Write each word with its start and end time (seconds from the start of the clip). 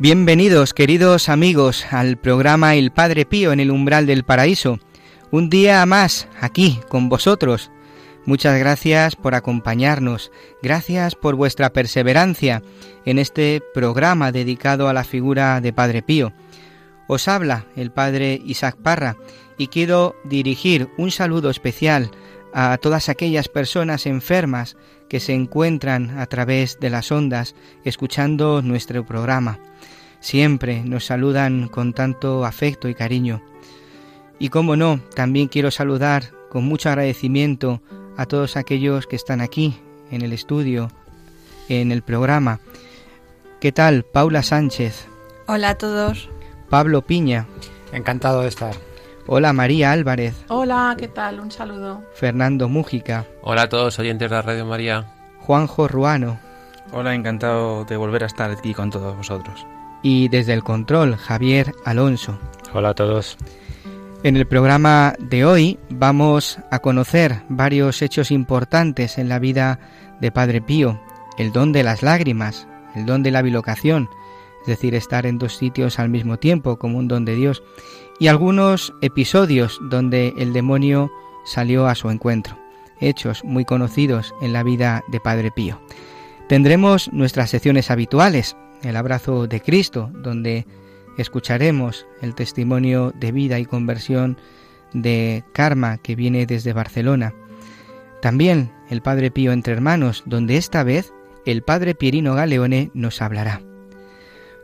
Bienvenidos, 0.00 0.72
queridos 0.72 1.28
amigos, 1.28 1.84
al 1.90 2.16
programa 2.16 2.74
El 2.74 2.90
Padre 2.90 3.26
Pío 3.26 3.52
en 3.52 3.60
el 3.60 3.70
umbral 3.70 4.06
del 4.06 4.24
paraíso. 4.24 4.78
Un 5.30 5.50
día 5.50 5.84
más 5.84 6.26
aquí 6.40 6.80
con 6.88 7.10
vosotros. 7.10 7.70
Muchas 8.24 8.58
gracias 8.58 9.14
por 9.14 9.34
acompañarnos, 9.34 10.32
gracias 10.62 11.16
por 11.16 11.34
vuestra 11.34 11.74
perseverancia 11.74 12.62
en 13.04 13.18
este 13.18 13.60
programa 13.74 14.32
dedicado 14.32 14.88
a 14.88 14.94
la 14.94 15.04
figura 15.04 15.60
de 15.60 15.74
Padre 15.74 16.00
Pío. 16.00 16.32
Os 17.06 17.28
habla 17.28 17.66
el 17.76 17.92
Padre 17.92 18.40
Isaac 18.42 18.78
Parra 18.82 19.18
y 19.58 19.66
quiero 19.66 20.16
dirigir 20.24 20.88
un 20.96 21.10
saludo 21.10 21.50
especial 21.50 22.10
a 22.54 22.78
todas 22.78 23.10
aquellas 23.10 23.48
personas 23.48 24.06
enfermas 24.06 24.78
que 25.10 25.18
se 25.18 25.34
encuentran 25.34 26.20
a 26.20 26.26
través 26.26 26.78
de 26.78 26.88
las 26.88 27.10
ondas 27.10 27.56
escuchando 27.84 28.62
nuestro 28.62 29.04
programa. 29.04 29.58
Siempre 30.20 30.84
nos 30.84 31.04
saludan 31.04 31.66
con 31.66 31.92
tanto 31.92 32.44
afecto 32.44 32.88
y 32.88 32.94
cariño. 32.94 33.42
Y 34.38 34.50
como 34.50 34.76
no, 34.76 35.00
también 35.16 35.48
quiero 35.48 35.72
saludar 35.72 36.30
con 36.48 36.64
mucho 36.64 36.90
agradecimiento 36.90 37.82
a 38.16 38.24
todos 38.26 38.56
aquellos 38.56 39.08
que 39.08 39.16
están 39.16 39.40
aquí 39.40 39.80
en 40.12 40.22
el 40.22 40.32
estudio, 40.32 40.92
en 41.68 41.90
el 41.90 42.02
programa. 42.02 42.60
¿Qué 43.60 43.72
tal? 43.72 44.04
Paula 44.04 44.44
Sánchez. 44.44 45.08
Hola 45.48 45.70
a 45.70 45.74
todos. 45.74 46.28
Pablo 46.68 47.02
Piña. 47.02 47.48
Encantado 47.92 48.42
de 48.42 48.48
estar. 48.48 48.89
Hola 49.26 49.52
María 49.52 49.92
Álvarez. 49.92 50.34
Hola, 50.48 50.94
¿qué 50.98 51.08
tal? 51.08 51.40
Un 51.40 51.50
saludo. 51.50 52.02
Fernando 52.14 52.68
Mújica. 52.68 53.26
Hola 53.42 53.62
a 53.62 53.68
todos 53.68 53.98
oyentes 53.98 54.28
de 54.28 54.34
la 54.34 54.42
Radio 54.42 54.64
María. 54.64 55.06
Juanjo 55.40 55.88
Ruano. 55.88 56.38
Hola, 56.92 57.14
encantado 57.14 57.84
de 57.84 57.96
volver 57.96 58.24
a 58.24 58.26
estar 58.26 58.50
aquí 58.50 58.74
con 58.74 58.90
todos 58.90 59.16
vosotros. 59.16 59.66
Y 60.02 60.28
desde 60.28 60.54
el 60.54 60.64
control, 60.64 61.16
Javier 61.16 61.72
Alonso. 61.84 62.38
Hola 62.72 62.90
a 62.90 62.94
todos. 62.94 63.36
En 64.22 64.36
el 64.36 64.46
programa 64.46 65.14
de 65.18 65.44
hoy 65.44 65.78
vamos 65.88 66.58
a 66.70 66.80
conocer 66.80 67.42
varios 67.48 68.02
hechos 68.02 68.30
importantes 68.30 69.18
en 69.18 69.28
la 69.28 69.38
vida 69.38 69.78
de 70.20 70.32
Padre 70.32 70.60
Pío. 70.60 71.00
El 71.38 71.52
don 71.52 71.72
de 71.72 71.82
las 71.82 72.02
lágrimas, 72.02 72.66
el 72.94 73.06
don 73.06 73.22
de 73.22 73.30
la 73.30 73.42
bilocación, 73.42 74.08
es 74.62 74.66
decir, 74.66 74.94
estar 74.94 75.24
en 75.24 75.38
dos 75.38 75.56
sitios 75.56 75.98
al 75.98 76.10
mismo 76.10 76.38
tiempo 76.38 76.78
como 76.78 76.98
un 76.98 77.08
don 77.08 77.24
de 77.24 77.34
Dios, 77.34 77.62
y 78.20 78.28
algunos 78.28 78.94
episodios 79.00 79.80
donde 79.80 80.34
el 80.36 80.52
demonio 80.52 81.10
salió 81.44 81.86
a 81.86 81.94
su 81.94 82.10
encuentro, 82.10 82.56
hechos 83.00 83.42
muy 83.44 83.64
conocidos 83.64 84.34
en 84.42 84.52
la 84.52 84.62
vida 84.62 85.02
de 85.08 85.20
Padre 85.20 85.50
Pío. 85.50 85.80
Tendremos 86.46 87.10
nuestras 87.12 87.48
secciones 87.48 87.90
habituales, 87.90 88.58
el 88.82 88.96
abrazo 88.96 89.46
de 89.46 89.62
Cristo, 89.62 90.10
donde 90.12 90.66
escucharemos 91.16 92.06
el 92.20 92.34
testimonio 92.34 93.10
de 93.18 93.32
vida 93.32 93.58
y 93.58 93.64
conversión 93.64 94.36
de 94.92 95.42
Karma 95.54 95.96
que 95.96 96.14
viene 96.14 96.44
desde 96.44 96.74
Barcelona. 96.74 97.32
También 98.20 98.70
el 98.90 99.00
Padre 99.00 99.30
Pío 99.30 99.52
entre 99.52 99.72
hermanos, 99.72 100.24
donde 100.26 100.58
esta 100.58 100.84
vez 100.84 101.14
el 101.46 101.62
Padre 101.62 101.94
Pierino 101.94 102.34
Galeone 102.34 102.90
nos 102.92 103.22
hablará. 103.22 103.62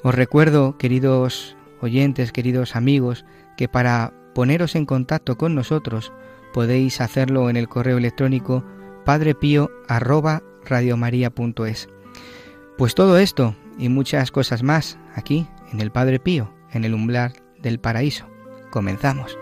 Os 0.02 0.14
recuerdo, 0.14 0.76
queridos 0.76 1.56
oyentes, 1.80 2.32
queridos 2.32 2.76
amigos, 2.76 3.24
que 3.56 3.68
para 3.68 4.12
poneros 4.34 4.74
en 4.74 4.86
contacto 4.86 5.38
con 5.38 5.54
nosotros 5.54 6.12
podéis 6.52 7.00
hacerlo 7.00 7.48
en 7.50 7.56
el 7.56 7.68
correo 7.68 7.98
electrónico 7.98 8.64
padrepío@radiomaria.es. 9.04 11.88
Pues 12.76 12.94
todo 12.94 13.18
esto 13.18 13.56
y 13.78 13.88
muchas 13.88 14.30
cosas 14.30 14.62
más 14.62 14.98
aquí 15.14 15.48
en 15.72 15.80
el 15.80 15.90
Padre 15.90 16.18
Pío, 16.18 16.52
en 16.72 16.84
el 16.84 16.92
umbral 16.94 17.32
del 17.58 17.80
paraíso. 17.80 18.26
Comenzamos. 18.70 19.38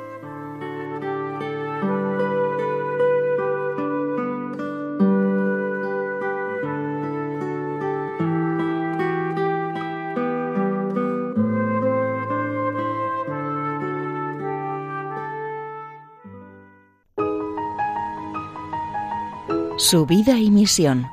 Su 19.90 20.06
vida 20.06 20.38
y 20.38 20.50
misión, 20.50 21.04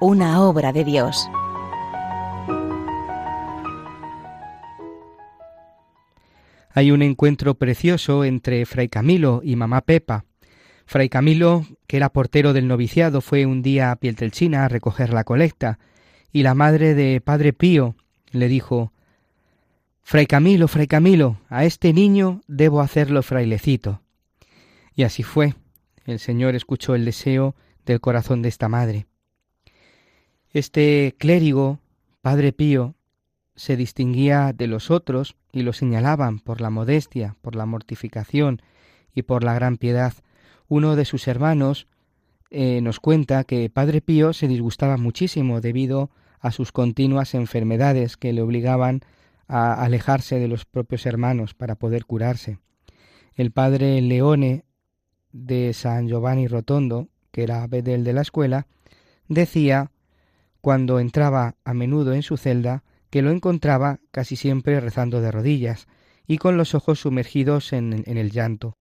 una 0.00 0.42
obra 0.42 0.72
de 0.72 0.84
Dios. 0.84 1.28
Hay 6.70 6.92
un 6.92 7.02
encuentro 7.02 7.56
precioso 7.56 8.24
entre 8.24 8.64
Fray 8.64 8.88
Camilo 8.88 9.40
y 9.42 9.56
mamá 9.56 9.80
Pepa. 9.80 10.24
Fray 10.86 11.08
Camilo, 11.08 11.66
que 11.88 11.96
era 11.96 12.12
portero 12.12 12.52
del 12.52 12.68
noviciado, 12.68 13.22
fue 13.22 13.44
un 13.44 13.60
día 13.60 13.90
a 13.90 13.96
Pieltelchina 13.96 14.64
a 14.64 14.68
recoger 14.68 15.12
la 15.12 15.24
colecta, 15.24 15.80
y 16.32 16.44
la 16.44 16.54
madre 16.54 16.94
de 16.94 17.20
Padre 17.20 17.52
Pío 17.52 17.96
le 18.30 18.46
dijo 18.46 18.92
Fray 20.04 20.26
Camilo, 20.26 20.68
Fray 20.68 20.86
Camilo, 20.86 21.40
a 21.48 21.64
este 21.64 21.92
niño 21.92 22.40
debo 22.46 22.82
hacerlo 22.82 23.24
frailecito. 23.24 24.00
Y 24.94 25.02
así 25.02 25.24
fue. 25.24 25.56
El 26.04 26.20
Señor 26.20 26.54
escuchó 26.54 26.94
el 26.94 27.04
deseo 27.04 27.56
del 27.86 28.00
corazón 28.00 28.42
de 28.42 28.48
esta 28.48 28.68
madre. 28.68 29.06
Este 30.50 31.14
clérigo, 31.18 31.80
Padre 32.20 32.52
Pío, 32.52 32.94
se 33.56 33.76
distinguía 33.76 34.52
de 34.52 34.66
los 34.66 34.90
otros 34.90 35.36
y 35.52 35.62
lo 35.62 35.72
señalaban 35.72 36.38
por 36.38 36.60
la 36.60 36.70
modestia, 36.70 37.36
por 37.42 37.54
la 37.54 37.66
mortificación 37.66 38.62
y 39.14 39.22
por 39.22 39.44
la 39.44 39.54
gran 39.54 39.76
piedad. 39.76 40.14
Uno 40.68 40.96
de 40.96 41.04
sus 41.04 41.28
hermanos 41.28 41.86
eh, 42.50 42.80
nos 42.80 43.00
cuenta 43.00 43.44
que 43.44 43.70
Padre 43.70 44.00
Pío 44.00 44.32
se 44.32 44.48
disgustaba 44.48 44.96
muchísimo 44.96 45.60
debido 45.60 46.10
a 46.40 46.50
sus 46.50 46.72
continuas 46.72 47.34
enfermedades 47.34 48.16
que 48.16 48.32
le 48.32 48.42
obligaban 48.42 49.00
a 49.48 49.74
alejarse 49.74 50.38
de 50.38 50.48
los 50.48 50.64
propios 50.64 51.06
hermanos 51.06 51.54
para 51.54 51.76
poder 51.76 52.04
curarse. 52.04 52.58
El 53.34 53.52
padre 53.52 54.00
Leone 54.00 54.64
de 55.30 55.72
San 55.72 56.08
Giovanni 56.08 56.46
Rotondo, 56.46 57.08
que 57.32 57.42
era 57.42 57.66
bedel 57.66 58.04
de 58.04 58.12
la 58.12 58.20
escuela, 58.20 58.66
decía, 59.26 59.90
cuando 60.60 61.00
entraba 61.00 61.56
a 61.64 61.74
menudo 61.74 62.14
en 62.14 62.22
su 62.22 62.36
celda, 62.36 62.84
que 63.10 63.22
lo 63.22 63.30
encontraba 63.30 63.98
casi 64.10 64.36
siempre 64.36 64.78
rezando 64.80 65.20
de 65.20 65.32
rodillas 65.32 65.88
y 66.26 66.38
con 66.38 66.56
los 66.56 66.74
ojos 66.74 67.00
sumergidos 67.00 67.72
en, 67.72 68.04
en 68.06 68.16
el 68.16 68.30
llanto. 68.30 68.76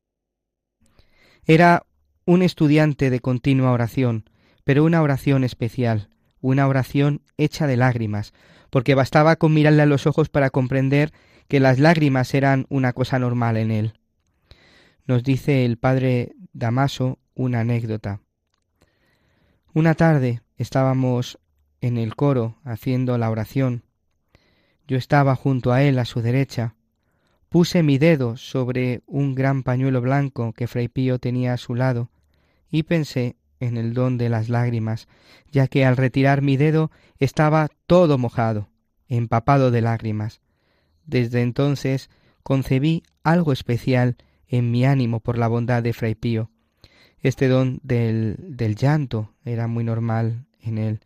Era 1.45 1.86
un 2.25 2.44
estudiante 2.44 3.09
de 3.09 3.19
continua 3.19 3.71
oración, 3.71 4.30
pero 4.63 4.83
una 4.83 5.01
oración 5.01 5.44
especial, 5.44 6.09
una 6.39 6.68
oración 6.68 7.24
hecha 7.38 7.68
de 7.68 7.77
lágrimas, 7.77 8.33
porque 8.69 8.95
bastaba 8.95 9.36
con 9.36 9.53
mirarle 9.53 9.81
a 9.81 9.88
los 9.88 10.06
ojos 10.07 10.30
para 10.30 10.50
comprender 10.50 11.12
que 11.48 11.59
las 11.59 11.80
lágrimas 11.80 12.33
eran 12.33 12.65
una 12.69 12.94
cosa 12.94 13.19
normal 13.19 13.57
en 13.57 13.71
él. 13.71 13.94
Nos 15.06 15.24
dice 15.24 15.65
el 15.65 15.77
padre 15.77 16.33
Damaso 16.53 17.19
una 17.33 17.62
anécdota. 17.62 18.21
Una 19.73 19.95
tarde 19.95 20.41
estábamos 20.57 21.39
en 21.79 21.97
el 21.97 22.18
coro 22.18 22.57
haciendo 22.65 23.18
la 23.18 23.29
oración. 23.29 23.83
Yo 24.85 24.97
estaba 24.97 25.33
junto 25.38 25.71
a 25.71 25.81
él 25.81 25.97
a 25.97 26.03
su 26.03 26.21
derecha. 26.21 26.75
Puse 27.47 27.81
mi 27.81 27.97
dedo 27.97 28.35
sobre 28.35 29.01
un 29.07 29.33
gran 29.33 29.63
pañuelo 29.63 30.01
blanco 30.01 30.51
que 30.51 30.68
Fray 30.68 30.89
Pío 30.89 31.19
tenía 31.19 31.53
a 31.53 31.57
su 31.57 31.73
lado 31.73 32.09
y 32.69 32.83
pensé 32.83 33.38
en 33.62 33.77
el 33.77 33.94
don 33.94 34.18
de 34.18 34.27
las 34.27 34.50
lágrimas, 34.50 35.07
ya 35.50 35.68
que 35.68 35.85
al 35.85 35.95
retirar 35.95 36.41
mi 36.41 36.57
dedo 36.57 36.91
estaba 37.17 37.69
todo 37.88 38.17
mojado, 38.17 38.67
empapado 39.07 39.71
de 39.71 39.81
lágrimas. 39.81 40.41
Desde 41.06 41.44
entonces 41.44 42.09
concebí 42.44 43.03
algo 43.24 43.53
especial 43.53 44.17
en 44.47 44.69
mi 44.69 44.83
ánimo 44.83 45.21
por 45.21 45.38
la 45.38 45.47
bondad 45.47 45.81
de 45.81 45.94
Fray 45.94 46.15
Pío. 46.15 46.50
Este 47.21 47.47
don 47.47 47.79
del, 47.83 48.35
del 48.39 48.75
llanto 48.75 49.33
era 49.45 49.68
muy 49.68 49.83
normal 49.83 50.45
en 50.62 50.77
él, 50.77 51.00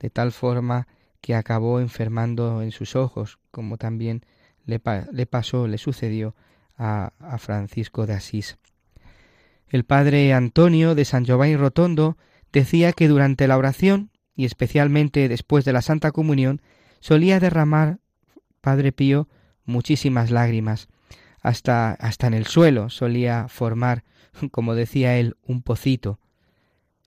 de 0.00 0.10
tal 0.10 0.32
forma 0.32 0.88
que 1.20 1.34
acabó 1.34 1.80
enfermando 1.80 2.62
en 2.62 2.70
sus 2.70 2.96
ojos, 2.96 3.38
como 3.50 3.76
también 3.76 4.24
le, 4.64 4.78
pasó, 4.78 5.66
le 5.66 5.78
sucedió 5.78 6.34
a, 6.76 7.12
a 7.18 7.38
Francisco 7.38 8.06
de 8.06 8.14
Asís. 8.14 8.58
El 9.68 9.84
padre 9.84 10.32
Antonio 10.32 10.94
de 10.94 11.04
San 11.04 11.24
Giovanni 11.24 11.56
Rotondo 11.56 12.16
decía 12.52 12.92
que 12.92 13.08
durante 13.08 13.46
la 13.48 13.58
oración, 13.58 14.10
y 14.34 14.44
especialmente 14.44 15.28
después 15.28 15.64
de 15.64 15.72
la 15.72 15.82
Santa 15.82 16.12
Comunión, 16.12 16.62
solía 17.00 17.40
derramar, 17.40 17.98
Padre 18.60 18.92
Pío, 18.92 19.28
muchísimas 19.64 20.30
lágrimas, 20.30 20.88
hasta, 21.42 21.92
hasta 21.92 22.26
en 22.26 22.34
el 22.34 22.46
suelo 22.46 22.90
solía 22.90 23.48
formar, 23.48 24.04
como 24.50 24.74
decía 24.74 25.16
él, 25.16 25.36
un 25.42 25.62
pocito. 25.62 26.18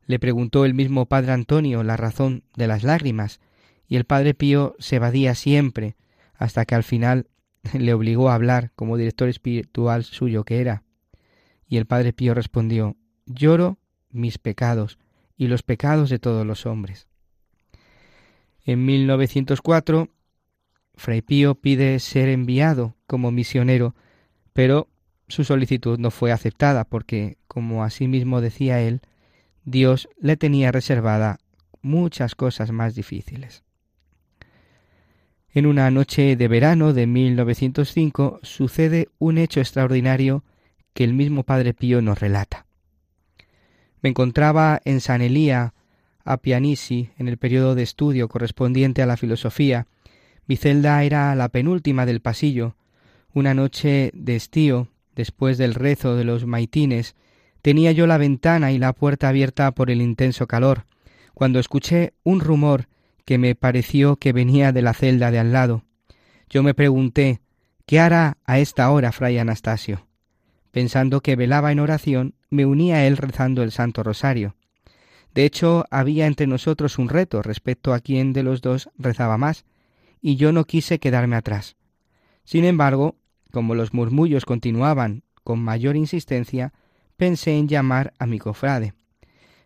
Le 0.06 0.20
preguntó 0.20 0.66
el 0.66 0.74
mismo 0.74 1.06
Padre 1.06 1.32
Antonio 1.32 1.84
la 1.84 1.98
razón 1.98 2.44
de 2.56 2.68
las 2.68 2.84
lágrimas, 2.84 3.40
y 3.88 3.96
el 3.96 4.06
Padre 4.06 4.34
Pío 4.34 4.76
se 4.80 4.98
evadía 4.98 5.36
siempre, 5.36 5.96
hasta 6.34 6.66
que 6.66 6.76
al 6.76 6.84
final 6.84 7.28
le 7.74 7.94
obligó 7.94 8.30
a 8.30 8.36
hablar 8.36 8.72
como 8.76 8.98
director 8.98 9.30
espiritual 9.30 10.04
suyo 10.04 10.44
que 10.44 10.62
era. 10.62 10.84
Y 11.68 11.78
el 11.78 11.86
Padre 11.86 12.14
Pío 12.14 12.34
respondió 12.34 12.98
Lloro 13.26 13.78
mis 14.10 14.38
pecados 14.38 14.98
y 15.38 15.48
los 15.48 15.64
pecados 15.64 16.10
de 16.10 16.20
todos 16.20 16.46
los 16.46 16.66
hombres. 16.66 17.08
En 18.64 18.86
1904, 18.86 20.10
Fray 20.96 21.22
Pío 21.22 21.56
pide 21.56 22.00
ser 22.00 22.30
enviado 22.30 22.96
como 23.08 23.32
misionero, 23.32 23.96
pero 24.54 24.88
su 25.32 25.44
solicitud 25.44 25.98
no 25.98 26.12
fue 26.12 26.32
aceptada 26.32 26.84
porque, 26.84 27.38
como 27.48 27.84
asimismo 27.84 28.42
decía 28.42 28.82
él, 28.82 29.02
Dios 29.66 30.10
le 30.20 30.38
tenía 30.38 30.72
reservada 30.72 31.40
muchas 31.82 32.36
cosas 32.36 32.72
más 32.72 32.96
difíciles. 32.96 33.64
En 35.54 35.66
una 35.66 35.92
noche 35.92 36.36
de 36.36 36.48
verano 36.48 36.94
de 36.94 37.08
1905 37.08 38.40
sucede 38.42 39.10
un 39.20 39.38
hecho 39.38 39.60
extraordinario 39.60 40.44
que 40.94 41.04
el 41.04 41.14
mismo 41.14 41.44
Padre 41.44 41.74
Pío 41.74 42.02
nos 42.02 42.20
relata. 42.20 42.66
Me 44.02 44.10
encontraba 44.10 44.82
en 44.86 45.02
San 45.02 45.22
Elía, 45.22 45.74
a 46.24 46.38
Pianisi, 46.38 47.10
en 47.18 47.28
el 47.28 47.38
periodo 47.38 47.76
de 47.76 47.84
estudio 47.84 48.30
correspondiente 48.30 49.02
a 49.02 49.06
la 49.06 49.18
filosofía. 49.18 49.88
Mi 50.48 50.56
celda 50.56 51.04
era 51.04 51.36
la 51.36 51.50
penúltima 51.50 52.06
del 52.06 52.22
pasillo. 52.22 52.76
Una 53.34 53.54
noche 53.54 54.12
de 54.14 54.36
estío, 54.36 54.88
después 55.22 55.60
del 55.60 55.76
rezo 55.76 56.16
de 56.16 56.24
los 56.24 56.48
maitines, 56.48 57.16
tenía 57.62 57.92
yo 57.92 58.08
la 58.08 58.18
ventana 58.18 58.72
y 58.72 58.80
la 58.80 58.92
puerta 58.92 59.30
abierta 59.30 59.72
por 59.72 59.92
el 59.92 60.02
intenso 60.02 60.48
calor, 60.48 60.88
cuando 61.36 61.60
escuché 61.60 62.14
un 62.24 62.40
rumor 62.40 62.88
que 63.24 63.38
me 63.38 63.54
pareció 63.54 64.16
que 64.16 64.34
venía 64.34 64.72
de 64.72 64.82
la 64.82 64.96
celda 64.96 65.30
de 65.30 65.38
al 65.38 65.52
lado. 65.52 65.84
Yo 66.50 66.64
me 66.64 66.74
pregunté 66.74 67.40
¿Qué 67.86 68.00
hará 68.00 68.38
a 68.46 68.58
esta 68.58 68.90
hora 68.90 69.12
fray 69.12 69.38
Anastasio? 69.38 70.08
Pensando 70.72 71.22
que 71.22 71.36
velaba 71.36 71.72
en 71.72 71.80
oración, 71.80 72.34
me 72.50 72.66
uní 72.66 72.92
a 72.92 73.06
él 73.06 73.16
rezando 73.16 73.62
el 73.62 73.72
Santo 73.72 74.02
Rosario. 74.02 74.56
De 75.36 75.46
hecho, 75.46 75.86
había 75.92 76.26
entre 76.26 76.48
nosotros 76.48 76.98
un 76.98 77.10
reto 77.10 77.44
respecto 77.44 77.94
a 77.94 78.00
quién 78.00 78.34
de 78.34 78.42
los 78.42 78.62
dos 78.62 78.90
rezaba 78.98 79.38
más, 79.38 79.66
y 80.20 80.36
yo 80.36 80.52
no 80.52 80.66
quise 80.66 80.98
quedarme 80.98 81.36
atrás. 81.36 81.76
Sin 82.44 82.66
embargo, 82.66 83.18
como 83.52 83.76
los 83.76 83.94
murmullos 83.94 84.46
continuaban 84.46 85.24
con 85.44 85.60
mayor 85.60 85.96
insistencia, 85.96 86.74
pensé 87.18 87.58
en 87.58 87.68
llamar 87.68 88.14
a 88.20 88.26
mi 88.26 88.40
cofrade, 88.40 88.94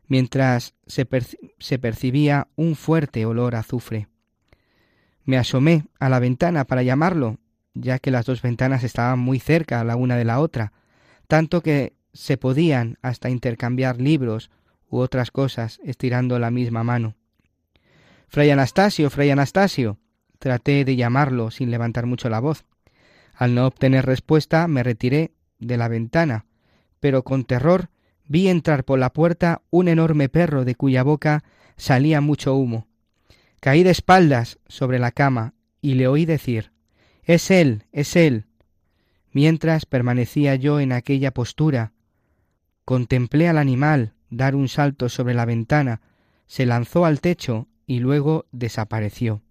mientras 0.07 0.73
se, 0.87 1.05
percibía 1.05 2.47
un 2.55 2.75
fuerte 2.75 3.25
olor 3.25 3.55
a 3.55 3.59
azufre. 3.59 4.07
Me 5.23 5.37
asomé 5.37 5.85
a 5.99 6.09
la 6.09 6.19
ventana 6.19 6.65
para 6.65 6.83
llamarlo, 6.83 7.37
ya 7.73 7.99
que 7.99 8.11
las 8.11 8.25
dos 8.25 8.41
ventanas 8.41 8.83
estaban 8.83 9.19
muy 9.19 9.39
cerca 9.39 9.83
la 9.83 9.95
una 9.95 10.17
de 10.17 10.25
la 10.25 10.39
otra, 10.39 10.73
tanto 11.27 11.61
que 11.61 11.93
se 12.13 12.37
podían 12.37 12.97
hasta 13.01 13.29
intercambiar 13.29 13.99
libros 13.99 14.51
u 14.89 14.99
otras 14.99 15.31
cosas 15.31 15.79
estirando 15.83 16.39
la 16.39 16.51
misma 16.51 16.83
mano. 16.83 17.15
Fray 18.27 18.49
Anastasio, 18.49 19.09
Fray 19.09 19.29
Anastasio. 19.29 19.97
Traté 20.39 20.85
de 20.85 20.95
llamarlo 20.95 21.51
sin 21.51 21.71
levantar 21.71 22.05
mucho 22.05 22.29
la 22.29 22.39
voz. 22.39 22.65
Al 23.35 23.53
no 23.53 23.67
obtener 23.67 24.05
respuesta 24.05 24.67
me 24.67 24.83
retiré 24.83 25.33
de 25.59 25.77
la 25.77 25.87
ventana, 25.87 26.45
pero 26.99 27.23
con 27.23 27.43
terror 27.43 27.89
vi 28.27 28.47
entrar 28.47 28.85
por 28.85 28.97
la 28.97 29.11
puerta 29.11 29.61
un 29.69 29.87
enorme 29.87 30.29
perro 30.29 30.65
de 30.65 30.75
cuya 30.75 31.03
boca 31.03 31.43
salía 31.77 32.21
mucho 32.21 32.55
humo. 32.55 32.87
Caí 33.59 33.83
de 33.83 33.91
espaldas 33.91 34.59
sobre 34.67 34.99
la 34.99 35.11
cama 35.11 35.53
y 35.81 35.95
le 35.95 36.07
oí 36.07 36.25
decir 36.25 36.71
Es 37.23 37.51
él, 37.51 37.85
es 37.91 38.15
él. 38.15 38.45
Mientras 39.31 39.85
permanecía 39.85 40.55
yo 40.55 40.79
en 40.79 40.93
aquella 40.93 41.31
postura, 41.31 41.91
contemplé 42.85 43.49
al 43.49 43.57
animal 43.57 44.13
dar 44.29 44.55
un 44.55 44.69
salto 44.69 45.09
sobre 45.09 45.33
la 45.33 45.45
ventana, 45.45 46.01
se 46.47 46.65
lanzó 46.65 47.05
al 47.05 47.19
techo 47.19 47.67
y 47.85 47.99
luego 47.99 48.45
desapareció. 48.51 49.41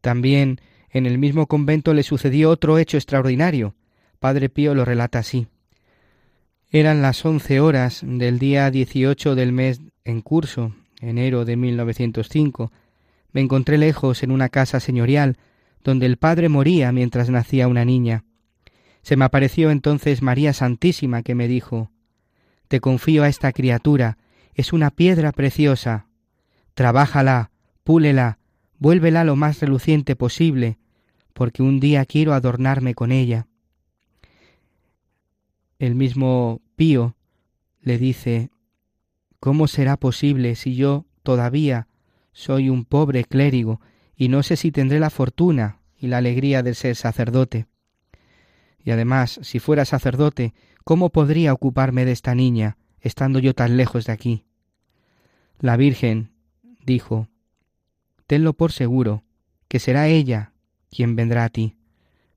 También 0.00 0.60
en 0.92 1.06
el 1.06 1.18
mismo 1.18 1.46
convento 1.46 1.94
le 1.94 2.02
sucedió 2.02 2.50
otro 2.50 2.78
hecho 2.78 2.98
extraordinario. 2.98 3.74
Padre 4.18 4.48
Pío 4.50 4.74
lo 4.74 4.84
relata 4.84 5.18
así. 5.18 5.48
Eran 6.70 7.02
las 7.02 7.24
once 7.24 7.60
horas 7.60 8.02
del 8.04 8.38
día 8.38 8.70
dieciocho 8.70 9.34
del 9.34 9.52
mes 9.52 9.80
en 10.04 10.20
curso, 10.20 10.74
enero 11.00 11.44
de 11.44 11.56
1905. 11.56 12.72
Me 13.32 13.40
encontré 13.40 13.78
lejos 13.78 14.22
en 14.22 14.30
una 14.30 14.50
casa 14.50 14.80
señorial, 14.80 15.38
donde 15.82 16.06
el 16.06 16.18
padre 16.18 16.48
moría 16.48 16.92
mientras 16.92 17.30
nacía 17.30 17.68
una 17.68 17.84
niña. 17.84 18.24
Se 19.02 19.16
me 19.16 19.24
apareció 19.24 19.70
entonces 19.70 20.22
María 20.22 20.52
Santísima 20.52 21.22
que 21.22 21.34
me 21.34 21.48
dijo 21.48 21.90
Te 22.68 22.80
confío 22.80 23.24
a 23.24 23.28
esta 23.28 23.52
criatura, 23.52 24.18
es 24.54 24.72
una 24.72 24.90
piedra 24.90 25.32
preciosa. 25.32 26.06
Trabájala, 26.74 27.50
púlela, 27.82 28.38
vuélvela 28.78 29.24
lo 29.24 29.36
más 29.36 29.60
reluciente 29.60 30.16
posible, 30.16 30.78
porque 31.32 31.62
un 31.62 31.80
día 31.80 32.04
quiero 32.04 32.34
adornarme 32.34 32.94
con 32.94 33.12
ella. 33.12 33.46
El 35.78 35.94
mismo 35.94 36.60
Pío 36.76 37.16
le 37.80 37.98
dice 37.98 38.50
¿Cómo 39.40 39.66
será 39.66 39.96
posible 39.96 40.54
si 40.54 40.76
yo 40.76 41.04
todavía 41.24 41.88
soy 42.32 42.68
un 42.68 42.84
pobre 42.84 43.24
clérigo 43.24 43.80
y 44.14 44.28
no 44.28 44.44
sé 44.44 44.56
si 44.56 44.70
tendré 44.70 45.00
la 45.00 45.10
fortuna 45.10 45.80
y 45.98 46.06
la 46.06 46.18
alegría 46.18 46.62
de 46.62 46.74
ser 46.74 46.94
sacerdote? 46.94 47.66
Y 48.84 48.92
además, 48.92 49.40
si 49.42 49.58
fuera 49.58 49.84
sacerdote, 49.84 50.54
¿cómo 50.84 51.10
podría 51.10 51.52
ocuparme 51.52 52.04
de 52.04 52.12
esta 52.12 52.34
niña, 52.34 52.76
estando 53.00 53.40
yo 53.40 53.54
tan 53.54 53.76
lejos 53.76 54.06
de 54.06 54.12
aquí? 54.12 54.44
La 55.58 55.76
Virgen 55.76 56.30
dijo, 56.84 57.28
Tenlo 58.26 58.52
por 58.52 58.70
seguro, 58.72 59.24
que 59.66 59.78
será 59.78 60.06
ella 60.08 60.51
quien 60.92 61.16
vendrá 61.16 61.44
a 61.44 61.48
ti, 61.48 61.74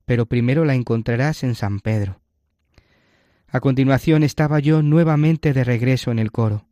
pero 0.06 0.26
primero 0.26 0.64
la 0.64 0.74
encontrarás 0.74 1.44
en 1.44 1.54
San 1.54 1.78
Pedro. 1.80 2.20
A 3.48 3.60
continuación 3.60 4.22
estaba 4.22 4.58
yo 4.58 4.82
nuevamente 4.82 5.52
de 5.52 5.62
regreso 5.62 6.10
en 6.10 6.18
el 6.18 6.32
coro. 6.32 6.66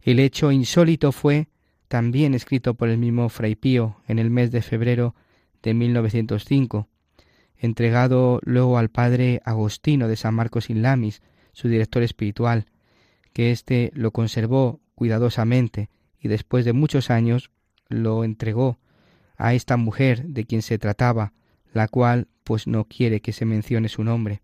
El 0.00 0.18
hecho 0.18 0.50
insólito 0.50 1.12
fue, 1.12 1.48
también 1.88 2.34
escrito 2.34 2.74
por 2.74 2.88
el 2.88 2.98
mismo 2.98 3.28
Fray 3.28 3.54
Pío 3.54 3.96
en 4.08 4.18
el 4.18 4.30
mes 4.30 4.50
de 4.50 4.62
febrero 4.62 5.14
de 5.62 5.74
1905, 5.74 6.88
entregado 7.56 8.40
luego 8.42 8.78
al 8.78 8.88
padre 8.88 9.40
Agostino 9.44 10.08
de 10.08 10.16
San 10.16 10.34
Marcos 10.34 10.68
Lamis, 10.70 11.22
su 11.52 11.68
director 11.68 12.02
espiritual, 12.02 12.66
que 13.32 13.50
éste 13.50 13.90
lo 13.94 14.10
conservó 14.10 14.80
cuidadosamente 14.94 15.88
y 16.18 16.28
después 16.28 16.64
de 16.64 16.72
muchos 16.72 17.10
años 17.10 17.50
lo 17.88 18.24
entregó 18.24 18.78
a 19.36 19.54
esta 19.54 19.76
mujer 19.76 20.24
de 20.26 20.44
quien 20.44 20.62
se 20.62 20.78
trataba, 20.78 21.32
la 21.72 21.88
cual 21.88 22.28
pues 22.44 22.66
no 22.66 22.84
quiere 22.84 23.20
que 23.20 23.32
se 23.32 23.44
mencione 23.44 23.88
su 23.88 24.04
nombre. 24.04 24.42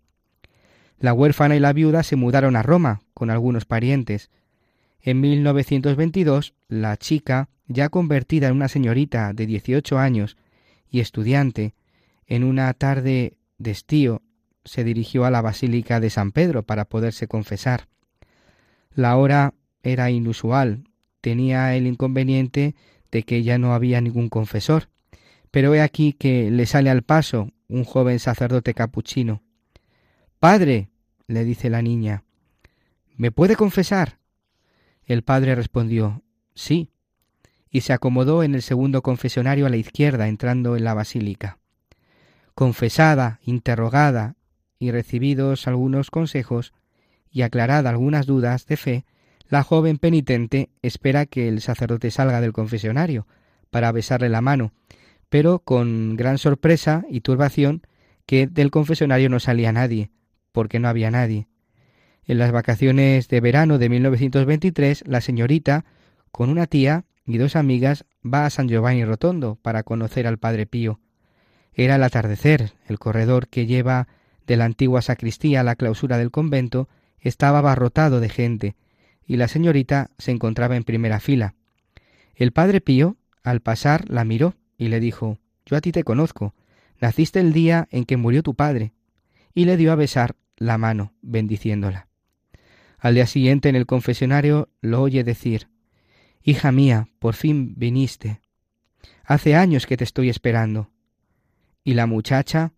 La 0.98 1.14
huérfana 1.14 1.56
y 1.56 1.60
la 1.60 1.72
viuda 1.72 2.02
se 2.02 2.16
mudaron 2.16 2.56
a 2.56 2.62
Roma 2.62 3.02
con 3.14 3.30
algunos 3.30 3.64
parientes. 3.64 4.30
En 5.00 5.20
1922 5.20 6.54
la 6.68 6.96
chica 6.96 7.48
ya 7.66 7.88
convertida 7.88 8.48
en 8.48 8.56
una 8.56 8.68
señorita 8.68 9.32
de 9.32 9.46
18 9.46 9.98
años 9.98 10.36
y 10.90 11.00
estudiante, 11.00 11.74
en 12.26 12.44
una 12.44 12.72
tarde 12.74 13.36
de 13.58 13.70
estío 13.70 14.22
se 14.64 14.84
dirigió 14.84 15.24
a 15.24 15.30
la 15.30 15.40
Basílica 15.40 16.00
de 16.00 16.10
San 16.10 16.32
Pedro 16.32 16.64
para 16.64 16.84
poderse 16.84 17.28
confesar. 17.28 17.88
La 18.92 19.16
hora 19.16 19.54
era 19.82 20.10
inusual, 20.10 20.84
tenía 21.20 21.74
el 21.76 21.86
inconveniente 21.86 22.74
de 23.10 23.22
que 23.22 23.42
ya 23.42 23.58
no 23.58 23.74
había 23.74 24.00
ningún 24.00 24.28
confesor, 24.28 24.88
pero 25.50 25.74
he 25.74 25.80
aquí 25.80 26.12
que 26.12 26.50
le 26.50 26.66
sale 26.66 26.90
al 26.90 27.02
paso 27.02 27.50
un 27.68 27.84
joven 27.84 28.18
sacerdote 28.18 28.74
capuchino. 28.74 29.42
Padre, 30.38 30.90
le 31.26 31.44
dice 31.44 31.70
la 31.70 31.82
niña, 31.82 32.24
¿me 33.16 33.30
puede 33.30 33.56
confesar? 33.56 34.18
El 35.04 35.22
padre 35.22 35.54
respondió, 35.54 36.22
sí, 36.54 36.90
y 37.70 37.82
se 37.82 37.92
acomodó 37.92 38.42
en 38.42 38.54
el 38.54 38.62
segundo 38.62 39.02
confesionario 39.02 39.66
a 39.66 39.70
la 39.70 39.76
izquierda, 39.76 40.28
entrando 40.28 40.76
en 40.76 40.84
la 40.84 40.94
basílica. 40.94 41.58
Confesada, 42.54 43.40
interrogada 43.44 44.36
y 44.78 44.90
recibidos 44.90 45.68
algunos 45.68 46.10
consejos 46.10 46.72
y 47.30 47.42
aclarada 47.42 47.90
algunas 47.90 48.26
dudas 48.26 48.66
de 48.66 48.76
fe, 48.76 49.04
la 49.50 49.64
joven 49.64 49.98
penitente 49.98 50.70
espera 50.80 51.26
que 51.26 51.48
el 51.48 51.60
sacerdote 51.60 52.10
salga 52.10 52.40
del 52.40 52.52
confesionario 52.52 53.26
para 53.70 53.90
besarle 53.92 54.28
la 54.28 54.40
mano, 54.40 54.72
pero 55.28 55.58
con 55.58 56.16
gran 56.16 56.38
sorpresa 56.38 57.04
y 57.10 57.20
turbación 57.20 57.82
que 58.26 58.46
del 58.46 58.70
confesionario 58.70 59.28
no 59.28 59.40
salía 59.40 59.72
nadie, 59.72 60.10
porque 60.52 60.78
no 60.78 60.88
había 60.88 61.10
nadie. 61.10 61.48
En 62.24 62.38
las 62.38 62.52
vacaciones 62.52 63.26
de 63.26 63.40
verano 63.40 63.78
de 63.78 63.88
1923, 63.88 65.02
la 65.08 65.20
señorita, 65.20 65.84
con 66.30 66.48
una 66.48 66.66
tía 66.66 67.04
y 67.26 67.38
dos 67.38 67.56
amigas, 67.56 68.04
va 68.24 68.46
a 68.46 68.50
San 68.50 68.68
Giovanni 68.68 69.04
Rotondo 69.04 69.56
para 69.56 69.82
conocer 69.82 70.28
al 70.28 70.38
Padre 70.38 70.66
Pío. 70.66 71.00
Era 71.74 71.96
el 71.96 72.04
atardecer, 72.04 72.72
el 72.86 73.00
corredor 73.00 73.48
que 73.48 73.66
lleva 73.66 74.06
de 74.46 74.56
la 74.56 74.64
antigua 74.64 75.02
sacristía 75.02 75.60
a 75.60 75.64
la 75.64 75.74
clausura 75.74 76.18
del 76.18 76.30
convento 76.30 76.88
estaba 77.18 77.58
abarrotado 77.58 78.20
de 78.20 78.28
gente, 78.28 78.76
y 79.30 79.36
la 79.36 79.46
señorita 79.46 80.10
se 80.18 80.32
encontraba 80.32 80.74
en 80.74 80.82
primera 80.82 81.20
fila. 81.20 81.54
El 82.34 82.50
Padre 82.50 82.80
Pío, 82.80 83.16
al 83.44 83.60
pasar, 83.60 84.10
la 84.10 84.24
miró 84.24 84.56
y 84.76 84.88
le 84.88 84.98
dijo 84.98 85.38
Yo 85.64 85.76
a 85.76 85.80
ti 85.80 85.92
te 85.92 86.02
conozco, 86.02 86.52
naciste 87.00 87.38
el 87.38 87.52
día 87.52 87.86
en 87.92 88.06
que 88.06 88.16
murió 88.16 88.42
tu 88.42 88.56
padre, 88.56 88.92
y 89.54 89.66
le 89.66 89.76
dio 89.76 89.92
a 89.92 89.94
besar 89.94 90.34
la 90.56 90.78
mano, 90.78 91.12
bendiciéndola. 91.22 92.08
Al 92.98 93.14
día 93.14 93.28
siguiente 93.28 93.68
en 93.68 93.76
el 93.76 93.86
confesionario 93.86 94.68
lo 94.80 95.00
oye 95.00 95.22
decir 95.22 95.68
Hija 96.42 96.72
mía, 96.72 97.08
por 97.20 97.34
fin 97.34 97.74
viniste. 97.76 98.40
Hace 99.22 99.54
años 99.54 99.86
que 99.86 99.96
te 99.96 100.02
estoy 100.02 100.28
esperando. 100.28 100.90
Y 101.84 101.94
la 101.94 102.06
muchacha 102.06 102.72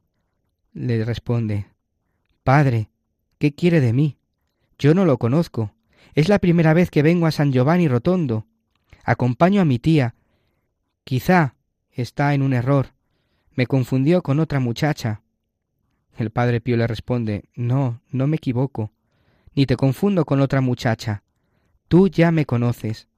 le 0.74 1.02
responde 1.02 1.68
Padre, 2.44 2.90
¿qué 3.38 3.54
quiere 3.54 3.80
de 3.80 3.94
mí? 3.94 4.18
Yo 4.78 4.92
no 4.92 5.06
lo 5.06 5.16
conozco. 5.16 5.72
Es 6.14 6.28
la 6.28 6.38
primera 6.38 6.74
vez 6.74 6.90
que 6.90 7.02
vengo 7.02 7.26
a 7.26 7.30
San 7.30 7.52
Giovanni 7.52 7.88
Rotondo. 7.88 8.46
Acompaño 9.02 9.62
a 9.62 9.64
mi 9.64 9.78
tía. 9.78 10.14
Quizá 11.04 11.54
está 11.90 12.34
en 12.34 12.42
un 12.42 12.52
error. 12.52 12.88
Me 13.54 13.66
confundió 13.66 14.22
con 14.22 14.38
otra 14.38 14.60
muchacha. 14.60 15.22
El 16.16 16.30
padre 16.30 16.60
Pío 16.60 16.76
le 16.76 16.86
responde 16.86 17.44
No, 17.54 18.02
no 18.10 18.26
me 18.26 18.36
equivoco, 18.36 18.92
ni 19.54 19.64
te 19.64 19.76
confundo 19.76 20.26
con 20.26 20.40
otra 20.40 20.60
muchacha. 20.60 21.22
Tú 21.88 22.08
ya 22.08 22.30
me 22.30 22.44
conoces. 22.44 23.08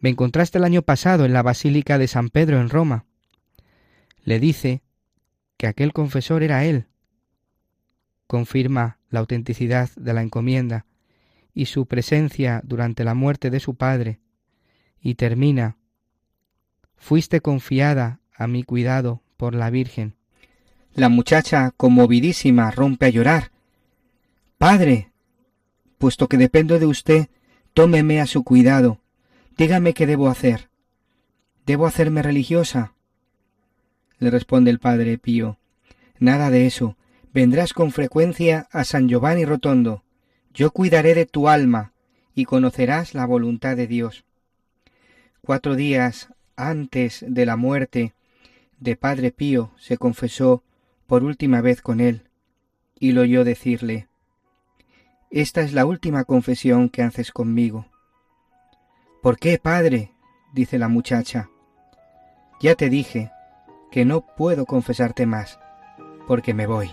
Me 0.00 0.08
encontraste 0.08 0.58
el 0.58 0.64
año 0.64 0.82
pasado 0.82 1.24
en 1.24 1.32
la 1.32 1.42
Basílica 1.42 1.98
de 1.98 2.08
San 2.08 2.30
Pedro 2.30 2.60
en 2.60 2.68
Roma. 2.68 3.04
Le 4.24 4.40
dice 4.40 4.82
que 5.56 5.68
aquel 5.68 5.92
confesor 5.92 6.42
era 6.42 6.64
él. 6.64 6.86
Confirma 8.26 8.98
la 9.08 9.20
autenticidad 9.20 9.90
de 9.96 10.12
la 10.12 10.22
encomienda 10.22 10.84
y 11.58 11.66
su 11.66 11.86
presencia 11.86 12.60
durante 12.62 13.02
la 13.02 13.14
muerte 13.14 13.50
de 13.50 13.58
su 13.58 13.74
padre, 13.74 14.20
y 15.00 15.16
termina 15.16 15.76
Fuiste 16.96 17.40
confiada 17.40 18.20
a 18.32 18.46
mi 18.46 18.62
cuidado 18.62 19.22
por 19.36 19.56
la 19.56 19.68
Virgen. 19.68 20.14
La 20.94 21.08
muchacha, 21.08 21.72
conmovidísima, 21.76 22.70
rompe 22.70 23.06
a 23.06 23.08
llorar. 23.08 23.50
Padre, 24.56 25.10
puesto 25.98 26.28
que 26.28 26.36
dependo 26.36 26.78
de 26.78 26.86
usted, 26.86 27.28
tómeme 27.74 28.20
a 28.20 28.26
su 28.26 28.44
cuidado. 28.44 29.00
Dígame 29.56 29.94
qué 29.94 30.06
debo 30.06 30.28
hacer. 30.28 30.70
¿Debo 31.66 31.86
hacerme 31.86 32.22
religiosa? 32.22 32.94
Le 34.20 34.30
responde 34.30 34.70
el 34.70 34.78
padre 34.78 35.18
Pío. 35.18 35.58
Nada 36.20 36.50
de 36.50 36.66
eso. 36.66 36.96
Vendrás 37.32 37.72
con 37.72 37.90
frecuencia 37.90 38.68
a 38.70 38.84
San 38.84 39.08
Giovanni 39.08 39.44
Rotondo. 39.44 40.04
Yo 40.58 40.72
cuidaré 40.72 41.14
de 41.14 41.24
tu 41.24 41.48
alma 41.48 41.92
y 42.34 42.44
conocerás 42.44 43.14
la 43.14 43.26
voluntad 43.26 43.76
de 43.76 43.86
Dios. 43.86 44.24
Cuatro 45.40 45.76
días 45.76 46.34
antes 46.56 47.24
de 47.28 47.46
la 47.46 47.54
muerte 47.54 48.12
de 48.80 48.96
Padre 48.96 49.30
Pío 49.30 49.70
se 49.78 49.98
confesó 49.98 50.64
por 51.06 51.22
última 51.22 51.60
vez 51.60 51.80
con 51.80 52.00
él 52.00 52.28
y 52.98 53.12
lo 53.12 53.20
oyó 53.20 53.44
decirle 53.44 54.08
Esta 55.30 55.60
es 55.60 55.74
la 55.74 55.86
última 55.86 56.24
confesión 56.24 56.88
que 56.88 57.02
haces 57.02 57.30
conmigo. 57.30 57.86
¿Por 59.22 59.38
qué, 59.38 59.58
padre? 59.58 60.12
dice 60.54 60.76
la 60.76 60.88
muchacha. 60.88 61.50
Ya 62.60 62.74
te 62.74 62.90
dije 62.90 63.30
que 63.92 64.04
no 64.04 64.26
puedo 64.36 64.66
confesarte 64.66 65.24
más, 65.24 65.60
porque 66.26 66.52
me 66.52 66.66
voy. 66.66 66.90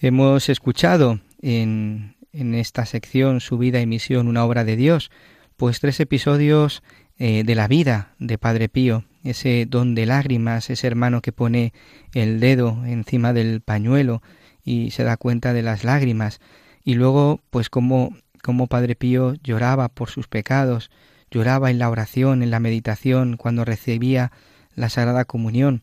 Hemos 0.00 0.48
escuchado 0.48 1.20
en 1.42 2.18
en 2.32 2.54
esta 2.54 2.86
sección 2.86 3.40
Su 3.40 3.58
vida 3.58 3.80
y 3.80 3.86
misión, 3.86 4.28
una 4.28 4.44
obra 4.44 4.64
de 4.64 4.76
Dios, 4.76 5.10
pues 5.56 5.80
tres 5.80 5.98
episodios 6.00 6.82
eh, 7.18 7.42
de 7.44 7.54
la 7.54 7.66
vida 7.68 8.14
de 8.18 8.38
Padre 8.38 8.68
Pío, 8.68 9.04
ese 9.24 9.66
don 9.66 9.94
de 9.94 10.06
lágrimas, 10.06 10.70
ese 10.70 10.86
hermano 10.86 11.20
que 11.20 11.32
pone 11.32 11.72
el 12.14 12.38
dedo 12.38 12.84
encima 12.86 13.32
del 13.32 13.60
pañuelo 13.60 14.22
y 14.64 14.92
se 14.92 15.02
da 15.02 15.16
cuenta 15.16 15.52
de 15.52 15.62
las 15.62 15.82
lágrimas, 15.82 16.40
y 16.84 16.94
luego 16.94 17.40
pues 17.50 17.70
como, 17.70 18.16
como 18.42 18.68
Padre 18.68 18.94
Pío 18.94 19.34
lloraba 19.42 19.88
por 19.88 20.10
sus 20.10 20.28
pecados, 20.28 20.90
lloraba 21.30 21.70
en 21.70 21.78
la 21.78 21.90
oración, 21.90 22.42
en 22.42 22.50
la 22.50 22.60
meditación, 22.60 23.36
cuando 23.36 23.64
recibía 23.64 24.30
la 24.74 24.88
Sagrada 24.88 25.24
Comunión, 25.24 25.82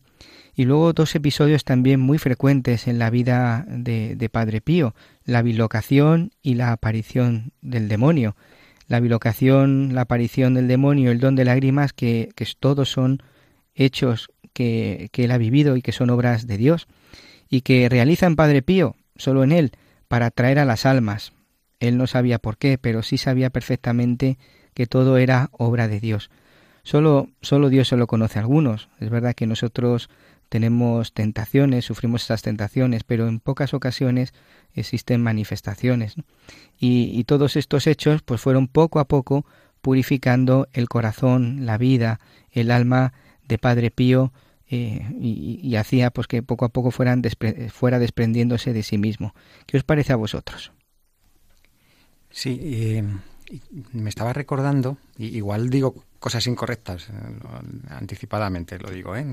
y 0.56 0.64
luego 0.64 0.94
dos 0.94 1.14
episodios 1.14 1.64
también 1.64 2.00
muy 2.00 2.16
frecuentes 2.16 2.88
en 2.88 2.98
la 2.98 3.10
vida 3.10 3.66
de, 3.68 4.16
de 4.16 4.28
Padre 4.30 4.62
Pío, 4.62 4.94
la 5.24 5.42
bilocación 5.42 6.32
y 6.42 6.54
la 6.54 6.72
aparición 6.72 7.52
del 7.60 7.88
demonio. 7.88 8.36
La 8.88 8.98
bilocación, 9.00 9.94
la 9.94 10.02
aparición 10.02 10.54
del 10.54 10.66
demonio, 10.66 11.10
el 11.10 11.20
don 11.20 11.36
de 11.36 11.44
lágrimas, 11.44 11.92
que, 11.92 12.30
que 12.34 12.46
todos 12.58 12.90
son 12.90 13.22
hechos 13.74 14.30
que, 14.54 15.10
que 15.12 15.24
él 15.24 15.32
ha 15.32 15.38
vivido 15.38 15.76
y 15.76 15.82
que 15.82 15.92
son 15.92 16.08
obras 16.08 16.46
de 16.46 16.56
Dios, 16.56 16.88
y 17.50 17.60
que 17.60 17.88
realiza 17.90 18.26
en 18.26 18.36
Padre 18.36 18.62
Pío, 18.62 18.96
solo 19.16 19.44
en 19.44 19.52
él, 19.52 19.72
para 20.08 20.26
atraer 20.26 20.58
a 20.58 20.64
las 20.64 20.86
almas. 20.86 21.32
Él 21.80 21.98
no 21.98 22.06
sabía 22.06 22.38
por 22.38 22.56
qué, 22.56 22.78
pero 22.78 23.02
sí 23.02 23.18
sabía 23.18 23.50
perfectamente 23.50 24.38
que 24.72 24.86
todo 24.86 25.18
era 25.18 25.50
obra 25.52 25.86
de 25.86 26.00
Dios. 26.00 26.30
Solo, 26.82 27.28
solo 27.42 27.68
Dios 27.68 27.88
se 27.88 27.96
lo 27.96 28.06
conoce 28.06 28.38
a 28.38 28.42
algunos. 28.42 28.88
Es 29.00 29.10
verdad 29.10 29.34
que 29.34 29.46
nosotros 29.46 30.08
tenemos 30.48 31.12
tentaciones, 31.12 31.84
sufrimos 31.84 32.24
esas 32.24 32.42
tentaciones, 32.42 33.04
pero 33.04 33.28
en 33.28 33.40
pocas 33.40 33.74
ocasiones 33.74 34.32
existen 34.74 35.22
manifestaciones. 35.22 36.14
Y, 36.78 37.24
todos 37.24 37.56
estos 37.56 37.86
hechos 37.86 38.22
pues 38.22 38.40
fueron 38.40 38.68
poco 38.68 39.00
a 39.00 39.08
poco 39.08 39.44
purificando 39.80 40.68
el 40.72 40.88
corazón, 40.88 41.66
la 41.66 41.78
vida, 41.78 42.20
el 42.50 42.70
alma 42.70 43.12
de 43.46 43.58
Padre 43.58 43.90
Pío 43.90 44.32
eh, 44.68 45.06
y, 45.20 45.74
hacía 45.76 46.10
pues 46.10 46.26
que 46.26 46.42
poco 46.42 46.64
a 46.64 46.68
poco 46.68 46.90
fueran 46.90 47.22
fuera 47.70 47.98
desprendiéndose 47.98 48.72
de 48.72 48.82
sí 48.82 48.98
mismo. 48.98 49.34
¿Qué 49.66 49.76
os 49.76 49.84
parece 49.84 50.12
a 50.12 50.16
vosotros? 50.16 50.72
Sí, 52.30 52.60
eh, 52.62 53.04
me 53.92 54.08
estaba 54.08 54.32
recordando, 54.32 54.96
igual 55.18 55.70
digo 55.70 55.94
cosas 56.18 56.46
incorrectas, 56.46 57.08
eh, 57.08 57.12
anticipadamente 57.90 58.78
lo 58.78 58.90
digo, 58.90 59.14
¿eh? 59.14 59.24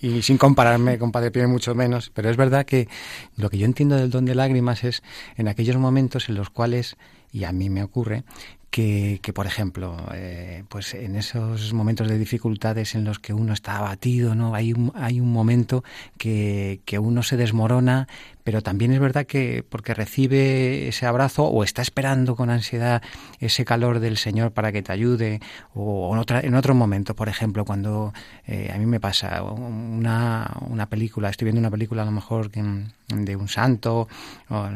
y, 0.00 0.22
sin 0.22 0.38
compararme 0.38 0.98
con 0.98 1.12
Padre 1.12 1.30
Pío 1.30 1.48
mucho 1.48 1.74
menos, 1.74 2.10
pero 2.14 2.30
es 2.30 2.36
verdad 2.36 2.64
que 2.64 2.88
lo 3.36 3.50
que 3.50 3.58
yo 3.58 3.66
entiendo 3.66 3.96
del 3.96 4.10
don 4.10 4.24
de 4.24 4.34
lágrimas 4.34 4.84
es 4.84 5.02
en 5.36 5.48
aquellos 5.48 5.76
momentos 5.76 6.28
en 6.28 6.36
los 6.36 6.50
cuales, 6.50 6.96
y 7.32 7.44
a 7.44 7.52
mí 7.52 7.68
me 7.68 7.82
ocurre, 7.82 8.24
que, 8.70 9.18
que 9.22 9.32
por 9.32 9.46
ejemplo, 9.46 9.96
eh, 10.14 10.64
pues 10.68 10.94
en 10.94 11.16
esos 11.16 11.72
momentos 11.72 12.08
de 12.08 12.18
dificultades 12.18 12.94
en 12.94 13.04
los 13.04 13.18
que 13.18 13.32
uno 13.32 13.52
está 13.52 13.78
abatido, 13.78 14.34
¿no? 14.34 14.54
Hay 14.54 14.72
un, 14.72 14.92
hay 14.94 15.20
un 15.20 15.32
momento 15.32 15.84
que, 16.18 16.80
que 16.84 16.98
uno 16.98 17.22
se 17.22 17.36
desmorona, 17.36 18.08
pero 18.48 18.62
también 18.62 18.92
es 18.92 18.98
verdad 18.98 19.26
que 19.26 19.62
porque 19.62 19.92
recibe 19.92 20.88
ese 20.88 21.04
abrazo 21.04 21.44
o 21.44 21.64
está 21.64 21.82
esperando 21.82 22.34
con 22.34 22.48
ansiedad 22.48 23.02
ese 23.40 23.66
calor 23.66 24.00
del 24.00 24.16
Señor 24.16 24.52
para 24.52 24.72
que 24.72 24.80
te 24.80 24.90
ayude, 24.90 25.40
o 25.74 26.10
en, 26.14 26.18
otra, 26.18 26.40
en 26.40 26.54
otro 26.54 26.74
momento, 26.74 27.14
por 27.14 27.28
ejemplo, 27.28 27.66
cuando 27.66 28.14
eh, 28.46 28.70
a 28.74 28.78
mí 28.78 28.86
me 28.86 29.00
pasa 29.00 29.42
una, 29.42 30.50
una 30.62 30.88
película, 30.88 31.28
estoy 31.28 31.44
viendo 31.44 31.58
una 31.58 31.70
película 31.70 32.00
a 32.00 32.04
lo 32.06 32.10
mejor 32.10 32.50
de 32.50 33.36
un 33.36 33.48
santo, 33.48 34.08
o, 34.48 34.68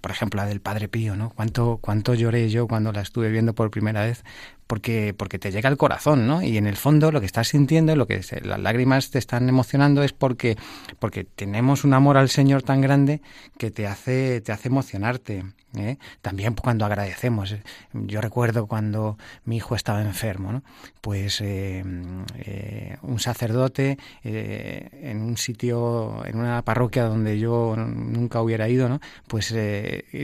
por 0.00 0.12
ejemplo 0.12 0.40
la 0.40 0.46
del 0.46 0.60
Padre 0.60 0.86
Pío, 0.86 1.16
¿no? 1.16 1.30
¿Cuánto, 1.30 1.78
cuánto 1.80 2.14
lloré 2.14 2.48
yo 2.50 2.68
cuando 2.68 2.92
la 2.92 3.00
estuve 3.00 3.30
viendo 3.30 3.52
por 3.52 3.72
primera 3.72 4.02
vez 4.02 4.22
porque, 4.68 5.14
porque 5.16 5.38
te 5.40 5.50
llega 5.50 5.68
al 5.68 5.76
corazón, 5.76 6.28
¿no? 6.28 6.42
Y 6.42 6.58
en 6.58 6.66
el 6.66 6.76
fondo 6.76 7.10
lo 7.10 7.20
que 7.20 7.26
estás 7.26 7.48
sintiendo, 7.48 7.96
lo 7.96 8.06
que 8.06 8.20
las 8.42 8.60
lágrimas 8.60 9.10
te 9.10 9.18
están 9.18 9.48
emocionando 9.48 10.04
es 10.04 10.12
porque, 10.12 10.56
porque 11.00 11.24
tenemos 11.24 11.84
un 11.84 11.94
amor 11.94 12.18
al 12.18 12.28
Señor 12.28 12.62
tan 12.62 12.80
grande 12.80 13.20
que 13.56 13.70
te 13.70 13.86
hace, 13.86 14.40
te 14.42 14.52
hace 14.52 14.68
emocionarte. 14.68 15.44
¿Eh? 15.76 15.98
También 16.22 16.54
cuando 16.54 16.84
agradecemos. 16.84 17.54
Yo 17.92 18.20
recuerdo 18.20 18.66
cuando 18.66 19.18
mi 19.44 19.56
hijo 19.56 19.74
estaba 19.74 20.02
enfermo, 20.02 20.52
¿no? 20.52 20.62
Pues 21.00 21.40
eh, 21.40 21.84
eh, 22.36 22.96
un 23.02 23.18
sacerdote 23.18 23.98
en 24.22 25.22
un 25.22 25.36
sitio, 25.36 26.24
en 26.26 26.38
una 26.38 26.62
parroquia 26.62 27.04
donde 27.04 27.38
yo 27.38 27.74
nunca 27.76 28.42
hubiera 28.42 28.68
ido, 28.68 28.88
¿no? 28.88 29.00
Pues 29.26 29.54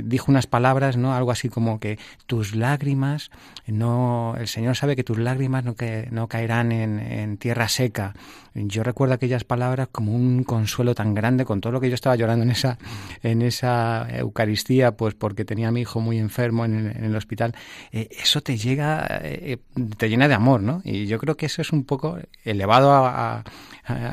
dijo 0.04 0.30
unas 0.30 0.46
palabras, 0.46 0.96
¿no? 0.96 1.14
Algo 1.14 1.30
así 1.30 1.48
como 1.48 1.80
que 1.80 1.98
tus 2.26 2.54
lágrimas 2.54 3.30
no 3.66 4.34
el 4.38 4.48
Señor 4.48 4.76
sabe 4.76 4.96
que 4.96 5.04
tus 5.04 5.18
lágrimas 5.18 5.64
no, 5.64 5.74
que, 5.74 6.08
no 6.10 6.28
caerán 6.28 6.72
en, 6.72 7.36
tierra 7.38 7.68
seca. 7.68 8.14
Yo 8.54 8.82
recuerdo 8.84 9.14
aquellas 9.14 9.44
palabras 9.44 9.88
como 9.90 10.14
un 10.14 10.44
consuelo 10.44 10.94
tan 10.94 11.14
grande 11.14 11.44
con 11.44 11.60
todo 11.60 11.72
lo 11.72 11.80
que 11.80 11.88
yo 11.88 11.94
estaba 11.94 12.16
llorando 12.16 12.44
en 12.44 12.50
esa, 12.50 12.78
en 13.22 13.42
esa 13.42 14.06
Eucaristía, 14.16 14.92
pues 14.96 15.14
porque 15.34 15.44
tenía 15.44 15.66
a 15.66 15.70
mi 15.72 15.80
hijo 15.80 16.00
muy 16.00 16.18
enfermo 16.18 16.64
en, 16.64 16.86
el 16.86 17.16
hospital. 17.16 17.56
Eh, 17.90 18.08
eso 18.22 18.40
te 18.40 18.56
llega, 18.56 19.04
eh, 19.22 19.58
te 19.96 20.08
llena 20.08 20.28
de 20.28 20.34
amor, 20.34 20.62
¿no? 20.62 20.80
Y 20.84 21.06
yo 21.06 21.18
creo 21.18 21.36
que 21.36 21.46
eso 21.46 21.60
es 21.60 21.72
un 21.72 21.82
poco 21.82 22.18
elevado 22.44 22.92
a, 22.94 23.42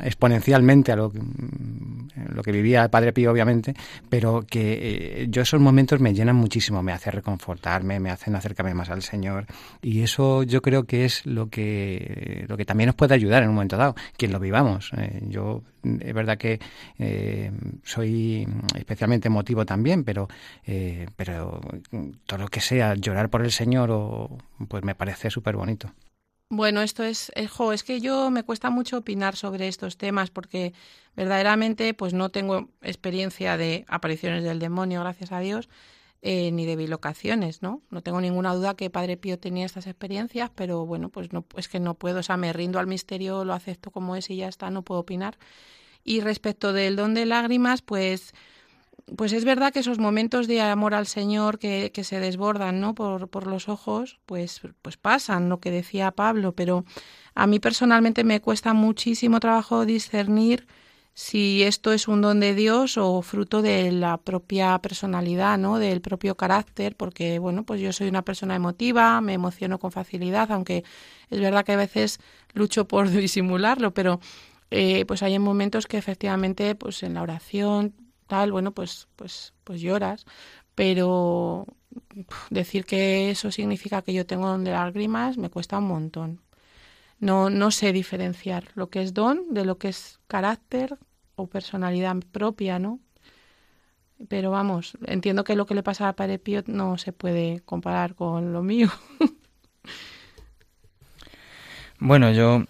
exponencialmente 0.04 0.92
a 0.92 0.96
lo, 0.96 1.12
lo 2.16 2.44
que 2.44 2.51
vivía 2.51 2.84
el 2.84 2.90
Padre 2.90 3.13
Pío, 3.13 3.32
obviamente, 3.32 3.74
pero 4.10 4.44
que 4.48 5.24
eh, 5.24 5.28
yo 5.30 5.42
esos 5.42 5.62
momentos 5.62 6.00
me 6.00 6.13
llenan 6.13 6.36
muchísimo, 6.36 6.84
me 6.84 6.92
hace 6.92 7.12
reconfortarme, 7.12 8.00
me 8.00 8.10
hacen 8.10 8.36
acercarme 8.36 8.74
más 8.74 8.90
al 8.90 9.01
Señor 9.01 9.46
y 9.82 10.01
eso 10.01 10.44
yo 10.44 10.62
creo 10.62 10.84
que 10.84 11.06
es 11.06 11.25
lo 11.25 11.50
que, 11.50 12.46
lo 12.48 12.58
que 12.58 12.66
también 12.66 12.88
nos 12.88 12.96
puede 12.96 13.13
ayudar 13.13 13.44
en 13.44 13.50
un 13.50 13.56
momento 13.56 13.78
dado, 13.78 13.96
quien 14.18 14.32
lo 14.32 14.40
vivamos. 14.40 14.92
Eh, 14.98 15.22
yo 15.28 15.63
es 15.84 16.13
verdad 16.13 16.38
que 16.38 16.60
eh, 17.00 17.51
soy 17.84 18.48
especialmente 18.75 19.30
emotivo 19.30 19.66
también, 19.66 20.04
pero, 20.04 20.28
pero 21.16 21.62
todo 22.25 22.40
lo 22.40 22.48
que 22.48 22.62
sea 22.62 22.94
llorar 22.96 23.30
por 23.30 23.42
el 23.42 23.51
Señor, 23.51 23.90
o, 23.92 24.38
pues 24.68 24.84
me 24.84 24.96
parece 24.96 25.30
súper 25.30 25.56
bonito. 25.56 25.92
Bueno, 26.53 26.81
esto 26.81 27.03
es, 27.03 27.31
eh, 27.36 27.48
es 27.74 27.84
que 27.84 28.01
yo 28.01 28.29
me 28.29 28.43
cuesta 28.43 28.70
mucho 28.70 28.98
opinar 28.98 29.38
sobre 29.38 29.70
estos 29.70 29.98
temas 29.98 30.31
porque 30.31 30.74
verdaderamente 31.15 31.93
pues 31.93 32.13
no 32.13 32.27
tengo 32.29 32.67
experiencia 32.81 33.55
de 33.55 33.86
apariciones 33.88 34.43
del 34.43 34.60
demonio, 34.60 35.00
gracias 35.00 35.31
a 35.31 35.39
Dios, 35.39 35.70
eh, 36.22 36.51
ni 36.51 36.65
de 36.65 36.75
bilocaciones, 36.75 37.62
¿no? 37.62 37.84
No 37.89 38.03
tengo 38.03 38.20
ninguna 38.20 38.53
duda 38.53 38.75
que 38.75 38.89
Padre 38.89 39.15
Pío 39.15 39.39
tenía 39.39 39.65
estas 39.65 39.88
experiencias, 39.88 40.51
pero 40.53 40.86
bueno, 40.86 41.08
pues 41.08 41.31
no, 41.31 41.46
es 41.55 41.70
que 41.70 41.79
no 41.79 41.93
puedo, 41.93 42.20
o 42.20 42.24
sea, 42.24 42.36
me 42.36 42.51
rindo 42.51 42.79
al 42.79 42.88
misterio, 42.88 43.46
lo 43.46 43.53
acepto 43.53 43.89
como 43.89 44.17
es 44.17 44.29
y 44.29 44.36
ya 44.36 44.50
está, 44.50 44.70
no 44.72 44.81
puedo 44.81 45.00
opinar. 45.00 45.38
Y 46.03 46.20
respecto 46.20 46.74
del 46.74 46.98
don 46.98 47.13
de 47.13 47.25
lágrimas, 47.27 47.81
pues 47.81 48.34
pues 49.18 49.34
es 49.34 49.46
verdad 49.46 49.74
que 49.74 49.80
esos 49.80 50.00
momentos 50.00 50.48
de 50.48 50.62
amor 50.62 50.94
al 50.94 51.08
Señor 51.08 51.60
que, 51.60 51.91
que 51.94 52.03
se 52.03 52.20
desbordan 52.20 52.80
¿no? 52.80 52.96
por, 52.96 53.48
los 53.48 53.70
ojos, 53.70 54.20
pues, 54.25 54.62
pues 54.82 54.98
pasan, 54.98 55.50
lo 55.50 55.60
que 55.60 55.72
decía 55.72 56.12
Pablo, 56.12 56.53
pero 56.53 56.86
a 57.36 57.48
mí 57.48 57.59
personalmente 57.59 58.24
me 58.24 58.42
cuesta 58.42 58.74
muchísimo 58.74 59.40
trabajo 59.40 59.86
discernir 59.86 60.68
si 61.14 61.64
esto 61.64 61.92
es 61.92 62.07
un 62.07 62.22
don 62.22 62.40
de 62.40 62.55
Dios 62.55 62.98
o 62.98 63.22
fruto 63.22 63.62
de 63.62 63.92
la 63.92 64.18
propia 64.18 64.79
personalidad, 64.79 65.57
¿no? 65.57 65.77
del 65.77 66.01
propio 66.01 66.36
carácter, 66.36 66.96
porque 66.96 67.38
bueno, 67.40 67.64
pues 67.66 67.81
yo 67.81 67.92
soy 67.92 68.07
una 68.07 68.22
persona 68.24 68.55
emotiva, 68.55 69.20
me 69.20 69.33
emociono 69.33 69.77
con 69.77 69.92
facilidad, 69.92 70.51
aunque 70.51 70.83
es 71.29 71.40
verdad 71.40 71.66
que 71.66 71.74
a 71.74 71.77
veces 71.77 72.20
lucho 72.53 72.88
por 72.88 73.09
disimularlo, 73.12 73.94
pero 73.94 74.22
eh, 74.72 75.05
pues 75.05 75.22
hay 75.22 75.38
momentos 75.38 75.86
que 75.86 75.98
efectivamente 75.98 76.75
pues 76.75 77.03
en 77.03 77.16
la 77.16 77.24
oración 77.24 77.94
tal, 78.31 78.53
bueno, 78.53 78.72
pues, 78.72 79.09
pues, 79.17 79.53
pues 79.65 79.81
lloras, 79.81 80.25
pero 80.74 81.65
decir 82.50 82.85
que 82.85 83.29
eso 83.29 83.51
significa 83.51 84.03
que 84.03 84.13
yo 84.13 84.25
tengo 84.25 84.48
don 84.48 84.63
de 84.63 84.72
lágrimas 84.72 85.37
me 85.37 85.50
cuesta 85.50 85.79
un 85.79 85.87
montón. 85.87 86.39
No, 87.20 87.50
no 87.50 87.72
sé 87.72 87.91
diferenciar 87.91 88.70
lo 88.75 88.89
que 88.89 89.01
es 89.01 89.13
don 89.13 89.53
de 89.53 89.65
lo 89.65 89.77
que 89.77 89.89
es 89.89 90.22
carácter 90.29 90.98
o 91.35 91.48
personalidad 91.48 92.15
propia, 92.31 92.79
¿no? 92.79 93.01
Pero 94.29 94.50
vamos, 94.50 94.98
entiendo 95.05 95.44
que 95.44 95.57
lo 95.57 95.65
que 95.65 95.75
le 95.75 95.83
pasa 95.83 96.07
a 96.07 96.15
Padre 96.15 96.39
Pío 96.39 96.63
no 96.67 96.98
se 96.98 97.11
puede 97.11 97.59
comparar 97.65 98.15
con 98.15 98.53
lo 98.53 98.63
mío. 98.63 98.89
bueno, 102.00 102.31
yo 102.31 102.63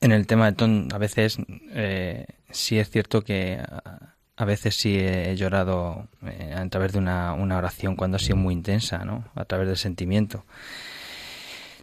en 0.00 0.10
el 0.10 0.26
tema 0.26 0.46
de 0.46 0.56
ton 0.56 0.88
a 0.92 0.98
veces 0.98 1.38
eh, 1.70 2.26
sí 2.50 2.76
es 2.76 2.90
cierto 2.90 3.22
que 3.22 3.60
a 3.60 4.17
veces 4.44 4.76
sí 4.76 4.98
he 4.98 5.34
llorado 5.36 6.08
eh, 6.24 6.54
a 6.56 6.68
través 6.68 6.92
de 6.92 6.98
una, 6.98 7.34
oración 7.34 7.96
cuando 7.96 8.16
ha 8.16 8.20
sido 8.20 8.36
muy 8.36 8.54
intensa, 8.54 9.04
¿no? 9.04 9.24
A 9.34 9.44
través 9.44 9.66
del 9.66 9.76
sentimiento. 9.76 10.44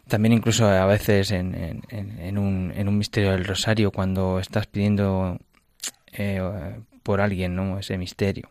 También 0.07 0.33
incluso 0.33 0.67
a 0.67 0.85
veces 0.85 1.31
en, 1.31 1.83
en, 1.89 2.37
un, 2.37 2.71
en 2.75 2.87
un 2.87 2.97
misterio 2.97 3.31
del 3.31 3.43
rosario 3.43 3.91
cuando 3.91 4.39
estás 4.39 4.67
pidiendo 4.67 5.39
eh, 6.13 6.79
por 7.03 7.21
alguien, 7.21 7.55
¿no? 7.55 7.79
Ese 7.79 7.97
misterio. 7.97 8.49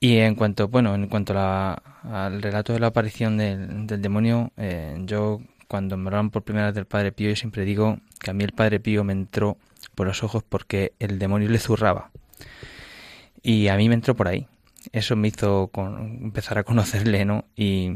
Y 0.00 0.18
en 0.18 0.34
cuanto, 0.34 0.68
bueno, 0.68 0.94
en 0.94 1.08
cuanto 1.08 1.34
al 1.38 2.42
relato 2.42 2.72
de 2.72 2.80
la 2.80 2.88
aparición 2.88 3.36
del, 3.36 3.86
demonio, 4.02 4.52
eh, 4.56 4.96
yo 5.04 5.40
cuando 5.68 5.96
me 5.96 6.08
hablan 6.08 6.30
por 6.30 6.42
primera 6.42 6.66
vez 6.66 6.74
del 6.74 6.86
Padre 6.86 7.12
Pío, 7.12 7.30
yo 7.30 7.36
siempre 7.36 7.64
digo 7.64 7.98
que 8.20 8.30
a 8.30 8.34
mí 8.34 8.44
el 8.44 8.52
Padre 8.52 8.80
Pío 8.80 9.04
me 9.04 9.12
entró 9.12 9.56
por 9.94 10.06
los 10.06 10.22
ojos 10.22 10.42
porque 10.42 10.92
el 10.98 11.18
demonio 11.18 11.48
le 11.48 11.58
zurraba. 11.58 12.10
Y 13.44 13.68
a 13.68 13.76
mí 13.76 13.90
me 13.90 13.94
entró 13.94 14.16
por 14.16 14.26
ahí. 14.26 14.48
Eso 14.92 15.16
me 15.16 15.28
hizo 15.28 15.70
empezar 15.76 16.56
a 16.56 16.64
conocerle, 16.64 17.26
¿no? 17.26 17.44
Y, 17.54 17.90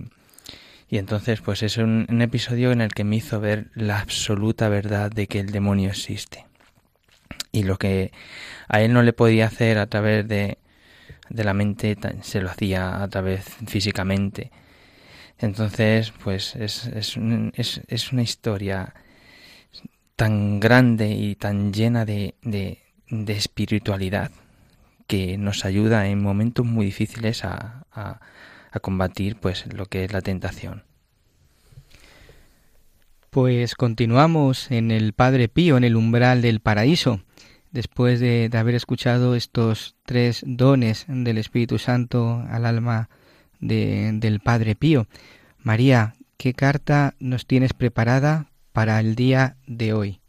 y 0.90 0.98
entonces, 0.98 1.40
pues 1.40 1.62
es 1.62 1.78
un, 1.78 2.06
episodio 2.20 2.70
en 2.70 2.82
el 2.82 2.92
que 2.92 3.02
me 3.02 3.16
hizo 3.16 3.40
ver 3.40 3.70
la 3.74 3.98
absoluta 3.98 4.68
verdad 4.68 5.10
de 5.10 5.26
que 5.26 5.40
el 5.40 5.50
demonio 5.50 5.88
existe. 5.88 6.44
Y 7.50 7.62
lo 7.62 7.78
que 7.78 8.12
a 8.68 8.82
él 8.82 8.92
no 8.92 9.02
le 9.02 9.14
podía 9.14 9.46
hacer 9.46 9.78
a 9.78 9.86
través 9.86 10.28
de, 10.28 10.58
de 11.30 11.44
la 11.44 11.54
mente, 11.54 11.96
se 12.20 12.42
lo 12.42 12.50
hacía 12.50 13.02
a 13.02 13.08
través 13.08 13.44
físicamente. 13.66 14.50
Entonces, 15.38 16.12
pues 16.22 16.56
es, 16.56 16.86
es, 16.88 17.16
es, 17.54 17.80
es 17.88 18.12
una 18.12 18.22
historia 18.22 18.92
tan 20.14 20.60
grande 20.60 21.08
y 21.08 21.36
tan 21.36 21.72
llena 21.72 22.04
de, 22.04 22.34
de, 22.42 22.82
de 23.08 23.32
espiritualidad 23.32 24.30
que 25.08 25.38
nos 25.38 25.64
ayuda 25.64 26.06
en 26.06 26.22
momentos 26.22 26.64
muy 26.64 26.86
difíciles 26.86 27.44
a, 27.44 27.86
a, 27.90 28.20
combatir 28.80 29.34
pues 29.34 29.64
lo 29.74 29.86
que 29.86 30.04
es 30.04 30.12
la 30.12 30.20
tentación. 30.20 30.84
Pues 33.30 33.74
continuamos 33.74 34.70
en 34.70 34.92
el 34.92 35.14
Padre 35.14 35.48
Pío, 35.48 35.76
en 35.76 35.82
el 35.82 35.96
umbral 35.96 36.42
del 36.42 36.60
paraíso, 36.60 37.22
después 37.72 38.20
de, 38.20 38.48
haber 38.52 38.76
escuchado 38.76 39.34
estos 39.34 39.96
tres 40.04 40.44
dones 40.46 41.06
del 41.08 41.38
Espíritu 41.38 41.78
Santo 41.78 42.44
al 42.48 42.64
alma 42.64 43.08
de, 43.58 44.12
del 44.14 44.38
Padre 44.38 44.76
Pío. 44.76 45.08
María, 45.58 46.14
¿qué 46.36 46.54
carta 46.54 47.14
nos 47.18 47.46
tienes 47.46 47.72
preparada 47.72 48.50
para 48.72 49.00
el 49.00 49.16
día 49.16 49.56
de 49.66 49.92
hoy? 49.92 50.20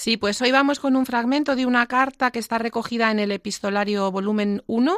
Sí, 0.00 0.16
pues 0.16 0.40
hoy 0.42 0.52
vamos 0.52 0.78
con 0.78 0.94
un 0.94 1.06
fragmento 1.06 1.56
de 1.56 1.66
una 1.66 1.86
carta 1.86 2.30
que 2.30 2.38
está 2.38 2.56
recogida 2.58 3.10
en 3.10 3.18
el 3.18 3.32
epistolario 3.32 4.12
volumen 4.12 4.62
1 4.68 4.96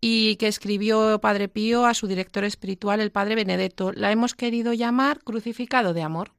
y 0.00 0.34
que 0.38 0.48
escribió 0.48 1.20
Padre 1.20 1.48
Pío 1.48 1.86
a 1.86 1.94
su 1.94 2.08
director 2.08 2.42
espiritual, 2.42 2.98
el 2.98 3.12
Padre 3.12 3.36
Benedetto. 3.36 3.92
La 3.92 4.10
hemos 4.10 4.34
querido 4.34 4.72
llamar 4.72 5.20
Crucificado 5.22 5.94
de 5.94 6.02
Amor. 6.02 6.32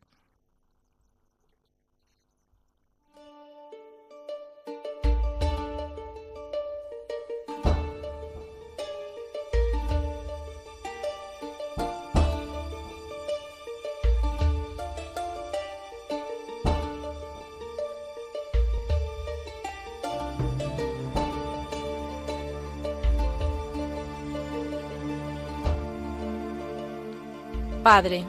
Padre, 27.86 28.24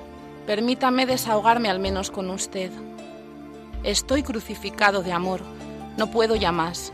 permítame 0.47 1.07
desahogarme 1.07 1.71
al 1.71 1.79
menos 1.79 2.11
con 2.11 2.29
usted. 2.29 2.71
Estoy 3.85 4.23
crucificado 4.23 5.03
de 5.03 5.13
amor, 5.13 5.41
no 5.97 6.11
puedo 6.11 6.37
ya 6.37 6.53
más. 6.53 6.93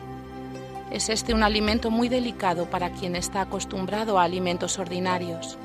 Es 0.93 1.09
este 1.09 1.35
un 1.35 1.43
alimento 1.43 1.91
muy 1.91 2.09
delicado 2.09 2.67
para 2.67 2.93
quien 2.93 3.17
está 3.17 3.41
acostumbrado 3.41 4.17
a 4.17 4.23
alimentos 4.23 4.79
ordinarios. 4.79 5.59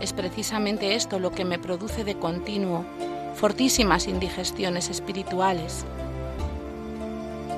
Es 0.00 0.14
precisamente 0.14 0.94
esto 0.94 1.18
lo 1.18 1.30
que 1.30 1.44
me 1.44 1.58
produce 1.58 2.04
de 2.04 2.18
continuo 2.18 2.86
fortísimas 3.34 4.08
indigestiones 4.08 4.88
espirituales. 4.88 5.84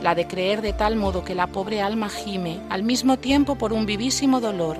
La 0.02 0.16
de 0.16 0.26
creer 0.26 0.60
de 0.60 0.72
tal 0.72 0.96
modo 0.96 1.24
que 1.24 1.36
la 1.36 1.46
pobre 1.46 1.82
alma 1.82 2.08
gime 2.08 2.58
al 2.68 2.82
mismo 2.82 3.16
tiempo 3.16 3.54
por 3.54 3.72
un 3.72 3.86
vivísimo 3.86 4.40
dolor 4.40 4.76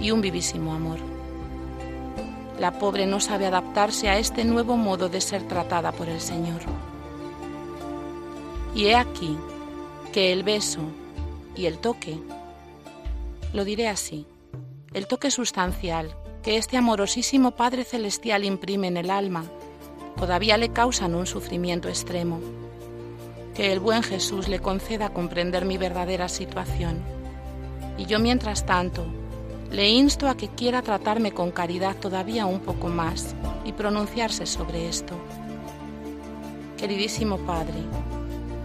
y 0.00 0.10
un 0.10 0.22
vivísimo 0.22 0.72
amor. 0.72 1.07
La 2.58 2.72
pobre 2.78 3.06
no 3.06 3.20
sabe 3.20 3.46
adaptarse 3.46 4.08
a 4.08 4.18
este 4.18 4.44
nuevo 4.44 4.76
modo 4.76 5.08
de 5.08 5.20
ser 5.20 5.44
tratada 5.44 5.92
por 5.92 6.08
el 6.08 6.20
Señor. 6.20 6.60
Y 8.74 8.86
he 8.86 8.96
aquí 8.96 9.38
que 10.12 10.32
el 10.32 10.42
beso 10.42 10.80
y 11.54 11.66
el 11.66 11.78
toque, 11.78 12.18
lo 13.52 13.64
diré 13.64 13.88
así, 13.88 14.26
el 14.92 15.06
toque 15.06 15.30
sustancial 15.30 16.16
que 16.42 16.56
este 16.56 16.76
amorosísimo 16.76 17.52
Padre 17.52 17.84
Celestial 17.84 18.44
imprime 18.44 18.88
en 18.88 18.96
el 18.96 19.10
alma, 19.10 19.44
todavía 20.16 20.56
le 20.56 20.70
causan 20.70 21.14
un 21.14 21.26
sufrimiento 21.26 21.88
extremo. 21.88 22.40
Que 23.54 23.72
el 23.72 23.80
buen 23.80 24.02
Jesús 24.02 24.48
le 24.48 24.60
conceda 24.60 25.12
comprender 25.12 25.64
mi 25.64 25.78
verdadera 25.78 26.28
situación. 26.28 27.02
Y 27.96 28.06
yo 28.06 28.18
mientras 28.20 28.64
tanto, 28.64 29.04
le 29.70 29.88
insto 29.88 30.28
a 30.28 30.36
que 30.36 30.48
quiera 30.48 30.82
tratarme 30.82 31.32
con 31.32 31.50
caridad 31.50 31.96
todavía 31.96 32.46
un 32.46 32.60
poco 32.60 32.88
más 32.88 33.34
y 33.64 33.72
pronunciarse 33.72 34.46
sobre 34.46 34.88
esto. 34.88 35.14
Queridísimo 36.78 37.38
Padre, 37.38 37.74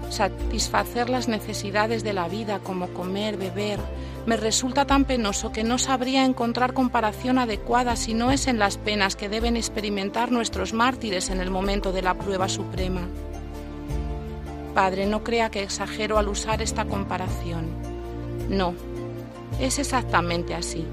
satisfacer 0.10 1.10
las 1.10 1.28
necesidades 1.28 2.04
de 2.04 2.14
la 2.14 2.28
vida 2.28 2.60
como 2.60 2.88
comer, 2.90 3.38
beber, 3.38 3.80
me 4.26 4.38
resulta 4.38 4.86
tan 4.86 5.04
penoso 5.04 5.52
que 5.52 5.66
no 5.66 5.78
sabría 5.78 6.24
encontrar 6.24 6.74
comparación 6.74 7.40
adecuada 7.40 7.98
si 7.98 8.14
no 8.14 8.32
es 8.32 8.48
en 8.48 8.58
las 8.58 8.78
penas 8.78 9.18
que 9.18 9.28
deben 9.28 9.58
experimentar 9.58 10.32
nuestros 10.32 10.74
mártires 10.74 11.30
en 11.30 11.42
el 11.42 11.52
momento 11.52 11.92
de 11.92 12.04
la 12.04 12.14
prueba 12.14 12.48
suprema. 12.48 13.02
Padre, 14.74 15.06
no 15.08 15.24
crea 15.24 15.52
que 15.52 15.62
exagero 15.62 16.18
al 16.18 16.30
usar 16.30 16.62
esta 16.62 16.86
comparación. 16.86 17.68
No, 18.50 18.74
es 19.60 19.80
exactamente 19.80 20.56
así. 20.56 20.86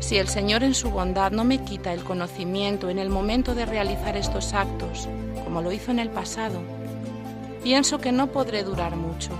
Si 0.00 0.16
el 0.16 0.28
Señor 0.28 0.62
en 0.62 0.74
su 0.74 0.90
bondad 0.90 1.32
no 1.32 1.44
me 1.44 1.64
quita 1.64 1.92
el 1.92 2.04
conocimiento 2.04 2.88
en 2.88 2.98
el 2.98 3.10
momento 3.10 3.54
de 3.54 3.66
realizar 3.66 4.16
estos 4.16 4.54
actos, 4.54 5.08
como 5.44 5.60
lo 5.62 5.72
hizo 5.72 5.90
en 5.90 5.98
el 5.98 6.10
pasado, 6.10 6.60
pienso 7.62 7.98
que 7.98 8.12
no 8.12 8.28
podré 8.28 8.62
durar 8.62 8.96
mucho 8.96 9.32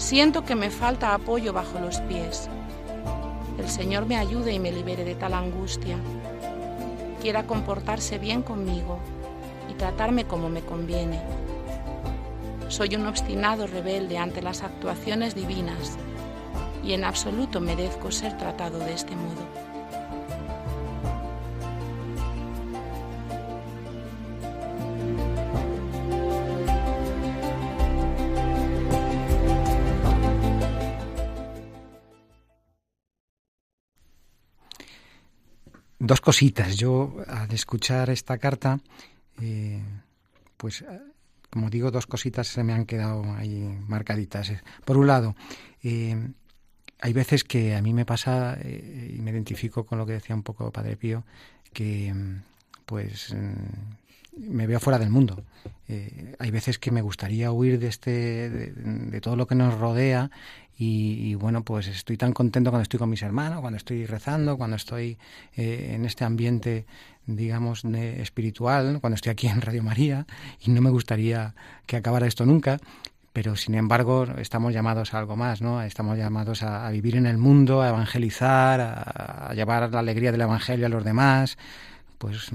Siento 0.00 0.46
que 0.46 0.54
me 0.54 0.70
falta 0.70 1.12
apoyo 1.12 1.52
bajo 1.52 1.78
los 1.78 2.00
pies. 2.00 2.48
El 3.58 3.68
Señor 3.68 4.06
me 4.06 4.16
ayude 4.16 4.50
y 4.50 4.58
me 4.58 4.72
libere 4.72 5.04
de 5.04 5.14
tal 5.14 5.34
angustia. 5.34 5.98
Quiera 7.20 7.46
comportarse 7.46 8.18
bien 8.18 8.42
conmigo 8.42 8.98
y 9.70 9.74
tratarme 9.74 10.24
como 10.24 10.48
me 10.48 10.62
conviene. 10.62 11.20
Soy 12.68 12.96
un 12.96 13.06
obstinado 13.06 13.66
rebelde 13.66 14.16
ante 14.16 14.40
las 14.40 14.62
actuaciones 14.62 15.34
divinas 15.34 15.98
y 16.82 16.92
en 16.92 17.04
absoluto 17.04 17.60
merezco 17.60 18.10
ser 18.10 18.36
tratado 18.36 18.78
de 18.78 18.94
este 18.94 19.16
modo. 19.16 19.70
dos 36.10 36.20
cositas. 36.20 36.76
Yo, 36.76 37.14
al 37.28 37.52
escuchar 37.52 38.10
esta 38.10 38.36
carta, 38.38 38.80
eh, 39.40 39.80
pues, 40.56 40.84
como 41.50 41.70
digo, 41.70 41.92
dos 41.92 42.06
cositas 42.06 42.48
se 42.48 42.64
me 42.64 42.72
han 42.72 42.84
quedado 42.84 43.22
ahí 43.34 43.78
marcaditas. 43.86 44.52
Por 44.84 44.96
un 44.96 45.06
lado, 45.06 45.36
eh, 45.84 46.32
hay 47.00 47.12
veces 47.12 47.44
que 47.44 47.74
a 47.74 47.82
mí 47.82 47.92
me 47.94 48.04
pasa, 48.04 48.56
eh, 48.60 49.14
y 49.16 49.20
me 49.20 49.30
identifico 49.30 49.84
con 49.84 49.98
lo 49.98 50.06
que 50.06 50.12
decía 50.12 50.34
un 50.34 50.42
poco 50.42 50.70
Padre 50.70 50.96
Pío, 50.96 51.24
que 51.72 52.14
pues 52.86 53.34
mm, 53.34 54.52
me 54.52 54.66
veo 54.66 54.80
fuera 54.80 54.98
del 54.98 55.10
mundo. 55.10 55.42
hay 56.38 56.50
veces 56.50 56.78
que 56.78 56.90
me 56.90 57.02
gustaría 57.02 57.52
huir 57.52 57.78
de 57.78 57.88
este 57.88 58.48
de, 58.50 59.20
todo 59.20 59.36
lo 59.36 59.46
que 59.46 59.54
nos 59.54 59.76
rodea 59.78 60.30
y, 60.82 61.34
bueno, 61.34 61.62
pues 61.62 61.88
estoy 61.88 62.16
tan 62.16 62.32
contento 62.32 62.70
cuando 62.70 62.84
estoy 62.84 62.98
con 62.98 63.10
mis 63.10 63.20
hermanos, 63.20 63.60
cuando 63.60 63.76
estoy 63.76 64.06
rezando, 64.06 64.56
cuando 64.56 64.76
estoy 64.76 65.18
eh, 65.54 65.92
en 65.94 66.06
este 66.06 66.24
ambiente, 66.24 66.86
digamos, 67.26 67.82
de, 67.82 68.22
espiritual, 68.22 68.98
cuando 68.98 69.16
estoy 69.16 69.28
aquí 69.28 69.46
en 69.46 69.60
Radio 69.60 69.82
María, 69.82 70.26
y 70.58 70.70
no 70.70 70.80
me 70.80 70.88
gustaría 70.88 71.54
que 71.84 71.96
acabara 71.96 72.26
esto 72.26 72.46
nunca. 72.46 72.78
Pero 73.32 73.54
sin 73.56 73.74
embargo 73.76 74.26
estamos 74.38 74.72
llamados 74.72 75.14
a 75.14 75.18
algo 75.18 75.36
más, 75.36 75.62
¿no? 75.62 75.82
Estamos 75.82 76.18
llamados 76.18 76.62
a, 76.62 76.90
vivir 76.90 77.16
en 77.16 77.26
el 77.26 77.38
mundo, 77.38 77.80
a 77.80 77.88
evangelizar, 77.88 78.80
a, 78.80 79.52
llevar 79.54 79.90
la 79.92 80.00
alegría 80.00 80.32
del 80.32 80.40
evangelio 80.40 80.86
a 80.86 80.88
los 80.88 81.04
demás, 81.04 81.56
pues 82.18 82.50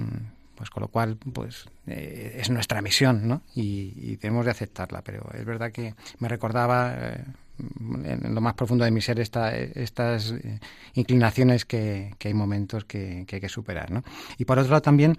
pues 0.55 0.69
con 0.69 0.81
lo 0.81 0.87
cual 0.87 1.17
pues 1.17 1.65
eh, 1.85 2.37
es 2.39 2.49
nuestra 2.49 2.81
misión 2.81 3.27
¿no? 3.27 3.41
y, 3.53 4.15
tenemos 4.17 4.45
de 4.45 4.51
aceptarla 4.51 5.01
pero 5.01 5.29
es 5.33 5.43
verdad 5.43 5.69
que 5.71 5.95
me 6.19 6.29
recordaba 6.29 6.93
eh, 6.95 7.25
en 7.57 8.35
lo 8.35 8.41
más 8.41 8.53
profundo 8.53 8.83
de 8.85 8.91
mi 8.91 9.01
ser 9.01 9.19
esta, 9.19 9.55
estas 9.55 10.31
eh, 10.31 10.59
inclinaciones 10.93 11.65
que, 11.65 12.15
hay 12.23 12.33
momentos 12.33 12.85
que, 12.85 13.25
hay 13.31 13.39
que 13.39 13.49
superar. 13.49 13.91
¿no? 13.91 14.03
Y 14.37 14.45
por 14.45 14.59
otro 14.59 14.71
lado 14.71 14.81
también 14.81 15.17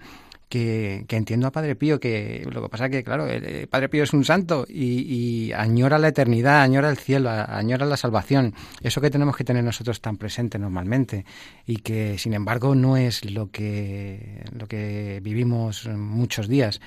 que, 0.49 1.05
entiendo 1.09 1.47
a 1.47 1.51
Padre 1.51 1.75
Pío, 1.75 1.99
que 1.99 2.47
lo 2.49 2.61
que 2.61 2.69
pasa 2.69 2.89
que, 2.89 3.03
claro, 3.03 3.27
el 3.27 3.67
Padre 3.67 3.89
Pío 3.89 4.03
es 4.03 4.13
un 4.13 4.23
santo 4.23 4.65
y, 4.67 5.51
añora 5.53 5.97
la 5.97 6.07
eternidad, 6.09 6.61
añora 6.61 6.89
el 6.89 6.97
cielo, 6.97 7.29
añora 7.29 7.85
la 7.85 7.97
salvación, 7.97 8.53
eso 8.81 9.01
que 9.01 9.09
tenemos 9.09 9.35
que 9.35 9.43
tener 9.43 9.63
nosotros 9.63 10.01
tan 10.01 10.17
presente 10.17 10.57
normalmente 10.57 11.25
y 11.65 11.77
que, 11.77 12.17
sin 12.17 12.33
embargo, 12.33 12.75
no 12.75 12.97
es 12.97 13.29
lo 13.29 13.51
que, 13.51 14.43
lo 14.51 14.67
que 14.67 15.19
vivimos 15.21 15.87
muchos 15.87 16.47
días. 16.47 16.79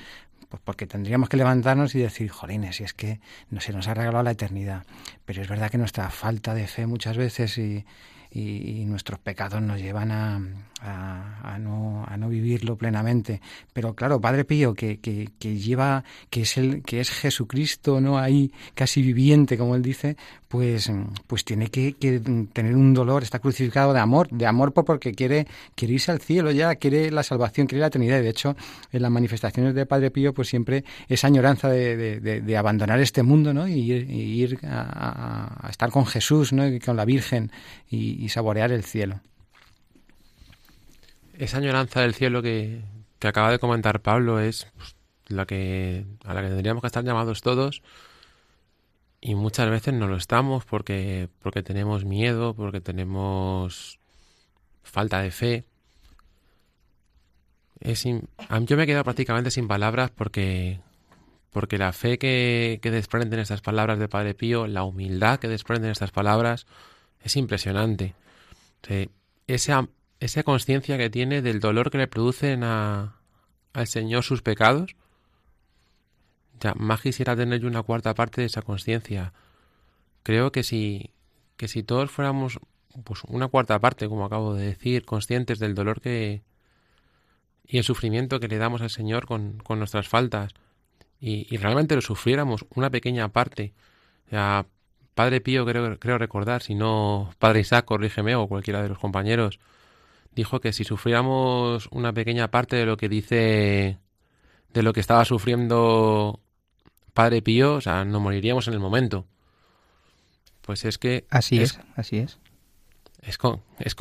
Pues 0.49 0.61
porque 0.65 0.85
tendríamos 0.85 1.29
que 1.29 1.37
levantarnos 1.37 1.95
y 1.95 1.99
decir, 1.99 2.29
jolines, 2.29 2.75
si 2.75 2.83
es 2.83 2.93
que 2.93 3.21
no 3.49 3.61
se 3.61 3.71
nos 3.71 3.87
ha 3.87 3.93
regalado 3.93 4.21
la 4.21 4.31
eternidad. 4.31 4.85
Pero 5.23 5.41
es 5.41 5.47
verdad 5.47 5.71
que 5.71 5.77
nuestra 5.77 6.09
falta 6.09 6.53
de 6.53 6.67
fe 6.67 6.87
muchas 6.87 7.15
veces 7.15 7.57
y, 7.57 7.85
y, 8.31 8.83
nuestros 8.85 9.19
pecados 9.19 9.61
nos 9.61 9.79
llevan 9.79 10.11
a, 10.11 10.41
a, 10.81 11.57
no, 11.59 12.03
a 12.07 12.17
no 12.17 12.29
vivirlo 12.29 12.75
plenamente. 12.75 13.41
Pero 13.73 13.93
claro, 13.93 14.19
Padre 14.19 14.45
Pío, 14.45 14.73
que, 14.73 14.99
que, 14.99 15.29
que, 15.39 15.57
lleva, 15.57 16.03
que 16.29 16.41
es 16.41 16.57
el, 16.57 16.81
que 16.83 16.99
es 16.99 17.09
Jesucristo, 17.09 18.01
¿no? 18.01 18.17
Ahí 18.17 18.51
casi 18.73 19.01
viviente, 19.01 19.57
como 19.57 19.75
él 19.75 19.81
dice, 19.81 20.17
pues, 20.47 20.91
pues 21.27 21.45
tiene 21.45 21.67
que, 21.67 21.93
tener 22.53 22.75
un 22.75 22.93
dolor, 22.93 23.23
está 23.23 23.39
crucificado 23.39 23.93
de 23.93 23.99
amor, 23.99 24.29
de 24.29 24.45
amor 24.45 24.73
porque 24.73 25.13
quiere, 25.13 25.47
quiere 25.75 25.93
irse 25.95 26.11
al 26.11 26.19
cielo 26.19 26.51
ya, 26.51 26.75
quiere 26.75 27.11
la 27.11 27.23
salvación, 27.23 27.67
quiere 27.67 27.81
la 27.81 27.87
eternidad. 27.87 28.19
Y 28.19 28.23
de 28.23 28.29
hecho, 28.29 28.55
en 28.91 29.01
las 29.01 29.11
manifestaciones 29.11 29.75
de 29.75 29.85
Padre 29.85 30.11
Pío, 30.11 30.33
pues 30.33 30.47
siempre 30.47 30.83
esa 31.07 31.27
añoranza 31.27 31.69
de, 31.69 32.57
abandonar 32.57 32.99
este 32.99 33.23
mundo, 33.23 33.53
¿no? 33.53 33.67
Y 33.67 33.91
ir, 33.91 34.59
a, 34.63 35.65
a, 35.65 35.69
estar 35.69 35.89
con 35.89 36.05
Jesús, 36.05 36.53
¿no? 36.53 36.67
Y 36.67 36.79
con 36.79 36.97
la 36.97 37.05
Virgen 37.05 37.51
y 37.89 38.27
saborear 38.29 38.71
el 38.71 38.83
cielo. 38.83 39.21
Esa 41.37 41.57
añoranza 41.57 42.01
del 42.01 42.13
cielo 42.13 42.41
que, 42.41 42.81
acaba 43.21 43.51
de 43.51 43.59
comentar 43.59 44.01
Pablo 44.01 44.39
es 44.39 44.67
pues, 44.75 44.95
la 45.27 45.45
que 45.45 46.05
a 46.25 46.33
la 46.33 46.41
que 46.41 46.49
tendríamos 46.49 46.81
que 46.81 46.87
estar 46.87 47.03
llamados 47.03 47.41
todos 47.41 47.81
y 49.21 49.35
muchas 49.35 49.69
veces 49.69 49.93
no 49.93 50.07
lo 50.07 50.17
estamos 50.17 50.65
porque 50.65 51.29
porque 51.39 51.63
tenemos 51.63 52.05
miedo, 52.05 52.55
porque 52.55 52.81
tenemos 52.81 53.99
falta 54.83 55.21
de 55.21 55.31
fe. 55.31 55.65
Es 57.79 58.03
yo 58.03 58.77
me 58.77 58.83
he 58.83 58.87
quedado 58.87 59.03
prácticamente 59.03 59.51
sin 59.51 59.67
palabras 59.67 60.11
porque 60.11 60.79
porque 61.51 61.77
la 61.77 61.93
fe 61.93 62.17
que, 62.17 62.79
que 62.81 62.91
desprenden 62.91 63.39
estas 63.39 63.61
palabras 63.61 63.99
de 63.99 64.07
Padre 64.07 64.33
Pío, 64.33 64.67
la 64.67 64.83
humildad 64.83 65.39
que 65.39 65.47
desprenden 65.47 65.91
estas 65.91 66.11
palabras, 66.11 66.65
es 67.23 67.35
impresionante. 67.35 68.15
esa, 69.47 69.87
esa 70.21 70.43
conciencia 70.43 70.97
que 70.97 71.09
tiene 71.09 71.41
del 71.41 71.59
dolor 71.59 71.89
que 71.89 71.97
le 71.97 72.07
producen 72.07 72.63
a, 72.63 73.15
al 73.73 73.87
Señor 73.87 74.23
sus 74.23 74.43
pecados, 74.43 74.95
ya, 76.59 76.75
más 76.75 77.01
quisiera 77.01 77.35
tener 77.35 77.59
yo 77.59 77.67
una 77.67 77.81
cuarta 77.81 78.13
parte 78.13 78.41
de 78.41 78.47
esa 78.47 78.61
conciencia. 78.61 79.33
Creo 80.21 80.51
que 80.51 80.61
si, 80.61 81.09
que 81.57 81.67
si 81.67 81.81
todos 81.81 82.11
fuéramos 82.11 82.59
pues 83.03 83.23
una 83.27 83.47
cuarta 83.47 83.79
parte, 83.79 84.07
como 84.07 84.23
acabo 84.23 84.53
de 84.53 84.67
decir, 84.67 85.05
conscientes 85.05 85.57
del 85.57 85.73
dolor 85.73 86.01
que, 86.01 86.43
y 87.65 87.79
el 87.79 87.83
sufrimiento 87.83 88.39
que 88.39 88.47
le 88.47 88.59
damos 88.59 88.81
al 88.81 88.91
Señor 88.91 89.25
con, 89.25 89.57
con 89.63 89.79
nuestras 89.79 90.07
faltas 90.07 90.53
y, 91.19 91.47
y, 91.49 91.57
realmente 91.57 91.95
lo 91.95 92.01
sufriéramos 92.01 92.65
una 92.75 92.91
pequeña 92.91 93.29
parte. 93.29 93.73
O 94.31 94.65
Padre 95.15 95.41
Pío, 95.41 95.65
creo, 95.65 95.97
creo 95.99 96.17
recordar, 96.19 96.61
si 96.61 96.75
no 96.75 97.33
Padre 97.39 97.61
Isaac, 97.61 97.85
corrígeme, 97.85 98.35
o 98.35 98.47
cualquiera 98.47 98.83
de 98.83 98.89
los 98.89 98.99
compañeros, 98.99 99.59
dijo 100.33 100.59
que 100.59 100.73
si 100.73 100.83
sufriéramos 100.83 101.87
una 101.91 102.13
pequeña 102.13 102.49
parte 102.49 102.75
de 102.75 102.85
lo 102.85 102.97
que 102.97 103.09
dice, 103.09 103.97
de 104.73 104.83
lo 104.83 104.93
que 104.93 104.99
estaba 104.99 105.25
sufriendo 105.25 106.39
Padre 107.13 107.41
Pío, 107.41 107.75
o 107.75 107.81
sea, 107.81 108.05
no 108.05 108.19
moriríamos 108.19 108.67
en 108.67 108.73
el 108.73 108.79
momento. 108.79 109.25
Pues 110.61 110.85
es 110.85 110.97
que... 110.97 111.25
Así 111.29 111.59
es, 111.59 111.79
así 111.95 112.17
es. 112.17 112.39
Es, 113.21 113.37
es, 113.79 113.95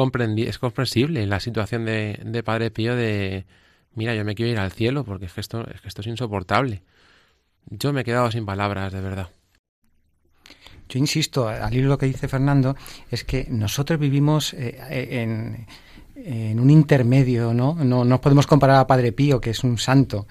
es 0.49 0.59
comprensible 0.59 1.27
la 1.27 1.41
situación 1.41 1.85
de, 1.85 2.21
de, 2.25 2.43
Padre 2.43 2.71
Pío 2.71 2.97
de, 2.97 3.45
mira, 3.95 4.15
yo 4.15 4.25
me 4.25 4.35
quiero 4.35 4.53
ir 4.53 4.59
al 4.59 4.73
cielo 4.73 5.05
porque 5.05 5.27
es 5.27 5.33
que, 5.33 5.41
esto, 5.41 5.67
es 5.69 5.81
que 5.81 5.89
esto 5.89 6.01
es 6.01 6.07
insoportable. 6.07 6.83
Yo 7.67 7.93
me 7.93 8.01
he 8.01 8.05
quedado 8.05 8.31
sin 8.31 8.47
palabras, 8.47 8.93
de 8.93 9.01
verdad. 9.01 9.31
Yo 10.89 10.99
insisto, 10.99 11.49
al 11.49 11.73
hilo 11.73 11.89
lo 11.89 11.99
que 11.99 12.07
dice 12.07 12.27
Fernando, 12.27 12.77
es 13.11 13.25
que 13.25 13.47
nosotros 13.49 14.01
vivimos 14.01 14.55
eh, 14.55 14.77
en, 15.23 15.67
en, 16.25 16.61
un 16.61 16.71
intermedio, 16.71 17.55
¿no? 17.55 17.75
¿no? 17.75 18.05
No 18.05 18.21
podemos 18.21 18.47
comparar 18.47 18.77
a 18.77 18.87
Padre 18.87 19.13
Pío, 19.13 19.41
que 19.41 19.51
es 19.51 19.65
un 19.65 19.79
santo. 19.79 20.27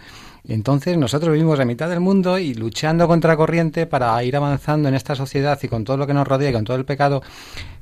Entonces 0.48 0.98
nosotros 0.98 1.34
vivimos 1.34 1.60
a 1.60 1.66
mitad 1.66 1.90
del 1.90 2.00
mundo 2.00 2.40
y 2.40 2.54
luchando 2.54 3.08
contra 3.08 3.38
corriente 3.38 3.86
para 3.86 4.24
ir 4.24 4.36
avanzando 4.36 4.90
en 4.90 4.96
esta 4.96 5.16
sociedad 5.16 5.60
y 5.62 5.68
con 5.68 5.84
todo 5.84 5.98
lo 5.98 6.08
que 6.08 6.14
nos 6.14 6.28
rodea 6.28 6.50
y 6.50 6.54
con 6.54 6.64
todo 6.64 6.78
el 6.78 6.86
pecado 6.86 7.22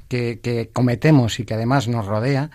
que, 0.07 0.69
cometemos 0.73 1.39
y 1.39 1.45
que 1.45 1.53
además 1.53 1.87
nos 1.87 2.05
rodea, 2.05 2.49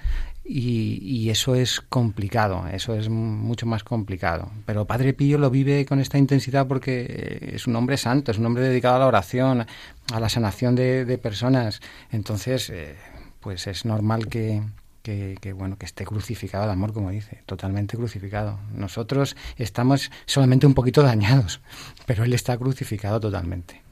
y, 0.45 1.31
eso 1.31 1.55
es 1.55 1.81
complicado, 1.81 2.67
eso 2.73 2.95
es 2.95 3.09
mucho 3.09 3.65
más 3.65 3.85
complicado. 3.85 4.51
Pero 4.67 4.87
Padre 4.87 5.13
Pío 5.13 5.39
lo 5.39 5.51
vive 5.51 5.87
con 5.87 6.01
esta 6.01 6.19
intensidad 6.19 6.67
porque 6.67 7.53
es 7.55 7.67
un 7.67 7.77
hombre 7.77 7.97
santo, 7.97 8.33
es 8.33 8.39
un 8.39 8.47
hombre 8.47 8.65
dedicado 8.65 8.97
a 8.97 8.99
la 8.99 9.07
oración, 9.07 9.67
a 10.13 10.21
la 10.21 10.29
sanación 10.29 10.75
de, 10.75 11.05
de 11.05 11.17
personas. 11.17 11.81
Entonces, 12.11 12.71
eh, 12.71 12.97
pues 13.41 13.67
es 13.67 13.85
normal 13.85 14.27
que, 14.27 14.63
que, 15.03 15.37
que, 15.41 15.53
bueno 15.53 15.77
que 15.77 15.87
esté 15.87 16.05
crucificado 16.05 16.67
de 16.67 16.73
amor, 16.73 16.93
como 16.93 17.11
dice, 17.11 17.43
totalmente 17.47 17.97
crucificado. 17.97 18.59
Nosotros 18.73 19.37
estamos 19.57 20.11
solamente 20.27 20.67
un 20.67 20.75
poquito 20.75 21.03
dañados, 21.03 21.61
pero 22.07 22.25
él 22.25 22.33
está 22.33 22.57
crucificado 22.57 23.21
totalmente. 23.21 23.83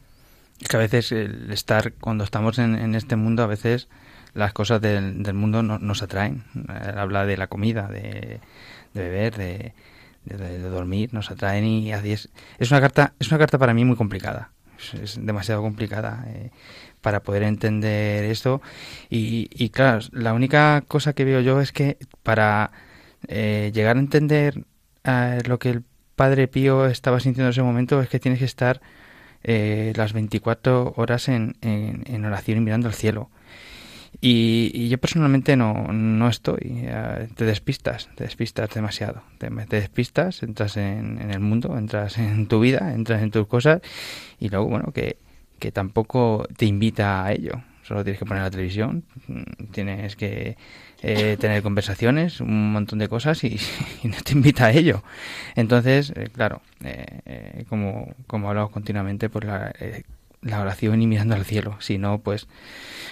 Es 0.60 0.68
que 0.68 0.76
a 0.76 0.80
veces 0.80 1.12
el 1.12 1.50
estar, 1.50 1.92
cuando 1.94 2.24
estamos 2.24 2.58
en, 2.58 2.74
en 2.74 2.94
este 2.94 3.16
mundo, 3.16 3.42
a 3.42 3.46
veces 3.46 3.88
las 4.34 4.52
cosas 4.52 4.80
del, 4.80 5.22
del 5.22 5.34
mundo 5.34 5.62
no, 5.62 5.78
nos 5.78 6.02
atraen. 6.02 6.44
habla 6.68 7.26
de 7.26 7.36
la 7.36 7.46
comida, 7.46 7.88
de, 7.88 8.40
beber, 8.94 9.36
de, 9.36 9.72
dormir, 10.58 11.12
nos 11.12 11.30
atraen 11.30 11.64
y 11.64 11.92
así 11.92 12.12
es. 12.12 12.28
Es 12.58 12.70
una 12.70 12.80
carta, 12.80 13.14
es 13.18 13.28
una 13.28 13.38
carta 13.38 13.58
para 13.58 13.74
mí 13.74 13.84
muy 13.84 13.96
complicada. 13.96 14.50
Es, 14.78 14.94
es 14.94 15.26
demasiado 15.26 15.62
complicada 15.62 16.24
eh, 16.28 16.50
para 17.00 17.22
poder 17.22 17.42
entender 17.42 18.24
esto. 18.24 18.60
Y, 19.08 19.48
y, 19.52 19.70
claro, 19.70 20.00
la 20.12 20.34
única 20.34 20.82
cosa 20.86 21.12
que 21.12 21.24
veo 21.24 21.40
yo 21.40 21.60
es 21.60 21.72
que 21.72 21.98
para 22.22 22.70
eh, 23.28 23.70
llegar 23.74 23.96
a 23.96 24.00
entender 24.00 24.64
eh, 25.04 25.40
lo 25.46 25.58
que 25.58 25.70
el 25.70 25.84
Padre 26.16 26.48
Pío 26.48 26.86
estaba 26.86 27.20
sintiendo 27.20 27.48
en 27.48 27.50
ese 27.50 27.62
momento 27.62 28.00
es 28.02 28.08
que 28.08 28.20
tienes 28.20 28.38
que 28.38 28.44
estar 28.44 28.80
eh, 29.42 29.92
las 29.96 30.12
24 30.12 30.94
horas 30.96 31.28
en, 31.28 31.56
en, 31.62 32.24
oración 32.24 32.58
y 32.58 32.60
mirando 32.60 32.88
al 32.88 32.94
cielo 32.94 33.30
y, 34.20 34.70
y, 34.74 34.88
yo 34.90 34.98
personalmente 34.98 35.56
no, 35.56 35.92
no 35.92 36.28
estoy. 36.28 36.86
Te 37.36 37.44
despistas, 37.44 38.10
te 38.16 38.24
despistas 38.24 38.68
demasiado. 38.70 39.22
Te, 39.38 39.48
te 39.48 39.76
despistas, 39.80 40.42
entras 40.42 40.76
en, 40.76 41.18
en, 41.22 41.30
el 41.30 41.40
mundo, 41.40 41.78
entras 41.78 42.18
en 42.18 42.46
tu 42.46 42.60
vida, 42.60 42.92
entras 42.92 43.22
en 43.22 43.30
tus 43.30 43.46
cosas 43.46 43.80
y 44.38 44.50
luego, 44.50 44.66
bueno, 44.66 44.92
que, 44.92 45.16
que 45.60 45.70
tampoco 45.70 46.48
te 46.56 46.66
invita 46.66 47.24
a 47.24 47.32
ello. 47.32 47.62
Solo 47.84 48.02
tienes 48.02 48.18
que 48.18 48.26
poner 48.26 48.42
la 48.42 48.50
televisión, 48.50 49.04
tienes 49.72 50.16
que 50.16 50.56
eh, 51.02 51.36
tener 51.40 51.62
conversaciones, 51.62 52.40
un 52.40 52.72
montón 52.72 52.98
de 52.98 53.08
cosas 53.08 53.42
y, 53.44 53.58
y, 54.02 54.08
no 54.08 54.16
te 54.24 54.32
invita 54.32 54.66
a 54.66 54.72
ello. 54.72 55.02
Entonces, 55.56 56.12
eh, 56.16 56.28
claro, 56.32 56.62
eh, 56.84 57.20
eh, 57.26 57.64
como, 57.68 58.14
como 58.26 58.48
hablamos 58.48 58.70
continuamente, 58.70 59.28
pues 59.28 59.44
la, 59.44 59.72
eh, 59.78 60.02
la 60.42 60.60
oración 60.60 61.02
y 61.02 61.06
mirando 61.06 61.34
al 61.34 61.44
cielo. 61.44 61.76
Si 61.80 61.98
no, 61.98 62.18
pues. 62.18 62.48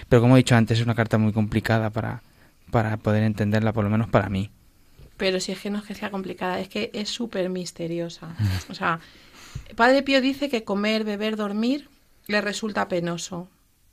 Pero 0.08 0.22
como 0.22 0.36
he 0.36 0.38
dicho 0.38 0.56
antes, 0.56 0.78
es 0.78 0.84
una 0.84 0.94
carta 0.94 1.18
muy 1.18 1.32
complicada 1.32 1.90
para, 1.90 2.22
para 2.70 2.96
poder 2.96 3.24
entenderla, 3.24 3.72
por 3.72 3.84
lo 3.84 3.90
menos 3.90 4.08
para 4.08 4.28
mí. 4.28 4.50
Pero 5.16 5.40
si 5.40 5.52
es 5.52 5.60
que 5.60 5.70
no 5.70 5.78
es 5.78 5.84
que 5.84 5.94
sea 5.94 6.10
complicada, 6.10 6.60
es 6.60 6.68
que 6.68 6.90
es 6.94 7.08
súper 7.08 7.50
misteriosa. 7.50 8.36
O 8.70 8.74
sea, 8.74 9.00
Padre 9.74 10.04
Pío 10.04 10.20
dice 10.20 10.48
que 10.48 10.62
comer, 10.62 11.02
beber, 11.02 11.34
dormir 11.36 11.88
le 12.28 12.40
resulta 12.40 12.86
penoso. 12.86 13.48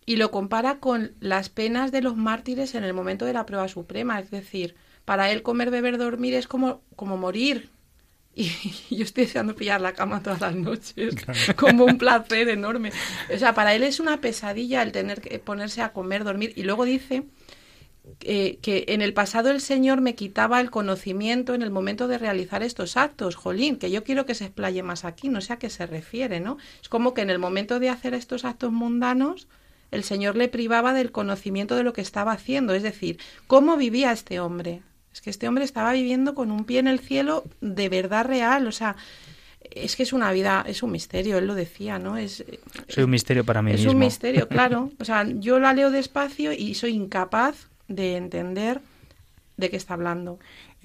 Y 0.05 0.17
lo 0.17 0.29
compara 0.29 0.79
con 0.79 1.13
las 1.19 1.49
penas 1.49 1.91
de 1.91 2.01
los 2.01 2.15
mártires 2.15 2.75
en 2.75 2.83
el 2.83 2.93
momento 2.93 3.25
de 3.25 3.33
la 3.33 3.47
prueba 3.47 3.67
suprema. 3.67 4.19
Es 4.19 4.29
decir, 4.29 4.75
para 5.03 5.31
él 5.31 5.41
comer, 5.41 5.71
beber, 5.71 5.97
dormir 5.97 6.35
es 6.35 6.47
como, 6.47 6.83
como 6.95 7.17
morir, 7.17 7.71
y 8.35 8.51
yo 8.89 9.03
estoy 9.03 9.25
deseando 9.25 9.55
pillar 9.55 9.79
la 9.79 9.93
cama 9.93 10.21
todas 10.21 10.41
las 10.41 10.55
noches, 10.55 11.15
claro. 11.15 11.39
como 11.55 11.85
un 11.85 11.97
placer 11.97 12.49
enorme. 12.49 12.91
O 13.33 13.37
sea, 13.37 13.55
para 13.55 13.73
él 13.73 13.83
es 13.83 13.99
una 13.99 14.19
pesadilla 14.19 14.83
el 14.83 14.91
tener 14.91 15.21
que 15.21 15.39
ponerse 15.39 15.81
a 15.81 15.93
comer, 15.93 16.25
dormir. 16.25 16.51
Y 16.55 16.63
luego 16.63 16.83
dice 16.83 17.23
eh, 18.21 18.59
que 18.61 18.85
en 18.89 19.01
el 19.01 19.13
pasado 19.13 19.49
el 19.49 19.61
Señor 19.61 20.01
me 20.01 20.15
quitaba 20.15 20.61
el 20.61 20.69
conocimiento 20.69 21.53
en 21.53 21.61
el 21.61 21.71
momento 21.71 22.07
de 22.07 22.17
realizar 22.17 22.63
estos 22.63 22.97
actos. 22.97 23.35
Jolín, 23.35 23.77
que 23.77 23.89
yo 23.89 24.03
quiero 24.03 24.25
que 24.25 24.35
se 24.35 24.45
explaye 24.45 24.83
más 24.83 25.05
aquí, 25.05 25.29
no 25.29 25.41
sé 25.41 25.53
a 25.53 25.59
qué 25.59 25.69
se 25.69 25.85
refiere, 25.85 26.39
¿no? 26.39 26.57
Es 26.81 26.89
como 26.89 27.13
que 27.13 27.21
en 27.21 27.29
el 27.29 27.39
momento 27.39 27.79
de 27.79 27.89
hacer 27.89 28.13
estos 28.13 28.45
actos 28.45 28.71
mundanos, 28.71 29.47
el 29.91 30.03
Señor 30.03 30.35
le 30.35 30.49
privaba 30.49 30.93
del 30.93 31.11
conocimiento 31.11 31.75
de 31.75 31.83
lo 31.83 31.93
que 31.93 32.01
estaba 32.01 32.31
haciendo. 32.31 32.73
Es 32.73 32.83
decir, 32.83 33.19
¿cómo 33.47 33.77
vivía 33.77 34.11
este 34.11 34.39
hombre? 34.39 34.81
Es 35.11 35.21
que 35.21 35.29
este 35.29 35.47
hombre 35.47 35.63
estaba 35.63 35.93
viviendo 35.93 36.35
con 36.35 36.51
un 36.51 36.65
pie 36.65 36.79
en 36.79 36.87
el 36.87 36.99
cielo 36.99 37.43
de 37.61 37.89
verdad 37.89 38.25
real, 38.25 38.67
o 38.67 38.71
sea, 38.71 38.95
es 39.71 39.95
que 39.95 40.03
es 40.03 40.13
una 40.13 40.31
vida, 40.31 40.63
es 40.67 40.83
un 40.83 40.91
misterio, 40.91 41.37
él 41.37 41.47
lo 41.47 41.55
decía, 41.55 41.97
¿no? 41.97 42.17
Es, 42.17 42.43
soy 42.87 43.03
un 43.03 43.09
misterio 43.09 43.45
para 43.45 43.61
mí 43.61 43.71
es 43.71 43.77
mismo. 43.77 43.91
Es 43.91 43.93
un 43.93 43.99
misterio, 43.99 44.47
claro. 44.47 44.91
O 44.99 45.05
sea, 45.05 45.25
yo 45.27 45.59
la 45.59 45.73
leo 45.73 45.89
despacio 45.89 46.53
y 46.53 46.75
soy 46.75 46.91
incapaz 46.91 47.69
de 47.87 48.17
entender 48.17 48.81
de 49.57 49.69
qué 49.69 49.77
está 49.77 49.93
hablando. 49.93 50.39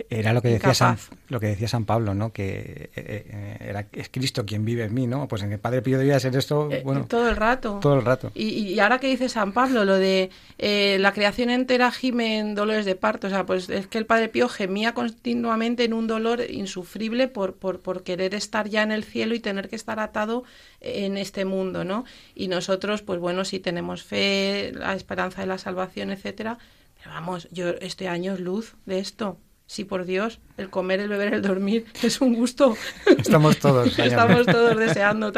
Era 0.08 0.32
lo 0.32 0.40
que 0.40 0.48
decía 0.48 0.72
San, 0.72 0.96
lo 1.28 1.40
que 1.40 1.48
decía 1.48 1.68
San 1.68 1.84
Pablo, 1.84 2.14
¿no? 2.14 2.32
Que 2.32 2.90
eh, 2.94 3.56
era 3.60 3.86
es 3.92 4.08
Cristo 4.08 4.46
quien 4.46 4.64
vive 4.64 4.84
en 4.84 4.94
mí, 4.94 5.06
¿no? 5.06 5.28
Pues 5.28 5.42
en 5.42 5.52
el 5.52 5.58
Padre 5.58 5.82
Pío 5.82 5.98
debía 5.98 6.18
ser 6.20 6.34
esto, 6.36 6.70
bueno, 6.84 7.02
eh, 7.02 7.06
todo 7.06 7.28
el 7.28 7.36
rato. 7.36 7.80
Todo 7.82 7.96
el 7.96 8.04
rato. 8.04 8.30
Y, 8.34 8.48
y 8.48 8.80
ahora 8.80 8.98
que 8.98 9.08
dice 9.08 9.28
San 9.28 9.52
Pablo, 9.52 9.84
lo 9.84 9.96
de 9.96 10.30
eh, 10.58 10.96
la 11.00 11.12
creación 11.12 11.50
entera 11.50 11.90
gime 11.90 12.38
en 12.38 12.54
dolores 12.54 12.86
de 12.86 12.94
parto, 12.94 13.26
o 13.26 13.30
sea, 13.30 13.44
pues 13.44 13.68
es 13.68 13.88
que 13.88 13.98
el 13.98 14.06
Padre 14.06 14.28
Pío 14.28 14.48
gemía 14.48 14.94
continuamente 14.94 15.84
en 15.84 15.92
un 15.92 16.06
dolor 16.06 16.40
insufrible 16.48 17.28
por, 17.28 17.56
por, 17.56 17.80
por 17.80 18.02
querer 18.02 18.34
estar 18.34 18.68
ya 18.68 18.82
en 18.82 18.92
el 18.92 19.04
cielo 19.04 19.34
y 19.34 19.40
tener 19.40 19.68
que 19.68 19.76
estar 19.76 20.00
atado 20.00 20.44
en 20.80 21.18
este 21.18 21.44
mundo, 21.44 21.84
¿no? 21.84 22.06
Y 22.34 22.48
nosotros, 22.48 23.02
pues 23.02 23.20
bueno, 23.20 23.44
sí 23.44 23.58
tenemos 23.58 24.02
fe, 24.02 24.72
la 24.74 24.94
esperanza 24.94 25.42
de 25.42 25.48
la 25.48 25.58
salvación, 25.58 26.10
etcétera, 26.10 26.58
vamos, 27.06 27.48
yo 27.50 27.68
estoy 27.68 28.06
años 28.06 28.40
luz 28.40 28.74
de 28.86 28.98
esto. 28.98 29.38
Sí, 29.66 29.84
por 29.84 30.04
Dios, 30.04 30.40
el 30.56 30.68
comer, 30.68 30.98
el 30.98 31.08
beber, 31.08 31.32
el 31.32 31.42
dormir 31.42 31.86
es 32.02 32.20
un 32.20 32.34
gusto. 32.34 32.76
Estamos 33.16 33.58
todos. 33.58 33.96
estamos 34.00 34.44
todos 34.46 34.76
deseando. 34.76 35.32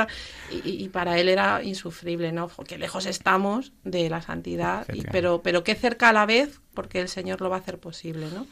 Y, 0.50 0.84
y, 0.84 0.88
para 0.88 1.18
él 1.18 1.28
era 1.28 1.62
insufrible, 1.62 2.32
¿no? 2.32 2.50
Qué 2.66 2.78
lejos 2.78 3.04
estamos 3.04 3.72
de 3.84 4.08
la 4.08 4.22
santidad, 4.22 4.86
y, 4.90 5.02
pero, 5.02 5.42
pero 5.42 5.64
qué 5.64 5.74
cerca 5.74 6.08
a 6.08 6.12
la 6.14 6.24
vez, 6.24 6.60
porque 6.72 7.02
el 7.02 7.08
Señor 7.08 7.42
lo 7.42 7.50
va 7.50 7.56
a 7.56 7.58
hacer 7.58 7.78
posible, 7.78 8.28
¿no? 8.32 8.46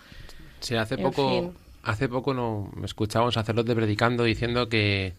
Sí, 0.61 0.75
hace 0.75 0.96
en 0.96 1.03
poco, 1.03 1.31
fin. 1.31 1.55
hace 1.83 2.11
poco 2.11 2.35
no 2.35 2.70
escuchaba 2.85 3.25
un 3.25 3.33
sacerdote 3.33 3.75
predicando 3.75 4.25
diciendo 4.25 4.68
que, 4.68 5.14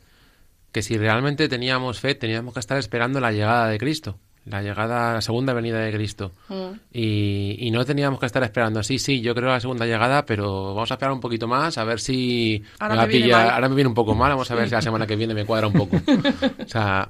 que 0.72 0.84
si 0.84 0.96
realmente 0.96 1.50
teníamos 1.50 2.00
fe, 2.00 2.14
teníamos 2.14 2.54
que 2.54 2.60
estar 2.60 2.78
esperando 2.78 3.20
la 3.20 3.32
llegada 3.32 3.68
de 3.68 3.80
Cristo 3.80 4.20
la 4.46 4.62
llegada, 4.62 5.14
la 5.14 5.22
segunda 5.22 5.54
venida 5.54 5.80
de 5.80 5.92
Cristo. 5.92 6.32
Mm. 6.50 6.72
Y, 6.92 7.68
y, 7.68 7.72
no 7.72 7.86
teníamos 7.86 8.20
que 8.20 8.26
estar 8.26 8.44
esperando, 8.44 8.82
sí, 8.84 8.98
sí, 8.98 9.22
yo 9.22 9.36
creo 9.36 9.50
la 9.50 9.60
segunda 9.60 9.86
llegada, 9.86 10.26
pero 10.26 10.74
vamos 10.74 10.90
a 10.92 10.96
esperar 10.96 11.14
un 11.14 11.20
poquito 11.20 11.48
más, 11.48 11.78
a 11.78 11.84
ver 11.84 12.00
si 12.00 12.64
ahora 12.80 12.96
me, 12.96 13.02
me 13.02 13.08
pilla, 13.08 13.54
ahora 13.56 13.70
me 13.70 13.76
viene 13.76 13.90
un 13.90 13.94
poco 13.94 14.16
mal, 14.16 14.32
vamos 14.32 14.50
a 14.50 14.56
ver 14.56 14.68
si 14.68 14.74
la 14.74 14.82
semana 14.82 15.06
que 15.06 15.16
viene 15.16 15.34
me 15.34 15.46
cuadra 15.46 15.68
un 15.68 15.74
poco. 15.74 15.98
o 16.66 16.68
sea, 16.68 17.10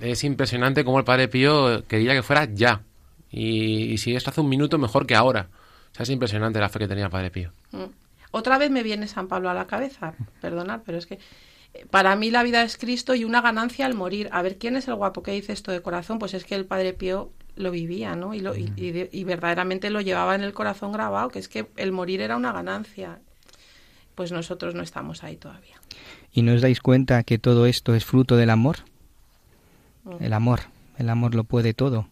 es 0.00 0.22
impresionante 0.24 0.84
cómo 0.84 0.98
el 0.98 1.04
Padre 1.04 1.28
Pío 1.28 1.84
quería 1.86 2.14
que 2.14 2.22
fuera 2.22 2.44
ya. 2.52 2.82
Y, 3.30 3.92
y, 3.92 3.98
si 3.98 4.14
esto 4.14 4.30
hace 4.30 4.40
un 4.40 4.48
minuto, 4.48 4.78
mejor 4.78 5.06
que 5.06 5.14
ahora. 5.14 5.48
O 5.92 5.94
sea, 5.94 6.04
es 6.04 6.10
impresionante 6.10 6.60
la 6.60 6.68
fe 6.68 6.80
que 6.80 6.88
tenía 6.88 7.04
el 7.04 7.10
Padre 7.10 7.30
Pío. 7.30 7.52
Mm. 7.72 7.84
Otra 8.30 8.56
vez 8.56 8.70
me 8.70 8.82
viene 8.82 9.08
San 9.08 9.28
Pablo 9.28 9.50
a 9.50 9.54
la 9.54 9.66
cabeza, 9.66 10.14
perdonad, 10.40 10.80
pero 10.86 10.98
es 10.98 11.06
que 11.06 11.18
para 11.90 12.16
mí 12.16 12.30
la 12.30 12.42
vida 12.42 12.62
es 12.62 12.76
Cristo 12.76 13.14
y 13.14 13.24
una 13.24 13.40
ganancia 13.40 13.86
al 13.86 13.94
morir. 13.94 14.28
A 14.32 14.42
ver, 14.42 14.58
¿quién 14.58 14.76
es 14.76 14.88
el 14.88 14.94
guapo 14.94 15.22
que 15.22 15.32
dice 15.32 15.52
esto 15.52 15.72
de 15.72 15.82
corazón? 15.82 16.18
Pues 16.18 16.34
es 16.34 16.44
que 16.44 16.54
el 16.54 16.66
Padre 16.66 16.92
Pío 16.92 17.30
lo 17.56 17.70
vivía, 17.70 18.14
¿no? 18.14 18.34
Y, 18.34 18.40
lo, 18.40 18.56
y, 18.56 18.72
y, 18.76 19.08
y, 19.10 19.24
verdaderamente 19.24 19.90
lo 19.90 20.00
llevaba 20.00 20.34
en 20.34 20.42
el 20.42 20.52
corazón 20.52 20.92
grabado, 20.92 21.28
que 21.28 21.38
es 21.38 21.48
que 21.48 21.66
el 21.76 21.92
morir 21.92 22.20
era 22.20 22.36
una 22.36 22.52
ganancia. 22.52 23.20
pues 24.14 24.32
nosotros 24.32 24.74
no 24.74 24.82
estamos 24.82 25.24
ahí 25.24 25.36
todavía. 25.36 25.76
¿Y 26.32 26.42
no 26.42 26.52
os 26.54 26.60
dais 26.60 26.80
cuenta 26.80 27.22
que 27.24 27.38
todo 27.38 27.66
esto 27.66 27.94
es 27.94 28.04
fruto 28.04 28.36
del 28.36 28.50
amor? 28.50 28.78
Mm. 30.04 30.24
El 30.24 30.32
amor, 30.32 30.60
el 30.98 31.08
amor 31.08 31.34
lo 31.34 31.44
puede 31.44 31.74
todo. 31.74 32.08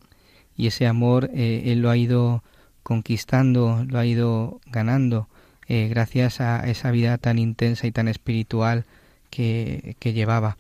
Y 0.57 0.67
ese 0.67 0.87
amor 0.87 1.31
eh, 1.35 1.65
Él 1.67 1.81
lo 1.81 1.91
ha 1.91 1.97
ido 1.97 2.43
conquistando, 2.83 3.85
lo 3.89 3.99
ha 3.99 4.07
ido 4.07 4.61
ganando, 4.67 5.29
eh, 5.69 5.89
gracias 5.89 6.41
a 6.41 6.69
esa 6.69 6.91
vida 6.91 7.19
tan 7.19 7.39
intensa 7.39 7.87
y 7.87 7.93
tan 7.93 8.09
espiritual 8.09 8.85
que, 9.31 9.97
llevaba. 10.03 10.57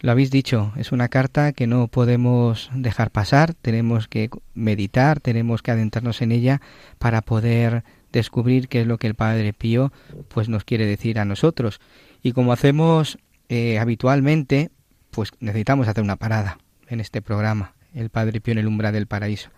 Lo 0.00 0.10
habéis 0.10 0.30
dicho, 0.30 0.72
es 0.76 0.90
una 0.92 1.08
carta 1.08 1.52
que 1.52 1.66
no 1.66 1.86
podemos 1.86 2.70
dejar 2.74 3.10
pasar, 3.10 3.54
tenemos 3.54 4.08
que 4.08 4.30
meditar, 4.54 5.20
tenemos 5.20 5.62
que 5.62 5.70
adentrarnos 5.70 6.22
en 6.22 6.32
ella 6.32 6.60
para 6.98 7.22
poder 7.22 7.84
descubrir 8.12 8.68
qué 8.68 8.80
es 8.80 8.86
lo 8.86 8.98
que 8.98 9.06
el 9.06 9.14
Padre 9.14 9.52
Pío 9.52 9.92
pues 10.28 10.48
nos 10.48 10.64
quiere 10.64 10.86
decir 10.86 11.18
a 11.20 11.24
nosotros. 11.24 11.80
Y 12.22 12.32
como 12.32 12.52
hacemos 12.52 13.18
eh, 13.48 13.78
habitualmente, 13.78 14.70
pues 15.10 15.30
necesitamos 15.38 15.86
hacer 15.86 16.02
una 16.02 16.16
parada 16.16 16.58
en 16.88 17.00
este 17.00 17.22
programa, 17.22 17.74
el 17.94 18.10
Padre 18.10 18.40
Pío 18.40 18.52
en 18.52 18.58
el 18.58 18.66
umbral 18.66 18.92
del 18.92 19.06
paraíso. 19.06 19.50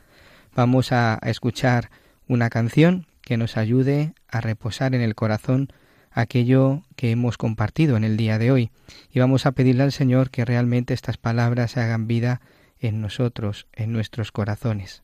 Vamos 0.54 0.92
a 0.92 1.18
escuchar 1.22 1.90
una 2.28 2.50
canción 2.50 3.06
que 3.22 3.36
nos 3.36 3.56
ayude 3.56 4.12
a 4.28 4.40
reposar 4.40 4.94
en 4.94 5.00
el 5.00 5.14
corazón 5.14 5.72
aquello 6.14 6.82
que 6.96 7.10
hemos 7.10 7.36
compartido 7.36 7.96
en 7.96 8.04
el 8.04 8.16
día 8.16 8.38
de 8.38 8.50
hoy. 8.50 8.70
Y 9.12 9.18
vamos 9.18 9.44
a 9.44 9.52
pedirle 9.52 9.82
al 9.82 9.92
Señor 9.92 10.30
que 10.30 10.44
realmente 10.44 10.94
estas 10.94 11.18
palabras 11.18 11.72
se 11.72 11.80
hagan 11.80 12.06
vida 12.06 12.40
en 12.78 13.00
nosotros, 13.00 13.66
en 13.72 13.92
nuestros 13.92 14.32
corazones. 14.32 15.02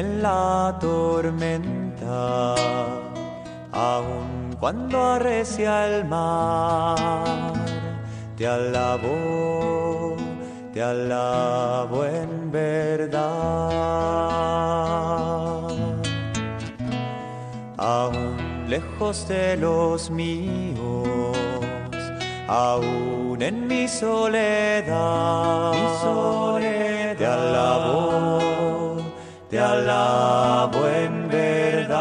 En 0.00 0.22
la 0.22 0.78
tormenta, 0.80 2.54
aún 3.70 4.56
cuando 4.58 4.96
arrecia 5.16 5.86
el 5.88 6.06
mar, 6.06 7.52
te 8.36 8.46
alabo, 8.46 10.16
te 10.72 10.82
alabo 10.82 12.04
en 12.06 12.50
verdad. 12.50 13.20
Aún 17.76 18.36
lejos 18.68 19.28
de 19.28 19.58
los 19.58 20.10
míos, 20.10 21.36
aún 22.48 23.42
en 23.42 23.66
mi 23.66 23.86
soledad, 23.86 25.72
mi 25.74 25.86
soledad, 26.00 27.16
te 27.18 27.26
alabo 27.26 28.69
te 29.50 29.58
alabo 29.58 30.86
en 30.86 31.28
verdad. 31.28 31.98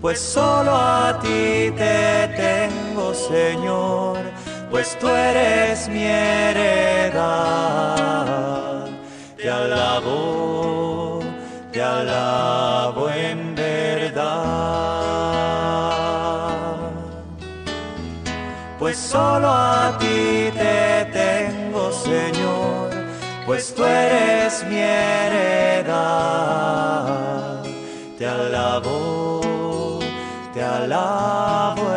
Pues 0.00 0.18
solo 0.18 0.74
a 0.74 1.18
ti 1.20 1.70
te 1.76 2.28
tengo, 2.36 3.12
Señor, 3.12 4.16
pues 4.70 4.98
tú 4.98 5.08
eres 5.08 5.88
mi 5.88 6.04
heredad. 6.04 7.16
Te 9.36 9.50
alabo, 9.50 11.20
te 11.72 11.82
alabo 11.82 13.10
en 13.10 13.54
verdad. 13.54 14.46
Pues 18.78 18.96
solo 18.96 19.48
a 19.50 19.98
ti 19.98 20.15
pues 23.46 23.72
tú 23.72 23.84
eres 23.84 24.64
mi 24.68 24.76
heredad. 24.76 25.86
Te 28.18 28.26
alabo, 28.26 30.00
te 30.52 30.62
alabo 30.62 31.94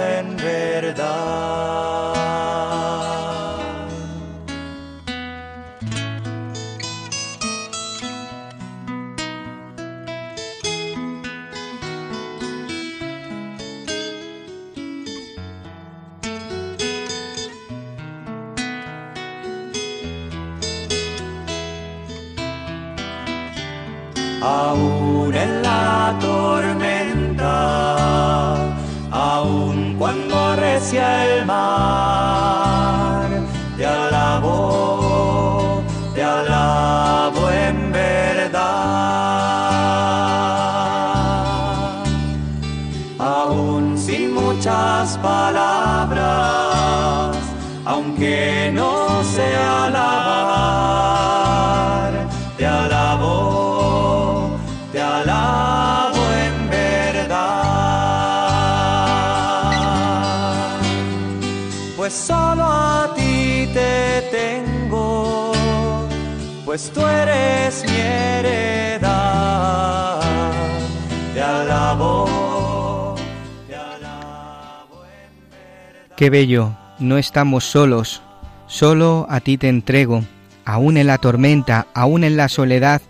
Qué 76.20 76.30
bello, 76.30 76.76
no 77.00 77.18
estamos 77.18 77.64
solos, 77.64 78.22
solo 78.68 79.26
a 79.30 79.40
ti 79.40 79.58
te 79.58 79.70
entrego, 79.70 80.26
aún 80.66 80.98
en 80.98 81.08
la 81.08 81.18
tormenta, 81.18 81.88
aún 81.94 82.26
en 82.26 82.36
la 82.36 82.50
soledad, 82.50 83.02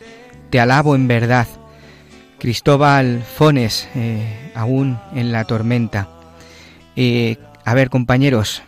te 0.52 0.60
alabo 0.60 0.94
en 0.94 1.08
verdad. 1.08 1.48
Cristóbal 2.38 3.24
Fones, 3.24 3.90
eh, 3.96 4.52
aún 4.54 5.00
en 5.16 5.32
la 5.32 5.44
tormenta. 5.46 6.08
Eh, 6.96 7.38
a 7.66 7.74
ver, 7.74 7.90
compañeros, 7.90 8.62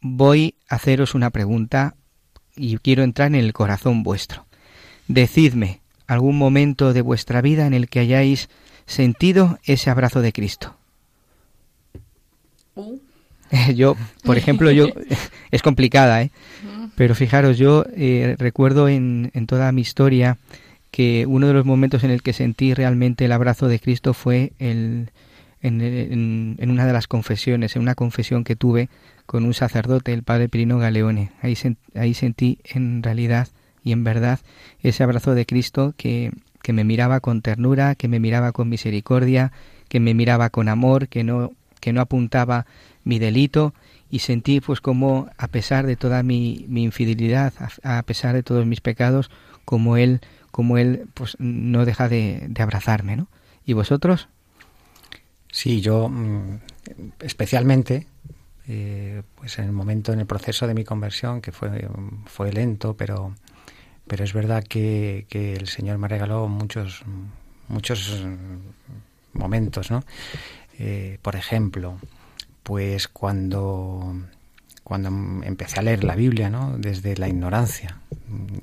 voy 0.00 0.56
a 0.68 0.74
haceros 0.74 1.14
una 1.14 1.30
pregunta 1.30 1.94
y 2.56 2.78
quiero 2.78 3.04
entrar 3.04 3.28
en 3.28 3.36
el 3.36 3.52
corazón 3.52 4.02
vuestro. 4.02 4.46
Decidme 5.06 5.80
algún 6.08 6.36
momento 6.36 6.92
de 6.92 7.02
vuestra 7.02 7.40
vida 7.40 7.68
en 7.68 7.72
el 7.72 7.88
que 7.88 8.00
hayáis 8.00 8.48
sentido 8.84 9.60
ese 9.62 9.90
abrazo 9.90 10.22
de 10.22 10.32
Cristo. 10.32 10.74
Uh, 12.74 12.98
Yo, 13.74 13.96
por 14.24 14.36
ejemplo, 14.38 14.70
yo 14.70 14.88
es 15.50 15.62
complicada, 15.62 16.22
¿eh? 16.22 16.30
Pero 16.96 17.14
fijaros, 17.14 17.58
yo 17.58 17.84
eh, 17.94 18.36
recuerdo 18.38 18.88
en, 18.88 19.30
en 19.34 19.46
toda 19.46 19.70
mi 19.72 19.82
historia 19.82 20.38
que 20.90 21.26
uno 21.26 21.46
de 21.46 21.52
los 21.52 21.66
momentos 21.66 22.04
en 22.04 22.10
el 22.10 22.22
que 22.22 22.32
sentí 22.32 22.72
realmente 22.74 23.26
el 23.26 23.32
abrazo 23.32 23.68
de 23.68 23.78
Cristo 23.78 24.14
fue 24.14 24.52
el, 24.58 25.10
en, 25.60 25.80
en- 25.82 26.56
en 26.58 26.70
una 26.70 26.86
de 26.86 26.92
las 26.94 27.06
confesiones, 27.06 27.76
en 27.76 27.82
una 27.82 27.94
confesión 27.94 28.44
que 28.44 28.56
tuve 28.56 28.88
con 29.26 29.44
un 29.44 29.52
sacerdote, 29.54 30.12
el 30.14 30.22
padre 30.22 30.48
Pirino 30.48 30.78
Galeone. 30.78 31.32
Ahí, 31.42 31.56
ahí 31.94 32.14
sentí 32.14 32.58
en 32.64 33.02
realidad 33.02 33.48
y 33.84 33.92
en 33.92 34.02
verdad 34.04 34.40
ese 34.82 35.02
abrazo 35.02 35.34
de 35.34 35.44
Cristo 35.46 35.92
que, 35.98 36.32
que 36.62 36.72
me 36.72 36.84
miraba 36.84 37.20
con 37.20 37.42
ternura, 37.42 37.94
que 37.94 38.08
me 38.08 38.20
miraba 38.20 38.52
con 38.52 38.68
misericordia, 38.70 39.52
que 39.88 40.00
me 40.00 40.14
miraba 40.14 40.48
con 40.50 40.68
amor, 40.68 41.08
que 41.08 41.24
no, 41.24 41.52
que 41.80 41.92
no 41.92 42.00
apuntaba 42.00 42.64
mi 43.06 43.20
delito 43.20 43.72
y 44.10 44.18
sentí 44.18 44.60
pues 44.60 44.80
como 44.80 45.30
a 45.38 45.48
pesar 45.48 45.86
de 45.86 45.94
toda 45.94 46.22
mi, 46.24 46.66
infidelidad, 46.68 47.52
a, 47.84 48.02
pesar 48.02 48.34
de 48.34 48.42
todos 48.42 48.66
mis 48.66 48.80
pecados, 48.80 49.30
como 49.64 49.96
él, 49.96 50.20
como 50.50 50.76
él 50.76 51.06
pues 51.14 51.36
no 51.38 51.84
deja 51.84 52.08
de, 52.08 52.46
de 52.48 52.62
abrazarme, 52.62 53.16
¿no? 53.16 53.28
¿Y 53.64 53.74
vosotros? 53.74 54.28
Sí, 55.52 55.80
yo 55.80 56.08
mm, 56.08 56.58
especialmente, 57.20 58.08
eh, 58.66 59.22
pues 59.36 59.58
en 59.60 59.66
el 59.66 59.72
momento, 59.72 60.12
en 60.12 60.18
el 60.18 60.26
proceso 60.26 60.66
de 60.66 60.74
mi 60.74 60.84
conversión, 60.84 61.40
que 61.40 61.52
fue, 61.52 61.88
fue 62.26 62.52
lento, 62.52 62.96
pero, 62.96 63.36
pero 64.08 64.24
es 64.24 64.32
verdad 64.32 64.64
que, 64.64 65.26
que 65.28 65.54
el 65.54 65.68
Señor 65.68 65.98
me 65.98 66.08
regaló 66.08 66.48
muchos, 66.48 67.04
muchos 67.68 68.26
momentos, 69.32 69.92
¿no? 69.92 70.02
Eh, 70.78 71.18
por 71.22 71.36
ejemplo, 71.36 71.98
pues 72.66 73.06
cuando 73.06 74.12
cuando 74.82 75.08
empecé 75.44 75.78
a 75.78 75.82
leer 75.82 76.02
la 76.02 76.16
Biblia, 76.16 76.50
¿no? 76.50 76.76
Desde 76.78 77.16
la 77.16 77.28
ignorancia. 77.28 78.00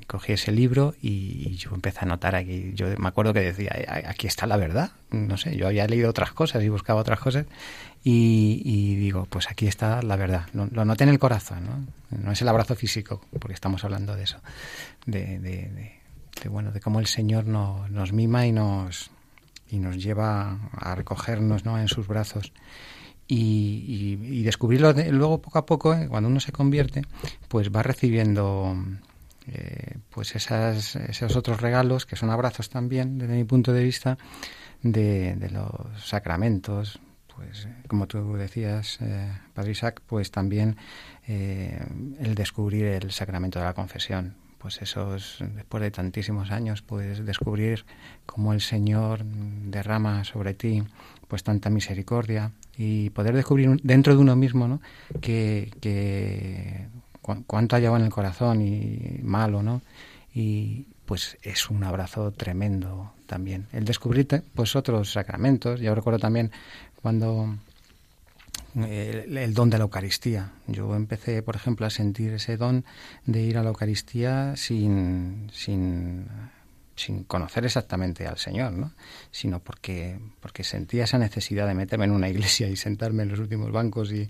Cogí 0.06 0.32
ese 0.32 0.52
libro 0.52 0.94
y 1.00 1.56
yo 1.56 1.70
empecé 1.74 2.00
a 2.02 2.06
notar 2.06 2.34
aquí. 2.34 2.72
Yo 2.74 2.86
me 2.98 3.08
acuerdo 3.08 3.32
que 3.32 3.40
decía, 3.40 3.72
aquí 4.06 4.26
está 4.26 4.46
la 4.46 4.58
verdad. 4.58 4.92
No 5.10 5.38
sé, 5.38 5.56
yo 5.56 5.66
había 5.66 5.86
leído 5.86 6.10
otras 6.10 6.32
cosas 6.32 6.62
y 6.62 6.68
buscaba 6.68 7.00
otras 7.00 7.18
cosas 7.18 7.46
y, 8.02 8.94
digo, 8.96 9.26
pues 9.28 9.50
aquí 9.50 9.66
está 9.66 10.02
la 10.02 10.16
verdad. 10.16 10.46
Lo, 10.52 10.84
noté 10.84 11.04
en 11.04 11.10
el 11.10 11.18
corazón, 11.18 11.64
¿no? 11.66 12.18
No 12.18 12.32
es 12.32 12.40
el 12.42 12.48
abrazo 12.48 12.74
físico, 12.74 13.22
porque 13.38 13.54
estamos 13.54 13.84
hablando 13.84 14.16
de 14.16 14.24
eso. 14.24 14.38
De, 15.06 15.38
de, 15.38 16.48
bueno, 16.48 16.72
de 16.72 16.80
cómo 16.80 17.00
el 17.00 17.06
Señor 17.06 17.46
nos 17.46 18.12
mima 18.12 18.46
y 18.46 18.52
nos, 18.52 19.10
y 19.70 19.78
nos 19.78 19.96
lleva 19.96 20.58
a 20.72 20.94
recogernos, 20.94 21.64
¿no? 21.64 21.78
En 21.78 21.88
sus 21.88 22.06
brazos 22.06 22.52
y, 23.26 24.42
descubrirlo 24.42 24.92
luego 24.92 25.40
poco 25.40 25.58
a 25.58 25.66
poco, 25.66 25.94
eh, 25.94 26.08
cuando 26.08 26.28
uno 26.28 26.40
se 26.40 26.52
convierte, 26.52 27.02
pues 27.48 27.70
va 27.74 27.82
recibiendo 27.82 28.76
eh, 29.46 29.98
pues 30.10 30.36
esas, 30.36 30.96
esos 30.96 31.36
otros 31.36 31.60
regalos, 31.60 32.06
que 32.06 32.16
son 32.16 32.30
abrazos 32.30 32.68
también, 32.68 33.18
desde 33.18 33.34
mi 33.34 33.44
punto 33.44 33.72
de 33.72 33.82
vista, 33.82 34.18
de, 34.82 35.48
los 35.50 36.04
sacramentos, 36.04 37.00
pues 37.34 37.64
eh, 37.64 37.74
como 37.88 38.06
tú 38.06 38.34
decías, 38.34 38.98
Padre 39.54 39.72
Isaac, 39.72 40.02
pues 40.06 40.30
también 40.30 40.76
el 41.26 42.34
descubrir 42.34 42.84
el 42.86 43.10
sacramento 43.10 43.58
de 43.58 43.64
la 43.64 43.74
confesión. 43.74 44.36
Pues 44.58 44.80
eso 44.80 45.14
es, 45.14 45.36
después 45.54 45.82
de 45.82 45.90
tantísimos 45.90 46.50
años, 46.50 46.80
puedes 46.80 47.26
descubrir 47.26 47.84
cómo 48.24 48.54
el 48.54 48.62
Señor 48.62 49.22
derrama 49.22 50.24
sobre 50.24 50.54
ti 50.54 50.82
pues 51.28 51.42
tanta 51.42 51.68
misericordia, 51.68 52.52
y 52.76 53.10
poder 53.10 53.34
descubrir 53.34 53.80
dentro 53.82 54.14
de 54.14 54.20
uno 54.20 54.36
mismo 54.36 54.68
¿no? 54.68 54.80
que, 55.20 55.72
que 55.80 56.86
cuánto 57.46 57.76
ha 57.76 57.78
llevado 57.78 57.98
en 57.98 58.06
el 58.06 58.12
corazón 58.12 58.60
y 58.60 59.20
malo, 59.22 59.62
¿no? 59.62 59.82
Y 60.34 60.86
pues 61.06 61.38
es 61.42 61.70
un 61.70 61.84
abrazo 61.84 62.32
tremendo 62.32 63.12
también. 63.26 63.66
El 63.72 63.84
descubrir 63.84 64.26
pues 64.54 64.74
otros 64.74 65.12
sacramentos. 65.12 65.80
Yo 65.80 65.94
recuerdo 65.94 66.18
también 66.18 66.50
cuando 67.00 67.56
el, 68.74 69.36
el, 69.38 69.54
don 69.54 69.70
de 69.70 69.78
la 69.78 69.84
Eucaristía. 69.84 70.50
Yo 70.66 70.94
empecé, 70.96 71.42
por 71.42 71.56
ejemplo, 71.56 71.86
a 71.86 71.90
sentir 71.90 72.32
ese 72.32 72.56
don 72.56 72.84
de 73.26 73.42
ir 73.42 73.58
a 73.58 73.62
la 73.62 73.68
Eucaristía 73.68 74.56
sin, 74.56 75.50
sin 75.52 76.26
sin 76.96 77.24
conocer 77.24 77.64
exactamente 77.64 78.26
al 78.26 78.38
Señor, 78.38 78.72
¿no? 78.72 78.92
sino 79.30 79.60
porque, 79.60 80.18
porque 80.40 80.64
sentía 80.64 81.04
esa 81.04 81.18
necesidad 81.18 81.66
de 81.66 81.74
meterme 81.74 82.04
en 82.04 82.12
una 82.12 82.28
iglesia 82.28 82.68
y 82.68 82.76
sentarme 82.76 83.24
en 83.24 83.30
los 83.30 83.38
últimos 83.38 83.72
bancos 83.72 84.12
y, 84.12 84.28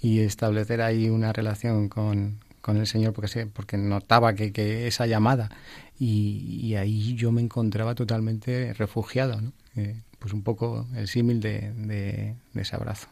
y 0.00 0.20
establecer 0.20 0.82
ahí 0.82 1.08
una 1.08 1.32
relación 1.32 1.88
con, 1.88 2.40
con 2.60 2.76
el 2.76 2.86
Señor, 2.86 3.12
porque, 3.12 3.46
porque 3.46 3.76
notaba 3.76 4.34
que, 4.34 4.52
que 4.52 4.86
esa 4.86 5.06
llamada 5.06 5.50
y, 5.98 6.60
y, 6.62 6.76
ahí 6.76 7.14
yo 7.14 7.32
me 7.32 7.40
encontraba 7.42 7.94
totalmente 7.94 8.72
refugiado, 8.74 9.40
¿no? 9.40 9.52
Eh, 9.76 10.00
pues 10.18 10.34
un 10.34 10.42
poco 10.42 10.86
el 10.94 11.08
símil 11.08 11.40
de, 11.40 11.72
de, 11.72 12.34
de 12.52 12.62
ese 12.62 12.76
abrazo. 12.76 13.08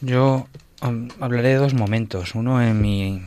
Yo 0.00 0.46
um, 0.82 1.08
hablaré 1.20 1.50
de 1.50 1.54
dos 1.54 1.74
momentos. 1.74 2.34
Uno 2.34 2.62
en 2.62 2.80
mi 2.80 3.22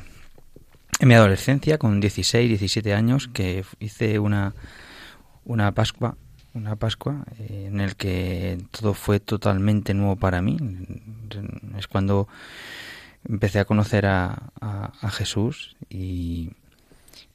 en 1.00 1.08
mi 1.08 1.14
adolescencia, 1.14 1.78
con 1.78 2.02
16, 2.02 2.50
17 2.50 2.94
años, 2.94 3.30
que 3.30 3.64
hice 3.80 4.20
una, 4.20 4.54
una 5.46 5.72
Pascua, 5.72 6.18
una 6.54 6.76
Pascua 6.76 7.24
eh, 7.40 7.66
en 7.68 7.80
el 7.80 7.96
que 7.96 8.58
todo 8.72 8.94
fue 8.94 9.22
totalmente 9.22 9.94
nuevo 9.94 10.18
para 10.18 10.42
mí. 10.42 10.58
Es 11.78 11.88
cuando 11.88 12.28
empecé 13.28 13.60
a 13.60 13.66
conocer 13.66 14.06
a, 14.08 14.52
a, 14.60 15.10
Jesús 15.10 15.78
y, 15.90 16.52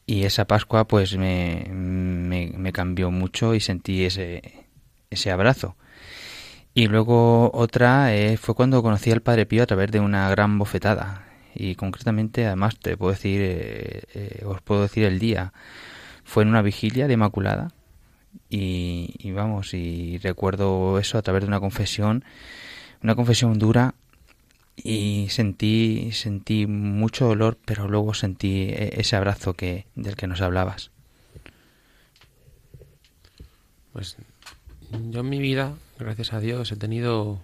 y, 0.06 0.24
esa 0.24 0.46
Pascua 0.46 0.86
pues 0.86 1.16
me, 1.16 1.66
me, 1.70 2.72
cambió 2.72 3.10
mucho 3.10 3.54
y 3.54 3.60
sentí 3.60 4.04
ese, 4.04 4.66
ese 5.08 5.30
abrazo. 5.30 5.76
Y 6.74 6.88
luego 6.88 7.50
otra 7.54 8.14
eh, 8.14 8.36
fue 8.36 8.54
cuando 8.54 8.82
conocí 8.82 9.10
al 9.10 9.22
Padre 9.22 9.46
Pío 9.46 9.62
a 9.62 9.66
través 9.66 9.90
de 9.90 10.00
una 10.00 10.28
gran 10.28 10.58
bofetada 10.58 11.33
y 11.54 11.74
concretamente 11.76 12.46
además 12.46 12.78
te 12.78 12.96
puedo 12.96 13.12
decir 13.12 13.40
eh, 13.42 14.02
eh, 14.14 14.44
os 14.44 14.60
puedo 14.62 14.82
decir 14.82 15.04
el 15.04 15.18
día. 15.18 15.52
Fue 16.24 16.42
en 16.42 16.48
una 16.48 16.62
vigilia 16.62 17.06
de 17.06 17.14
Inmaculada 17.14 17.72
y, 18.48 19.30
vamos 19.32 19.74
y 19.74 20.18
recuerdo 20.18 20.98
eso 20.98 21.18
a 21.18 21.22
través 21.22 21.42
de 21.42 21.48
una 21.48 21.60
confesión 21.60 22.24
una 23.02 23.14
confesión 23.14 23.58
dura 23.58 23.94
y 24.76 25.26
sentí 25.30 26.10
sentí 26.12 26.66
mucho 26.66 27.26
dolor 27.26 27.58
pero 27.64 27.88
luego 27.88 28.14
sentí 28.14 28.68
e, 28.70 28.94
ese 29.00 29.16
abrazo 29.16 29.54
que 29.54 29.86
del 29.94 30.16
que 30.16 30.26
nos 30.26 30.40
hablabas. 30.40 30.90
Pues 33.92 34.16
yo 35.10 35.20
en 35.20 35.28
mi 35.28 35.38
vida 35.38 35.74
gracias 35.98 36.32
a 36.32 36.40
Dios 36.40 36.72
he 36.72 36.76
tenido 36.76 37.40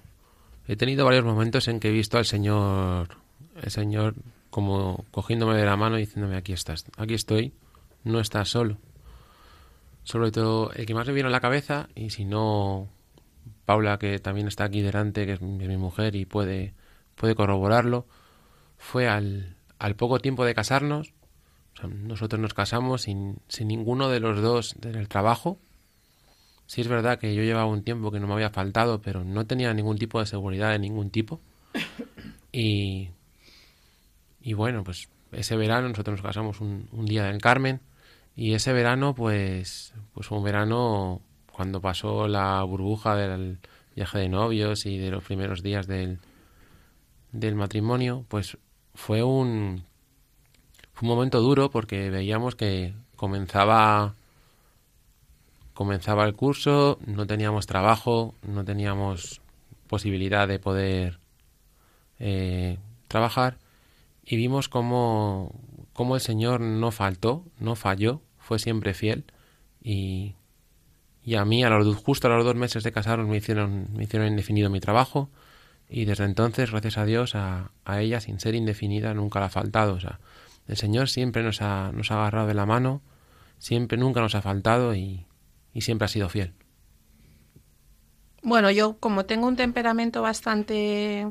he 0.66 0.76
tenido 0.76 1.04
varios 1.04 1.24
momentos 1.24 1.68
en 1.68 1.80
que 1.80 1.88
he 1.88 1.92
visto 1.92 2.18
al 2.18 2.24
Señor 2.24 3.19
el 3.62 3.70
Señor 3.70 4.14
como 4.50 5.04
cogiéndome 5.10 5.56
de 5.56 5.64
la 5.64 5.76
mano 5.76 5.96
y 5.96 6.00
diciéndome 6.00 6.36
aquí 6.36 6.52
estás, 6.52 6.84
aquí 6.96 7.14
estoy, 7.14 7.52
no 8.04 8.20
estás 8.20 8.48
solo. 8.48 8.78
Sobre 10.02 10.32
todo 10.32 10.72
el 10.72 10.86
que 10.86 10.94
más 10.94 11.06
me 11.06 11.12
vino 11.12 11.28
a 11.28 11.30
la 11.30 11.40
cabeza, 11.40 11.88
y 11.94 12.10
si 12.10 12.24
no, 12.24 12.88
Paula, 13.64 13.98
que 13.98 14.18
también 14.18 14.48
está 14.48 14.64
aquí 14.64 14.80
delante, 14.82 15.26
que 15.26 15.34
es 15.34 15.42
mi, 15.42 15.76
mujer 15.76 16.16
y 16.16 16.24
puede, 16.24 16.74
puede 17.14 17.34
corroborarlo, 17.34 18.06
fue 18.76 19.08
al, 19.08 19.56
al 19.78 19.94
poco 19.94 20.18
tiempo 20.18 20.44
de 20.44 20.54
casarnos, 20.54 21.12
nosotros 21.88 22.40
nos 22.40 22.54
casamos 22.54 23.02
sin, 23.02 23.38
sin 23.48 23.68
ninguno 23.68 24.08
de 24.08 24.20
los 24.20 24.40
dos 24.42 24.74
en 24.82 24.96
el 24.96 25.08
trabajo. 25.08 25.58
Sí 26.66 26.80
es 26.82 26.88
verdad 26.88 27.18
que 27.18 27.34
yo 27.34 27.42
llevaba 27.42 27.66
un 27.66 27.82
tiempo 27.82 28.10
que 28.10 28.20
no 28.20 28.26
me 28.26 28.34
había 28.34 28.50
faltado, 28.50 29.00
pero 29.00 29.24
no 29.24 29.46
tenía 29.46 29.72
ningún 29.74 29.98
tipo 29.98 30.20
de 30.20 30.26
seguridad 30.26 30.70
de 30.70 30.78
ningún 30.78 31.10
tipo. 31.10 31.40
Y 32.52 33.10
y 34.42 34.54
bueno, 34.54 34.84
pues 34.84 35.08
ese 35.32 35.56
verano 35.56 35.88
nosotros 35.88 36.18
nos 36.18 36.26
casamos 36.26 36.60
un, 36.60 36.88
día 37.06 37.24
del 37.24 37.40
Carmen 37.40 37.80
y 38.36 38.54
ese 38.54 38.72
verano 38.72 39.14
pues 39.14 39.94
pues 40.14 40.26
fue 40.26 40.38
un 40.38 40.44
verano 40.44 41.20
cuando 41.52 41.80
pasó 41.80 42.26
la 42.26 42.62
burbuja 42.62 43.16
del 43.16 43.58
viaje 43.94 44.18
de 44.18 44.28
novios 44.28 44.86
y 44.86 44.98
de 44.98 45.10
los 45.10 45.22
primeros 45.24 45.62
días 45.62 45.86
del, 45.86 46.18
del 47.32 47.54
matrimonio, 47.54 48.24
pues 48.28 48.56
fue 48.94 49.22
un 49.22 49.84
fue 50.92 51.08
un 51.08 51.14
momento 51.14 51.40
duro 51.40 51.70
porque 51.70 52.10
veíamos 52.10 52.54
que 52.54 52.94
comenzaba 53.16 54.14
comenzaba 55.74 56.24
el 56.24 56.34
curso, 56.34 56.98
no 57.06 57.26
teníamos 57.26 57.66
trabajo, 57.66 58.34
no 58.42 58.64
teníamos 58.64 59.40
posibilidad 59.86 60.46
de 60.46 60.58
poder 60.58 61.18
eh, 62.18 62.78
trabajar 63.08 63.56
y 64.30 64.36
vimos 64.36 64.68
cómo, 64.68 65.52
cómo 65.92 66.14
el 66.14 66.20
Señor 66.20 66.60
no 66.60 66.92
faltó, 66.92 67.44
no 67.58 67.74
falló, 67.74 68.22
fue 68.38 68.60
siempre 68.60 68.94
fiel 68.94 69.24
y, 69.82 70.36
y 71.24 71.34
a 71.34 71.44
mí 71.44 71.64
a 71.64 71.70
los, 71.70 71.96
justo 71.96 72.28
a 72.28 72.36
los 72.36 72.44
dos 72.44 72.54
meses 72.54 72.84
de 72.84 72.92
casarnos 72.92 73.26
me 73.26 73.38
hicieron, 73.38 73.88
me 73.92 74.04
hicieron 74.04 74.28
indefinido 74.28 74.70
mi 74.70 74.78
trabajo 74.78 75.30
y 75.88 76.04
desde 76.04 76.26
entonces, 76.26 76.70
gracias 76.70 76.96
a 76.96 77.06
Dios, 77.06 77.34
a, 77.34 77.72
a 77.84 78.00
ella 78.00 78.20
sin 78.20 78.38
ser 78.38 78.54
indefinida 78.54 79.14
nunca 79.14 79.40
la 79.40 79.46
ha 79.46 79.50
faltado. 79.50 79.94
O 79.94 80.00
sea, 80.00 80.20
el 80.68 80.76
Señor 80.76 81.08
siempre 81.08 81.42
nos 81.42 81.60
ha, 81.60 81.90
nos 81.90 82.12
ha 82.12 82.20
agarrado 82.20 82.46
de 82.46 82.54
la 82.54 82.66
mano, 82.66 83.02
siempre, 83.58 83.98
nunca 83.98 84.20
nos 84.20 84.36
ha 84.36 84.42
faltado 84.42 84.94
y, 84.94 85.26
y 85.74 85.80
siempre 85.80 86.04
ha 86.04 86.08
sido 86.08 86.28
fiel. 86.28 86.52
Bueno, 88.44 88.70
yo 88.70 88.96
como 88.98 89.24
tengo 89.26 89.48
un 89.48 89.56
temperamento 89.56 90.22
bastante 90.22 91.26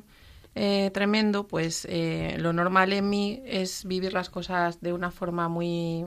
eh, 0.61 0.91
tremendo, 0.91 1.47
pues 1.47 1.87
eh, 1.89 2.35
lo 2.37 2.51
normal 2.51 2.91
en 2.91 3.09
mí 3.09 3.41
es 3.45 3.85
vivir 3.85 4.11
las 4.11 4.29
cosas 4.29 4.81
de 4.81 4.91
una 4.91 5.09
forma 5.09 5.47
muy 5.47 6.05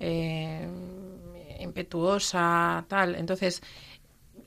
eh, 0.00 0.66
impetuosa, 1.60 2.86
tal. 2.88 3.14
Entonces, 3.14 3.60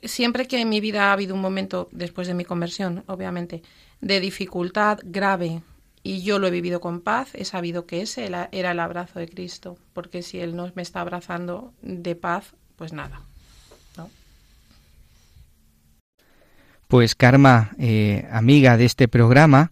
siempre 0.01 0.47
que 0.47 0.59
en 0.59 0.69
mi 0.69 0.79
vida 0.79 1.09
ha 1.09 1.13
habido 1.13 1.35
un 1.35 1.41
momento, 1.41 1.87
después 1.91 2.27
de 2.27 2.33
mi 2.33 2.45
conversión, 2.45 3.03
obviamente, 3.05 3.61
de 3.99 4.19
dificultad 4.19 4.97
grave 5.03 5.61
y 6.01 6.23
yo 6.23 6.39
lo 6.39 6.47
he 6.47 6.51
vivido 6.51 6.81
con 6.81 7.01
paz, 7.01 7.29
he 7.35 7.45
sabido 7.45 7.85
que 7.85 8.01
ese 8.01 8.25
era 8.25 8.49
el 8.51 8.79
abrazo 8.79 9.19
de 9.19 9.29
Cristo, 9.29 9.77
porque 9.93 10.23
si 10.23 10.39
Él 10.39 10.55
no 10.55 10.71
me 10.73 10.81
está 10.81 10.99
abrazando 10.99 11.75
de 11.83 12.15
paz, 12.15 12.55
pues 12.75 12.91
nada. 12.91 13.21
Pues 16.91 17.15
Karma, 17.15 17.71
eh, 17.79 18.27
amiga 18.33 18.75
de 18.75 18.83
este 18.83 19.07
programa, 19.07 19.71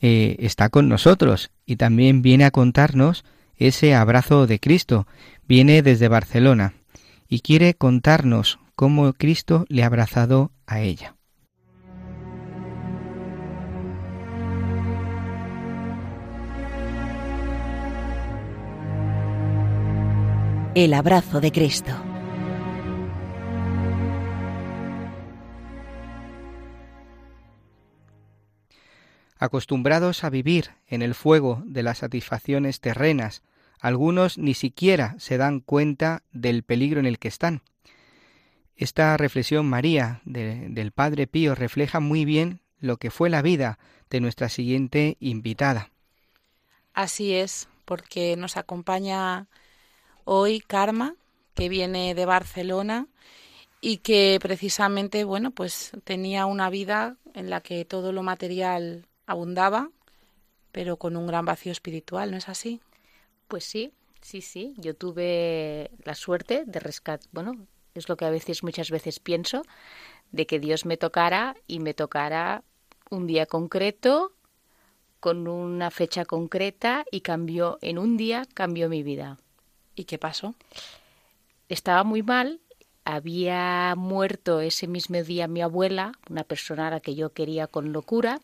eh, 0.00 0.36
está 0.38 0.70
con 0.70 0.88
nosotros 0.88 1.50
y 1.66 1.76
también 1.76 2.22
viene 2.22 2.46
a 2.46 2.50
contarnos 2.50 3.26
ese 3.54 3.94
abrazo 3.94 4.46
de 4.46 4.58
Cristo. 4.60 5.06
Viene 5.46 5.82
desde 5.82 6.08
Barcelona 6.08 6.72
y 7.28 7.40
quiere 7.40 7.74
contarnos 7.74 8.60
cómo 8.76 9.12
Cristo 9.12 9.66
le 9.68 9.82
ha 9.82 9.86
abrazado 9.88 10.52
a 10.66 10.80
ella. 10.80 11.16
El 20.74 20.94
abrazo 20.94 21.42
de 21.42 21.52
Cristo. 21.52 22.13
Acostumbrados 29.44 30.24
a 30.24 30.30
vivir 30.30 30.70
en 30.86 31.02
el 31.02 31.14
fuego 31.14 31.62
de 31.66 31.82
las 31.82 31.98
satisfacciones 31.98 32.80
terrenas, 32.80 33.42
algunos 33.78 34.38
ni 34.38 34.54
siquiera 34.54 35.16
se 35.18 35.36
dan 35.36 35.60
cuenta 35.60 36.22
del 36.32 36.62
peligro 36.62 36.98
en 36.98 37.04
el 37.04 37.18
que 37.18 37.28
están. 37.28 37.60
Esta 38.74 39.14
reflexión 39.18 39.68
María 39.68 40.22
del 40.24 40.92
Padre 40.92 41.26
Pío 41.26 41.54
refleja 41.54 42.00
muy 42.00 42.24
bien 42.24 42.62
lo 42.78 42.96
que 42.96 43.10
fue 43.10 43.28
la 43.28 43.42
vida 43.42 43.78
de 44.08 44.20
nuestra 44.20 44.48
siguiente 44.48 45.18
invitada. 45.20 45.90
Así 46.94 47.34
es, 47.34 47.68
porque 47.84 48.36
nos 48.38 48.56
acompaña 48.56 49.46
hoy 50.24 50.60
Karma, 50.60 51.16
que 51.52 51.68
viene 51.68 52.14
de 52.14 52.24
Barcelona 52.24 53.08
y 53.82 53.98
que 53.98 54.38
precisamente, 54.40 55.24
bueno, 55.24 55.50
pues 55.50 55.92
tenía 56.04 56.46
una 56.46 56.70
vida 56.70 57.18
en 57.34 57.50
la 57.50 57.60
que 57.60 57.84
todo 57.84 58.10
lo 58.10 58.22
material 58.22 59.04
abundaba, 59.26 59.90
pero 60.72 60.96
con 60.96 61.16
un 61.16 61.26
gran 61.26 61.44
vacío 61.44 61.72
espiritual, 61.72 62.30
¿no 62.30 62.36
es 62.36 62.48
así? 62.48 62.80
Pues 63.48 63.64
sí, 63.64 63.92
sí, 64.20 64.40
sí. 64.40 64.74
Yo 64.76 64.94
tuve 64.94 65.90
la 66.04 66.14
suerte 66.14 66.64
de 66.66 66.80
rescatar, 66.80 67.28
bueno, 67.32 67.66
es 67.94 68.08
lo 68.08 68.16
que 68.16 68.24
a 68.24 68.30
veces, 68.30 68.62
muchas 68.62 68.90
veces 68.90 69.20
pienso, 69.20 69.62
de 70.32 70.46
que 70.46 70.58
Dios 70.58 70.84
me 70.84 70.96
tocara 70.96 71.56
y 71.66 71.78
me 71.78 71.94
tocara 71.94 72.64
un 73.10 73.26
día 73.26 73.46
concreto, 73.46 74.32
con 75.20 75.48
una 75.48 75.90
fecha 75.90 76.26
concreta 76.26 77.04
y 77.10 77.22
cambió, 77.22 77.78
en 77.80 77.98
un 77.98 78.18
día 78.18 78.46
cambió 78.52 78.90
mi 78.90 79.02
vida. 79.02 79.38
¿Y 79.94 80.04
qué 80.04 80.18
pasó? 80.18 80.54
Estaba 81.68 82.04
muy 82.04 82.22
mal. 82.22 82.60
Había 83.06 83.94
muerto 83.96 84.60
ese 84.60 84.86
mismo 84.86 85.22
día 85.22 85.46
mi 85.46 85.62
abuela, 85.62 86.12
una 86.28 86.44
persona 86.44 86.88
a 86.88 86.90
la 86.90 87.00
que 87.00 87.14
yo 87.14 87.32
quería 87.32 87.66
con 87.66 87.92
locura. 87.92 88.40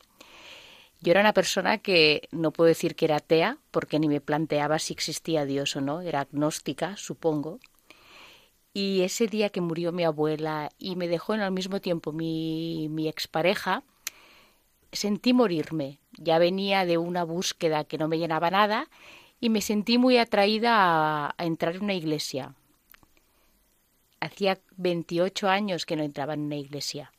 Yo 1.00 1.12
era 1.12 1.20
una 1.20 1.32
persona 1.32 1.78
que 1.78 2.28
no 2.30 2.50
puedo 2.52 2.68
decir 2.68 2.94
que 2.94 3.06
era 3.06 3.16
atea, 3.16 3.58
porque 3.70 3.98
ni 3.98 4.08
me 4.08 4.20
planteaba 4.20 4.78
si 4.78 4.92
existía 4.92 5.46
Dios 5.46 5.74
o 5.76 5.80
no, 5.80 6.02
era 6.02 6.20
agnóstica, 6.20 6.96
supongo. 6.96 7.58
Y 8.74 9.00
ese 9.02 9.26
día 9.26 9.48
que 9.48 9.60
murió 9.60 9.92
mi 9.92 10.04
abuela 10.04 10.70
y 10.78 10.96
me 10.96 11.08
dejó 11.08 11.34
en 11.34 11.40
al 11.40 11.52
mismo 11.52 11.80
tiempo 11.80 12.12
mi, 12.12 12.88
mi 12.90 13.08
expareja, 13.08 13.82
sentí 14.92 15.32
morirme. 15.32 15.98
Ya 16.12 16.38
venía 16.38 16.84
de 16.84 16.98
una 16.98 17.24
búsqueda 17.24 17.84
que 17.84 17.98
no 17.98 18.08
me 18.08 18.18
llenaba 18.18 18.50
nada 18.50 18.88
y 19.40 19.48
me 19.48 19.62
sentí 19.62 19.98
muy 19.98 20.18
atraída 20.18 21.30
a, 21.30 21.44
entrar 21.44 21.76
en 21.76 21.84
una 21.84 21.94
iglesia. 21.94 22.54
Hacía 24.20 24.60
28 24.76 25.48
años 25.48 25.86
que 25.86 25.96
no 25.96 26.02
entraba 26.02 26.34
en 26.34 26.40
una 26.40 26.56
iglesia. 26.56 27.12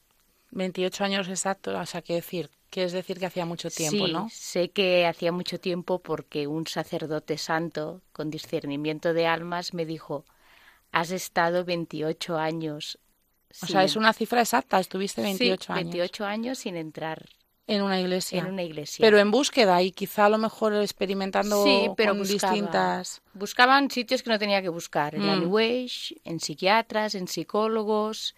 28 0.51 1.03
años 1.03 1.27
exacto, 1.29 1.77
o 1.77 1.86
sea, 1.86 2.03
¿qué 2.03 2.13
decir? 2.13 2.51
Es 2.76 2.91
decir 2.91 3.19
que 3.19 3.26
hacía 3.26 3.45
mucho 3.45 3.69
tiempo, 3.69 4.07
sí, 4.07 4.13
¿no? 4.13 4.28
sé 4.32 4.69
que 4.69 5.05
hacía 5.05 5.32
mucho 5.32 5.59
tiempo 5.59 5.99
porque 5.99 6.47
un 6.47 6.67
sacerdote 6.67 7.38
santo 7.38 8.01
con 8.13 8.30
discernimiento 8.30 9.13
de 9.13 9.28
almas 9.28 9.74
me 9.74 9.86
dijo, 9.86 10.26
has 10.91 11.11
estado 11.11 11.65
28 11.65 12.38
años. 12.38 12.97
O 13.61 13.67
sea, 13.67 13.84
es 13.84 13.97
una 13.97 14.13
cifra 14.13 14.41
exacta, 14.41 14.80
estuviste 14.80 15.22
28 15.22 15.74
sí, 15.74 15.74
28 15.74 16.26
años 16.26 16.59
sin 16.59 16.78
entrar 16.78 17.28
en 17.67 17.82
una 17.82 17.99
iglesia. 17.99 18.39
En 18.39 18.47
una 18.47 18.63
iglesia. 18.63 19.01
Pero 19.01 19.17
en 19.17 19.32
búsqueda 19.32 19.82
y 19.82 19.91
quizá 19.91 20.26
a 20.26 20.30
lo 20.30 20.38
mejor 20.38 20.74
experimentando 20.76 21.63
sí, 21.63 21.89
pero 21.95 22.13
distintas. 22.15 23.22
Buscaban 23.34 23.89
sitios 23.89 24.24
que 24.24 24.30
no 24.30 24.39
tenía 24.39 24.61
que 24.61 24.69
buscar. 24.69 25.15
En 25.15 25.26
la 25.26 25.36
mm. 25.36 25.39
New 25.39 25.57
Age, 25.57 26.15
en 26.24 26.39
psiquiatras, 26.39 27.15
en 27.15 27.28
psicólogos, 27.28 28.36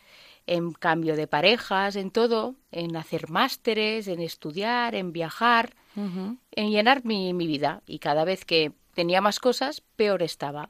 en 0.48 0.72
cambio 0.72 1.16
de 1.16 1.28
parejas, 1.28 1.96
en 1.96 2.12
todo. 2.12 2.56
En 2.72 2.96
hacer 2.96 3.30
másteres, 3.30 4.08
en 4.08 4.20
estudiar, 4.20 4.96
en 4.96 5.14
viajar, 5.14 5.76
en 5.96 6.72
llenar 6.72 7.06
mi, 7.06 7.34
mi 7.34 7.48
vida. 7.48 7.82
Y 7.86 8.00
cada 8.00 8.26
vez 8.26 8.46
que 8.46 8.72
tenía 8.94 9.22
más 9.22 9.40
cosas, 9.40 9.82
peor 9.96 10.24
estaba. 10.24 10.70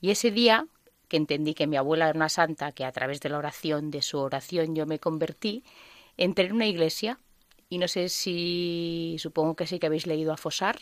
Y 0.00 0.10
ese 0.10 0.30
día 0.30 0.66
que 1.08 1.16
entendí 1.16 1.54
que 1.54 1.66
mi 1.66 1.76
abuela 1.76 2.08
era 2.08 2.16
una 2.16 2.28
santa, 2.28 2.72
que 2.72 2.84
a 2.84 2.92
través 2.92 3.20
de 3.20 3.28
la 3.28 3.38
oración, 3.38 3.90
de 3.90 4.02
su 4.02 4.18
oración, 4.18 4.74
yo 4.74 4.86
me 4.86 4.98
convertí, 4.98 5.64
entré 6.16 6.46
en 6.46 6.52
una 6.52 6.66
iglesia 6.66 7.18
y 7.68 7.78
no 7.78 7.88
sé 7.88 8.08
si, 8.08 9.16
supongo 9.18 9.54
que 9.54 9.66
sí 9.66 9.78
que 9.78 9.86
habéis 9.86 10.06
leído 10.06 10.32
a 10.32 10.36
Fosar, 10.36 10.78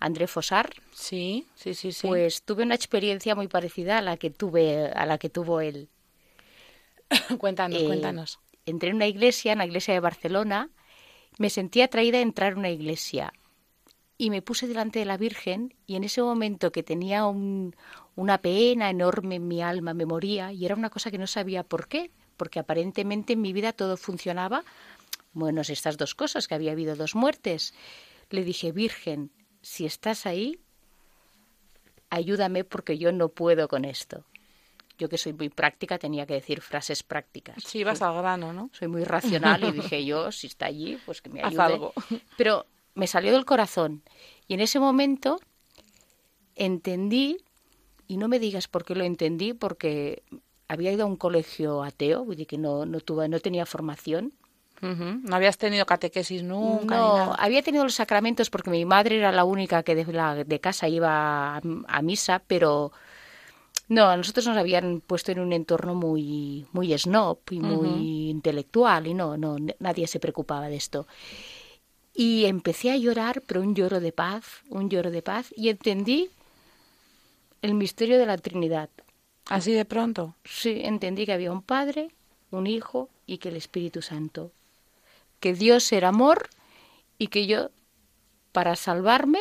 André 0.00 0.26
Fosar. 0.26 0.74
Sí, 0.92 1.46
sí, 1.54 1.74
sí, 1.74 1.92
sí. 1.92 2.06
Pues 2.06 2.42
tuve 2.42 2.62
una 2.62 2.74
experiencia 2.74 3.34
muy 3.34 3.48
parecida 3.48 3.98
a 3.98 4.02
la 4.02 4.16
que 4.16 4.30
tuve, 4.30 4.88
a 4.88 5.06
la 5.06 5.18
que 5.18 5.30
tuvo 5.30 5.60
él. 5.60 5.88
cuéntanos, 7.38 7.80
eh, 7.80 7.86
cuéntanos. 7.86 8.38
Entré 8.66 8.90
en 8.90 8.96
una 8.96 9.06
iglesia, 9.06 9.52
en 9.52 9.58
la 9.58 9.66
iglesia 9.66 9.94
de 9.94 10.00
Barcelona, 10.00 10.70
me 11.38 11.50
sentí 11.50 11.82
atraída 11.82 12.18
a 12.18 12.22
entrar 12.22 12.52
en 12.52 12.58
una 12.58 12.70
iglesia 12.70 13.32
y 14.16 14.30
me 14.30 14.42
puse 14.42 14.66
delante 14.66 15.00
de 15.00 15.04
la 15.04 15.16
Virgen 15.16 15.74
y 15.86 15.96
en 15.96 16.04
ese 16.04 16.22
momento 16.22 16.72
que 16.72 16.82
tenía 16.82 17.26
una 17.26 18.38
pena 18.38 18.88
enorme 18.90 19.36
en 19.36 19.48
mi 19.48 19.60
alma, 19.60 19.92
me 19.92 20.06
moría 20.06 20.52
y 20.52 20.64
era 20.64 20.76
una 20.76 20.90
cosa 20.90 21.10
que 21.10 21.18
no 21.18 21.26
sabía 21.26 21.64
por 21.64 21.88
qué, 21.88 22.12
porque 22.36 22.60
aparentemente 22.60 23.32
en 23.32 23.40
mi 23.40 23.52
vida 23.52 23.72
todo 23.72 23.96
funcionaba 23.96 24.64
bueno, 25.34 25.62
estas 25.62 25.96
dos 25.98 26.14
cosas, 26.14 26.48
que 26.48 26.54
había 26.54 26.72
habido 26.72 26.94
dos 26.94 27.14
muertes. 27.14 27.74
Le 28.30 28.44
dije, 28.44 28.72
Virgen, 28.72 29.32
si 29.60 29.84
estás 29.84 30.26
ahí, 30.26 30.60
ayúdame 32.08 32.64
porque 32.64 32.96
yo 32.98 33.12
no 33.12 33.28
puedo 33.28 33.68
con 33.68 33.84
esto. 33.84 34.24
Yo 34.98 35.08
que 35.08 35.18
soy 35.18 35.32
muy 35.32 35.48
práctica 35.48 35.98
tenía 35.98 36.26
que 36.26 36.34
decir 36.34 36.60
frases 36.60 37.02
prácticas. 37.02 37.62
Sí, 37.64 37.82
vas 37.84 38.00
al 38.02 38.16
grano, 38.16 38.52
¿no? 38.52 38.70
Soy 38.72 38.88
muy 38.88 39.04
racional 39.04 39.64
y 39.64 39.72
dije 39.80 40.04
yo, 40.04 40.30
si 40.30 40.46
está 40.46 40.66
allí, 40.66 40.98
pues 41.04 41.20
que 41.20 41.30
me 41.30 41.40
ayude. 41.40 41.62
Haz 41.62 41.72
algo. 41.72 41.92
Pero 42.36 42.66
me 42.94 43.06
salió 43.06 43.32
del 43.32 43.44
corazón 43.44 44.02
y 44.46 44.54
en 44.54 44.60
ese 44.60 44.78
momento 44.78 45.40
entendí, 46.54 47.38
y 48.06 48.16
no 48.16 48.28
me 48.28 48.38
digas 48.38 48.68
por 48.68 48.84
qué 48.84 48.94
lo 48.94 49.04
entendí, 49.04 49.52
porque 49.52 50.22
había 50.68 50.92
ido 50.92 51.04
a 51.04 51.06
un 51.06 51.16
colegio 51.16 51.82
ateo, 51.82 52.26
que 52.46 52.58
no, 52.58 52.86
no, 52.86 53.00
tuve, 53.00 53.28
no 53.28 53.40
tenía 53.40 53.66
formación, 53.66 54.32
no 54.82 55.36
habías 55.36 55.56
tenido 55.56 55.86
catequesis 55.86 56.42
nunca. 56.42 56.96
No, 56.96 57.34
había 57.38 57.62
tenido 57.62 57.84
los 57.84 57.94
sacramentos 57.94 58.50
porque 58.50 58.70
mi 58.70 58.84
madre 58.84 59.16
era 59.16 59.32
la 59.32 59.44
única 59.44 59.82
que 59.82 59.94
de, 59.94 60.12
la, 60.12 60.44
de 60.44 60.60
casa 60.60 60.88
iba 60.88 61.56
a, 61.56 62.02
misa, 62.02 62.42
pero 62.46 62.92
no, 63.88 64.06
a 64.06 64.16
nosotros 64.16 64.46
nos 64.46 64.56
habían 64.56 65.00
puesto 65.00 65.32
en 65.32 65.40
un 65.40 65.52
entorno 65.52 65.94
muy, 65.94 66.66
muy 66.72 66.96
snob 66.98 67.38
y 67.50 67.60
muy 67.60 68.30
intelectual 68.30 69.06
y 69.06 69.14
no, 69.14 69.36
no, 69.36 69.56
nadie 69.78 70.06
se 70.06 70.20
preocupaba 70.20 70.68
de 70.68 70.76
esto. 70.76 71.06
Y 72.14 72.44
empecé 72.44 72.90
a 72.90 72.96
llorar, 72.96 73.42
pero 73.46 73.60
un 73.60 73.74
lloro 73.74 74.00
de 74.00 74.12
paz, 74.12 74.62
un 74.70 74.88
lloro 74.88 75.10
de 75.10 75.22
paz, 75.22 75.52
y 75.56 75.68
entendí 75.68 76.30
el 77.60 77.74
misterio 77.74 78.18
de 78.18 78.26
la 78.26 78.38
Trinidad. 78.38 78.88
¿Así 79.46 79.72
de 79.72 79.84
pronto? 79.84 80.34
Sí, 80.44 80.80
entendí 80.84 81.26
que 81.26 81.32
había 81.32 81.52
un 81.52 81.62
Padre, 81.62 82.10
un 82.50 82.66
Hijo 82.66 83.08
y 83.26 83.38
que 83.38 83.48
el 83.48 83.56
Espíritu 83.56 84.00
Santo 84.00 84.52
que 85.44 85.52
Dios 85.52 85.92
era 85.92 86.08
amor 86.08 86.48
y 87.18 87.26
que 87.26 87.46
yo, 87.46 87.68
para 88.52 88.76
salvarme, 88.76 89.40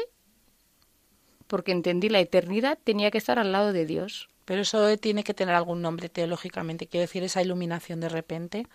porque 1.48 1.72
entendí 1.72 2.10
la 2.10 2.20
eternidad, 2.20 2.78
tenía 2.84 3.10
que 3.10 3.18
estar 3.18 3.40
al 3.40 3.54
lado 3.54 3.72
de 3.72 3.86
Dios. 3.86 4.28
Pero 4.46 4.62
eso 4.62 4.98
tiene 4.98 5.24
que 5.24 5.34
tener 5.34 5.56
algún 5.56 5.82
nombre 5.82 6.10
teológicamente, 6.10 6.88
quiero 6.88 7.02
decir, 7.02 7.24
esa 7.24 7.42
iluminación 7.42 8.00
de 8.00 8.10
repente. 8.10 8.68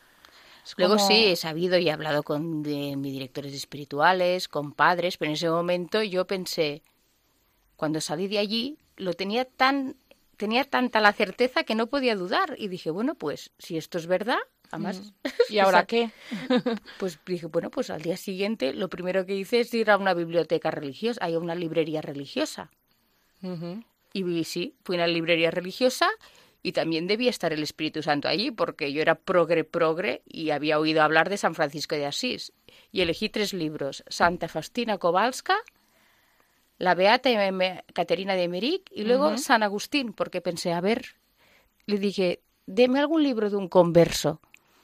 Luego 0.76 0.98
sí, 0.98 1.26
he 1.26 1.36
sabido 1.36 1.78
y 1.78 1.88
he 1.88 1.92
hablado 1.92 2.22
con 2.22 2.62
de, 2.62 2.96
mis 2.96 3.12
directores 3.12 3.54
espirituales, 3.54 4.48
con 4.48 4.72
padres, 4.72 5.16
pero 5.16 5.30
en 5.30 5.34
ese 5.34 5.48
momento 5.48 6.02
yo 6.02 6.26
pensé, 6.26 6.82
cuando 7.76 8.00
salí 8.00 8.28
de 8.28 8.38
allí, 8.38 8.78
lo 8.96 9.14
tenía 9.14 9.44
tan 9.44 9.96
tenía 10.36 10.64
tanta 10.64 11.00
la 11.00 11.12
certeza 11.12 11.64
que 11.64 11.74
no 11.74 11.88
podía 11.88 12.14
dudar 12.14 12.54
y 12.58 12.68
dije, 12.68 12.90
bueno, 12.90 13.16
pues 13.16 13.50
si 13.58 13.76
esto 13.76 13.98
es 13.98 14.06
verdad, 14.06 14.38
Además, 14.70 15.12
¿Y 15.50 15.58
ahora 15.58 15.86
qué? 15.86 16.10
pues 16.98 17.18
dije, 17.24 17.46
bueno, 17.46 17.70
pues 17.70 17.90
al 17.90 18.02
día 18.02 18.16
siguiente 18.16 18.72
lo 18.74 18.88
primero 18.88 19.24
que 19.26 19.34
hice 19.34 19.60
es 19.60 19.72
ir 19.74 19.90
a 19.90 19.96
una 19.96 20.14
biblioteca 20.14 20.70
religiosa, 20.70 21.24
hay 21.24 21.36
una 21.36 21.54
librería 21.54 22.02
religiosa. 22.02 22.70
Y 24.26 24.44
sí, 24.44 24.74
fui 24.84 24.96
a 24.96 24.98
una 24.98 25.06
librería 25.06 25.50
religiosa 25.50 26.08
y 26.62 26.72
también 26.72 27.06
debía 27.06 27.30
estar 27.30 27.52
el 27.52 27.62
Espíritu 27.62 28.02
Santo 28.02 28.28
allí 28.28 28.50
porque 28.50 28.92
yo 28.92 29.00
era 29.00 29.14
progre 29.14 29.64
progre 29.64 30.22
y 30.26 30.50
había 30.50 30.78
oído 30.78 31.02
hablar 31.02 31.28
de 31.28 31.36
San 31.36 31.54
Francisco 31.54 31.94
de 31.94 32.06
Asís. 32.06 32.52
Y 32.90 33.00
elegí 33.00 33.28
tres 33.28 33.52
libros, 33.52 34.04
Santa 34.08 34.48
Faustina 34.48 34.98
Kowalska, 34.98 35.56
la 36.78 36.94
Beata 36.94 37.30
Caterina 37.92 38.34
de 38.34 38.44
Emeric 38.44 38.90
y 38.92 39.04
luego 39.04 39.36
San 39.36 39.62
Agustín, 39.62 40.12
porque 40.12 40.40
pensé, 40.40 40.72
a 40.72 40.80
ver, 40.80 41.16
le 41.86 41.98
dije, 41.98 42.40
deme 42.66 43.00
algún 43.00 43.22
libro 43.22 43.50
de 43.50 43.56
un 43.56 43.68
converso. 43.68 44.40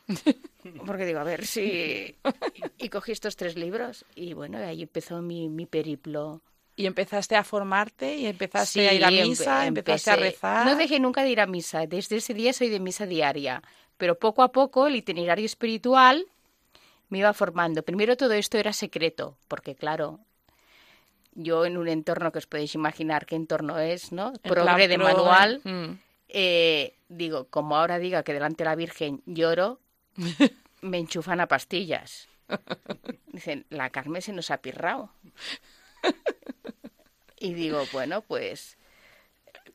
Porque 0.87 1.05
digo, 1.07 1.21
a 1.21 1.25
ver 1.25 1.47
si... 1.47 2.17
Y 2.79 2.89
cogí 2.89 3.13
estos 3.13 3.37
tres 3.37 3.57
libros 3.57 4.05
y 4.15 4.33
bueno, 4.35 4.59
ahí 4.59 4.83
empezó 4.83 5.23
mi, 5.23 5.49
mi 5.49 5.67
periplo. 5.67 6.43
Y 6.77 6.87
empezaste 6.87 7.37
a 7.37 7.45
formarte 7.45 8.17
y 8.17 8.27
empezaste 8.27 8.89
a 8.89 8.93
ir 8.95 9.05
a 9.05 9.11
misa, 9.11 9.67
empezaste 9.67 10.11
a 10.11 10.17
rezar. 10.17 10.67
No 10.67 10.75
dejé 10.77 10.99
nunca 10.99 11.23
de 11.23 11.31
ir 11.31 11.41
a 11.41 11.47
misa. 11.47 11.87
Desde 11.87 12.17
ese 12.17 12.35
día 12.35 12.53
soy 12.53 12.69
de 12.69 12.81
misa 12.81 13.07
diaria. 13.07 13.63
Pero 13.97 14.19
poco 14.19 14.43
a 14.43 14.51
poco 14.51 14.87
el 14.89 14.97
itinerario 14.97 15.47
espiritual 15.47 16.27
me 17.09 17.19
iba 17.19 17.33
formando. 17.33 17.85
Primero 17.85 18.17
todo 18.17 18.33
esto 18.33 18.59
era 18.59 18.73
secreto, 18.73 19.37
porque 19.47 19.77
claro, 19.77 20.19
yo 21.35 21.65
en 21.65 21.77
un 21.77 21.89
entorno 21.89 22.33
que 22.33 22.39
os 22.39 22.47
podéis 22.47 22.75
imaginar 22.75 23.27
qué 23.27 23.37
entorno 23.37 23.79
es, 23.79 24.13
¿no? 24.13 24.33
Progre 24.43 24.89
de 24.89 24.99
manual. 24.99 25.61
Mm. 25.65 25.99
Eh, 26.29 26.97
digo, 27.09 27.47
como 27.49 27.77
ahora 27.77 27.99
diga 27.99 28.23
que 28.25 28.33
delante 28.33 28.65
de 28.65 28.71
la 28.71 28.77
Virgen 28.77 29.23
lloro, 29.27 29.81
me 30.81 30.99
enchufan 30.99 31.41
a 31.41 31.47
pastillas. 31.47 32.29
Dicen, 33.27 33.65
la 33.71 33.91
Carmen 33.91 34.23
se 34.23 34.33
nos 34.33 34.51
ha 34.51 34.59
pirrado. 34.59 35.11
Y 37.45 37.55
digo, 37.55 37.85
bueno, 37.93 38.23
pues... 38.23 38.79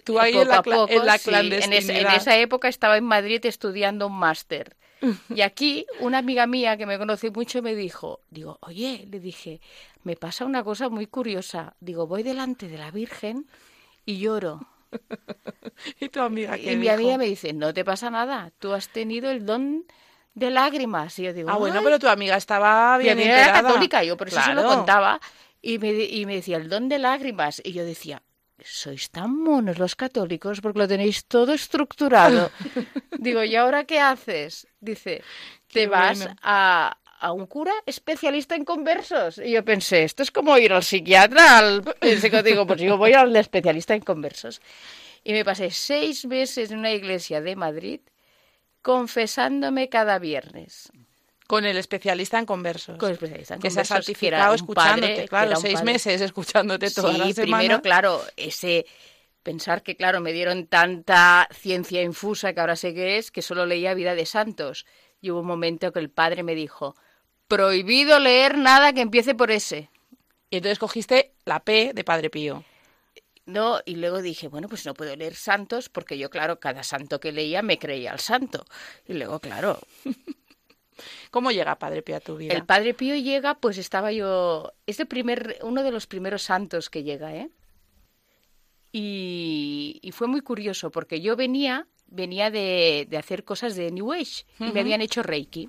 Tú 0.04 0.20
ahí 0.20 0.36
en 0.36 0.48
la, 0.48 0.64
en, 0.66 1.74
en 1.74 2.08
esa 2.08 2.38
época 2.38 2.68
estaba 2.68 2.98
en 2.98 3.04
Madrid 3.04 3.46
estudiando 3.46 4.08
un 4.08 4.18
máster. 4.18 4.76
Y 5.30 5.42
aquí 5.42 5.86
una 6.00 6.18
amiga 6.18 6.48
mía 6.48 6.78
que 6.78 6.86
me 6.86 6.98
conoce 6.98 7.32
mucho 7.32 7.62
me 7.62 7.76
dijo, 7.76 8.22
digo, 8.30 8.58
oye, 8.62 9.08
le 9.10 9.20
dije, 9.20 9.62
me 10.04 10.16
pasa 10.16 10.46
una 10.46 10.64
cosa 10.64 10.90
muy 10.90 11.08
curiosa. 11.08 11.76
Digo, 11.80 12.08
voy 12.08 12.24
delante 12.24 12.68
de 12.68 12.78
la 12.78 12.92
Virgen 12.92 13.48
y 14.06 14.20
lloro. 14.20 14.68
¿Y 16.00 16.10
tu 16.10 16.22
amiga 16.22 16.58
Y 16.58 16.76
mi 16.76 16.88
amiga 16.88 17.18
me 17.18 17.26
dice, 17.26 17.54
no 17.54 17.74
te 17.74 17.86
pasa 17.86 18.10
nada, 18.10 18.52
tú 18.60 18.74
has 18.74 18.90
tenido 18.90 19.30
el 19.30 19.46
don 19.46 19.86
de 20.34 20.50
lágrimas. 20.50 21.18
Y 21.20 21.24
yo 21.24 21.34
digo, 21.34 21.50
ah, 21.50 21.58
bueno, 21.58 21.82
pero 21.84 22.00
tu 22.00 22.08
amiga 22.08 22.36
estaba 22.36 22.98
bien 22.98 23.18
mi 23.18 23.24
amiga 23.24 23.44
era 23.44 23.62
católica, 23.62 24.04
yo 24.04 24.18
por 24.18 24.28
eso 24.28 24.42
se 24.42 24.54
lo 24.54 24.64
contaba. 24.64 25.20
Y 25.62 25.78
me, 25.78 25.92
y 25.92 26.26
me 26.26 26.36
decía, 26.36 26.58
el 26.58 26.70
don 26.70 26.90
de 26.90 27.00
lágrimas. 27.00 27.62
Y 27.64 27.74
yo 27.74 27.84
decía, 27.86 28.22
sois 28.64 29.10
tan 29.10 29.36
monos 29.36 29.80
los 29.80 29.96
católicos 29.96 30.62
porque 30.62 30.80
lo 30.80 30.88
tenéis 30.88 31.26
todo 31.26 31.54
estructurado. 31.54 32.52
Digo, 33.18 33.44
¿y 33.44 33.56
ahora 33.56 33.84
qué 33.86 34.00
haces? 34.00 34.68
Dice, 34.80 35.24
te 35.72 35.88
vas 35.88 36.28
a, 36.42 36.98
a 37.20 37.32
un 37.32 37.46
cura 37.48 37.74
especialista 37.86 38.56
en 38.56 38.66
conversos. 38.66 39.38
Y 39.38 39.52
yo 39.52 39.64
pensé, 39.64 40.04
esto 40.04 40.24
es 40.24 40.32
como 40.32 40.58
ir 40.58 40.74
al 40.74 40.84
psiquiatra, 40.84 41.58
al... 41.58 41.84
digo, 42.44 42.66
pues 42.66 42.82
yo 42.82 42.98
voy 42.98 43.14
al 43.14 43.36
especialista 43.36 43.94
en 43.94 44.02
conversos. 44.02 44.62
Y 45.24 45.34
me 45.34 45.44
pasé 45.44 45.70
seis 45.70 46.26
meses 46.26 46.72
en 46.72 46.80
una 46.80 46.92
iglesia 46.92 47.42
de 47.42 47.56
Madrid 47.56 48.00
confesándome 48.82 49.90
cada 49.90 50.18
viernes. 50.20 50.92
Con 51.50 51.66
el 51.66 51.78
especialista 51.78 52.38
en 52.38 52.46
conversos. 52.46 52.96
Con 53.00 53.10
el 53.10 53.14
especialista 53.14 53.56
en 53.56 53.60
que 53.60 53.72
se 53.72 53.82
ha 53.82 53.84
certificado 53.84 54.54
escuchándote, 54.54 55.28
claro, 55.28 55.56
seis 55.56 55.82
meses 55.82 56.22
escuchándote 56.22 56.92
toda 56.92 57.12
sí, 57.12 57.18
la 57.18 57.34
semana. 57.34 57.58
primero, 57.58 57.82
claro, 57.82 58.22
ese 58.38 58.86
pensar 59.42 59.82
que, 59.82 59.96
claro, 59.96 60.22
me 60.22 60.32
dieron 60.32 60.68
tanta 60.68 61.50
ciencia 61.52 62.04
infusa 62.04 62.54
que 62.54 62.60
ahora 62.60 62.76
sé 62.76 62.94
que 62.94 63.18
es, 63.18 63.32
que 63.32 63.42
solo 63.42 63.66
leía 63.66 63.96
Vida 63.96 64.14
de 64.14 64.28
Santos. 64.28 64.86
Y 65.22 65.32
hubo 65.32 65.40
un 65.40 65.48
momento 65.48 65.92
que 65.92 65.98
el 65.98 66.12
padre 66.12 66.44
me 66.44 66.54
dijo, 66.54 66.96
prohibido 67.48 68.20
leer 68.20 68.56
nada 68.56 68.94
que 68.94 69.02
empiece 69.02 69.34
por 69.34 69.50
ese. 69.50 69.90
Y 70.52 70.58
entonces 70.58 70.78
cogiste 70.78 71.34
la 71.46 71.62
P 71.62 71.94
de 71.96 72.04
Padre 72.04 72.30
Pío. 72.30 72.64
No, 73.48 73.80
y 73.86 73.96
luego 73.96 74.22
dije, 74.22 74.50
bueno, 74.50 74.70
pues 74.70 74.86
no 74.86 74.94
puedo 74.94 75.16
leer 75.16 75.34
santos 75.34 75.90
porque 75.90 76.20
yo, 76.20 76.30
claro, 76.30 76.60
cada 76.60 76.84
santo 76.84 77.20
que 77.20 77.32
leía 77.32 77.64
me 77.64 77.80
creía 77.80 78.12
al 78.12 78.20
santo. 78.20 78.68
Y 79.08 79.14
luego, 79.14 79.40
claro. 79.40 79.80
¿Cómo 81.32 81.52
llega 81.52 81.78
Padre 81.78 82.02
Pío 82.02 82.18
a 82.18 82.20
tu 82.20 82.38
vida? 82.38 82.54
El 82.54 82.66
Padre 82.66 82.94
Pío 82.94 83.16
llega, 83.16 83.56
pues 83.56 83.78
estaba 83.78 84.12
yo. 84.12 84.74
Es 84.86 85.00
el 85.00 85.08
primer, 85.08 85.60
uno 85.64 85.84
de 85.84 85.92
los 85.92 86.08
primeros 86.08 86.44
santos 86.44 86.90
que 86.90 87.04
llega, 87.04 87.36
¿eh? 87.36 87.50
Y, 88.92 90.10
fue 90.14 90.28
muy 90.28 90.42
curioso 90.42 90.90
porque 90.90 91.22
yo 91.22 91.36
venía, 91.36 91.88
venía 92.08 92.50
de, 92.50 93.08
hacer 93.18 93.44
cosas 93.44 93.76
de 93.76 93.92
New 93.92 94.12
Age 94.12 94.46
y 94.60 94.72
me 94.72 94.80
habían 94.80 95.02
hecho 95.02 95.22
Reiki. 95.22 95.68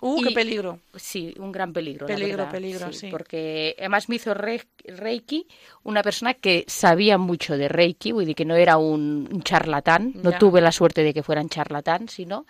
¡Uh, 0.00 0.22
qué 0.22 0.30
peligro! 0.30 0.80
Sí, 0.94 1.34
un 1.38 1.52
gran 1.52 1.72
peligro. 1.72 2.06
Peligro, 2.06 2.48
peligro, 2.48 2.92
sí, 2.92 3.08
Porque 3.10 3.76
además 3.78 4.08
me 4.08 4.16
hizo 4.16 4.32
Reiki 4.34 5.46
una 5.82 6.02
persona 6.02 6.34
que 6.34 6.64
sabía 6.66 7.18
mucho 7.18 7.58
de 7.58 7.68
Reiki, 7.68 8.12
y 8.18 8.34
que 8.34 8.46
no 8.46 8.56
era 8.56 8.78
un, 8.78 9.42
charlatán, 9.44 10.14
no 10.22 10.32
tuve 10.38 10.60
la 10.60 10.72
suerte 10.72 11.02
de 11.02 11.12
que 11.12 11.22
fueran 11.22 11.48
charlatán, 11.48 12.08
sino. 12.08 12.46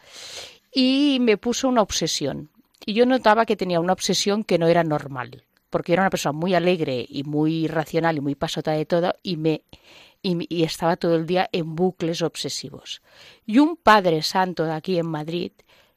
Y 0.72 1.18
me 1.20 1.36
puso 1.36 1.68
una 1.68 1.82
obsesión. 1.82 2.50
Y 2.86 2.94
yo 2.94 3.06
notaba 3.06 3.46
que 3.46 3.56
tenía 3.56 3.80
una 3.80 3.92
obsesión 3.92 4.44
que 4.44 4.58
no 4.58 4.66
era 4.66 4.84
normal, 4.84 5.44
porque 5.68 5.92
era 5.92 6.02
una 6.02 6.10
persona 6.10 6.32
muy 6.32 6.54
alegre 6.54 7.04
y 7.08 7.24
muy 7.24 7.66
racional 7.66 8.16
y 8.16 8.20
muy 8.20 8.34
pasota 8.34 8.72
de 8.72 8.86
todo, 8.86 9.14
y 9.22 9.36
me 9.36 9.64
y, 10.22 10.62
estaba 10.64 10.96
todo 10.96 11.16
el 11.16 11.26
día 11.26 11.48
en 11.52 11.74
bucles 11.74 12.22
obsesivos. 12.22 13.02
Y 13.46 13.58
un 13.58 13.76
padre 13.76 14.22
santo 14.22 14.64
de 14.64 14.72
aquí 14.72 14.98
en 14.98 15.06
Madrid 15.06 15.52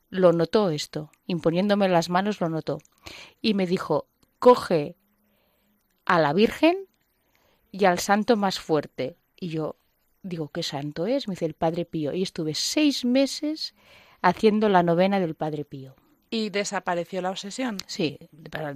lo 0.10 0.32
notó 0.32 0.70
esto, 0.70 1.12
imponiéndome 1.28 1.90
las 1.90 2.10
manos 2.10 2.40
lo 2.40 2.50
notó. 2.50 2.80
Y 3.42 3.54
me 3.54 3.68
dijo, 3.68 4.08
coge 4.40 4.96
a 6.06 6.20
la 6.20 6.34
Virgen 6.34 6.88
y 7.72 7.86
al 7.86 8.00
santo 8.00 8.38
más 8.38 8.60
fuerte. 8.60 9.18
Y 9.40 9.50
yo 9.50 9.78
digo, 10.22 10.50
¿qué 10.50 10.64
santo 10.64 11.08
es? 11.08 11.28
Me 11.28 11.34
dice 11.34 11.46
el 11.46 11.56
Padre 11.56 11.86
Pío. 11.86 12.14
Y 12.14 12.22
estuve 12.22 12.54
seis 12.54 13.04
meses 13.06 13.74
haciendo 14.24 14.70
la 14.70 14.82
novena 14.82 15.20
del 15.20 15.36
Padre 15.36 15.66
Pío. 15.66 15.96
¿Y 16.32 16.50
desapareció 16.50 17.22
la 17.22 17.30
obsesión? 17.30 17.78
Sí, 17.86 18.18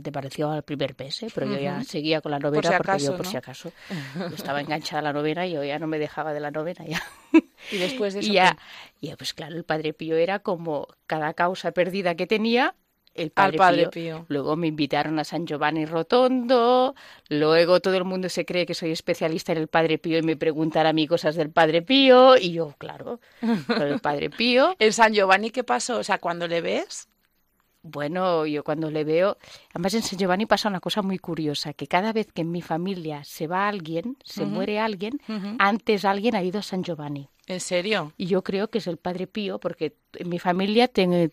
te 0.04 0.12
pareció 0.12 0.52
al 0.52 0.62
primer 0.62 0.96
mes, 0.96 1.24
¿eh? 1.24 1.28
pero 1.34 1.48
yo 1.48 1.58
ya 1.58 1.84
seguía 1.84 2.22
con 2.22 2.32
la 2.32 2.38
novena 2.38 2.78
porque 2.78 3.00
yo, 3.00 3.18
por 3.18 3.26
si 3.26 3.36
acaso, 3.36 3.72
estaba 4.36 4.62
enganchada 4.62 5.00
a 5.00 5.02
la 5.02 5.14
novena 5.14 5.48
y 5.48 5.54
yo 5.54 5.64
ya 5.64 5.80
no 5.80 5.88
me 5.88 5.98
dejaba 5.98 6.34
de 6.34 6.40
la 6.40 6.52
novena 6.52 6.86
ya. 6.86 7.02
Y 7.72 7.78
después 7.78 8.14
de 8.14 8.20
eso. 8.20 8.32
ya, 8.32 8.60
ya, 9.02 9.18
pues 9.18 9.34
claro, 9.34 9.56
el 9.56 9.64
Padre 9.64 9.94
Pío 9.94 10.18
era 10.18 10.38
como 10.38 10.88
cada 11.08 11.34
causa 11.34 11.72
perdida 11.72 12.14
que 12.14 12.28
tenía, 12.28 12.76
el 13.18 13.32
Padre, 13.32 13.88
Pío. 13.90 14.26
Luego 14.30 14.56
me 14.56 14.68
invitaron 14.68 15.20
a 15.20 15.24
San 15.24 15.46
Giovanni 15.46 15.86
Rotondo. 15.86 16.96
Luego 17.30 17.80
todo 17.80 17.98
el 17.98 18.06
mundo 18.06 18.30
se 18.30 18.46
cree 18.46 18.66
que 18.66 18.74
soy 18.74 18.92
especialista 18.92 19.52
en 19.52 19.58
el 19.58 19.68
Padre 19.68 19.98
Pío 19.98 20.18
y 20.18 20.22
me 20.22 20.38
preguntan 20.38 20.86
a 20.86 20.94
mí 20.94 21.08
cosas 21.08 21.36
del 21.36 21.50
Padre 21.50 21.82
Pío. 21.82 22.38
Y 22.38 22.52
yo, 22.52 22.76
claro, 22.78 23.20
con 23.68 23.82
el 23.82 24.00
Padre 24.00 24.30
Pío. 24.30 24.76
¿El 24.80 24.94
San 24.94 25.14
Giovanni 25.14 25.50
qué 25.50 25.64
pasó? 25.64 25.98
O 25.98 26.04
sea, 26.04 26.20
cuando 26.20 26.48
le 26.48 26.62
ves. 26.62 27.08
Bueno, 27.84 28.46
yo 28.46 28.64
cuando 28.64 28.92
le 28.92 29.06
veo, 29.06 29.38
además 29.70 29.94
en 29.94 30.04
San 30.04 30.20
Giovanni 30.20 30.46
pasa 30.46 30.68
una 30.68 30.82
cosa 30.82 31.02
muy 31.02 31.20
curiosa, 31.20 31.74
que 31.74 31.88
cada 31.88 32.12
vez 32.12 32.28
que 32.34 32.42
en 32.42 32.52
mi 32.52 32.62
familia 32.62 33.24
se 33.24 33.48
va 33.48 33.70
alguien, 33.70 34.18
se 34.26 34.46
muere 34.46 34.80
alguien, 34.80 35.22
antes 35.58 36.04
alguien 36.04 36.36
ha 36.36 36.44
ido 36.44 36.60
a 36.60 36.64
San 36.64 36.84
Giovanni. 36.84 37.30
¿En 37.46 37.62
serio? 37.62 38.12
Y 38.18 38.26
yo 38.26 38.44
creo 38.44 38.70
que 38.70 38.80
es 38.80 38.88
el 38.88 38.98
Padre 38.98 39.26
Pío, 39.26 39.60
porque 39.60 39.96
en 40.14 40.28
mi 40.28 40.38
familia 40.38 40.90
tengo, 40.90 41.32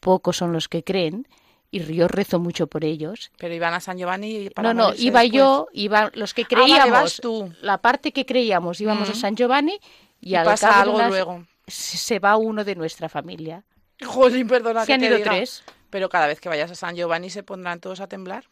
pocos 0.00 0.36
son 0.36 0.52
los 0.52 0.68
que 0.68 0.84
creen, 0.84 1.26
y 1.70 1.80
yo 1.94 2.08
rezo 2.08 2.38
mucho 2.38 2.66
por 2.66 2.84
ellos. 2.84 3.30
Pero 3.38 3.54
iban 3.54 3.74
a 3.74 3.80
San 3.80 3.98
Giovanni 3.98 4.50
para 4.50 4.72
No, 4.72 4.90
no, 4.90 4.94
iba 4.94 5.24
yo, 5.24 5.68
iba 5.72 6.10
los 6.14 6.34
que 6.34 6.42
ah, 6.42 6.46
creíamos, 6.48 7.18
tú. 7.20 7.52
la 7.60 7.78
parte 7.78 8.12
que 8.12 8.24
creíamos, 8.24 8.80
íbamos 8.80 9.10
a 9.10 9.14
San 9.14 9.36
Giovanni 9.36 9.78
y, 10.20 10.34
al 10.34 10.44
pasa 10.44 10.80
algo 10.80 11.02
luego. 11.02 11.44
Se 11.66 12.18
va 12.18 12.36
uno 12.36 12.64
de 12.64 12.76
nuestra 12.76 13.08
familia. 13.08 13.64
Jolín, 14.04 14.46
perdona 14.46 14.86
que 14.86 14.92
han 14.92 15.02
ido 15.02 15.20
tres. 15.22 15.64
Pero 15.90 16.08
cada 16.08 16.26
vez 16.26 16.40
que 16.40 16.48
vayas 16.48 16.70
a 16.70 16.74
San 16.74 16.94
Giovanni 16.94 17.30
se 17.30 17.42
pondrán 17.42 17.80
todos 17.80 18.00
a 18.00 18.08
temblar. 18.08 18.44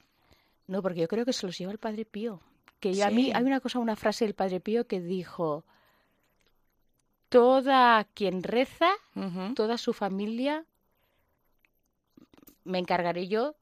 No, 0.67 0.83
porque 0.83 1.01
yo 1.01 1.09
creo 1.09 1.25
que 1.25 1.33
se 1.33 1.47
los 1.47 1.57
lleva 1.59 1.73
el 1.73 1.79
Padre 1.79 2.05
Pío. 2.05 2.41
Que 2.81 3.03
a 3.03 3.11
mí 3.11 3.33
hay 3.35 3.45
una 3.45 3.61
cosa, 3.61 3.79
una 3.79 3.97
frase 3.97 4.25
del 4.25 4.35
Padre 4.35 4.61
Pío 4.61 4.87
que 4.87 5.01
dijo: 5.01 5.65
toda 7.29 8.05
quien 8.15 8.43
reza, 8.43 8.91
toda 9.55 9.79
su 9.79 9.93
familia, 9.93 10.65
me 12.65 12.79
encargaré 12.79 13.29
yo 13.29 13.57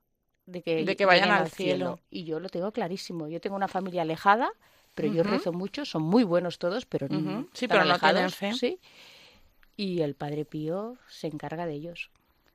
de 0.46 0.62
que, 0.62 0.84
de 0.84 0.96
que 0.96 1.06
vayan, 1.06 1.30
al 1.30 1.50
cielo. 1.50 2.00
Y 2.10 2.24
yo 2.24 2.40
lo 2.40 2.48
tengo 2.48 2.72
clarísimo. 2.72 3.28
Yo 3.28 3.40
tengo 3.40 3.56
una 3.56 3.68
familia 3.68 4.02
alejada, 4.02 4.50
pero 4.94 5.12
yo 5.12 5.22
rezo 5.22 5.52
mucho, 5.52 5.84
son 5.84 6.02
muy 6.02 6.24
buenos 6.24 6.58
todos, 6.58 6.86
pero, 6.86 7.08
sí, 7.52 7.68
pero 7.68 7.84
no 7.84 7.98
tienen 7.98 8.30
fe. 8.30 8.54
Sí 8.54 8.80
y 9.76 10.02
el 10.02 10.14
Padre 10.14 10.44
Pío 10.44 10.96
se 11.08 11.26
encarga 11.26 11.66
de 11.66 11.74
ellos. 11.74 12.10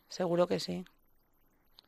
Seguro 0.08 0.48
que 0.48 0.60
sí. 0.60 0.86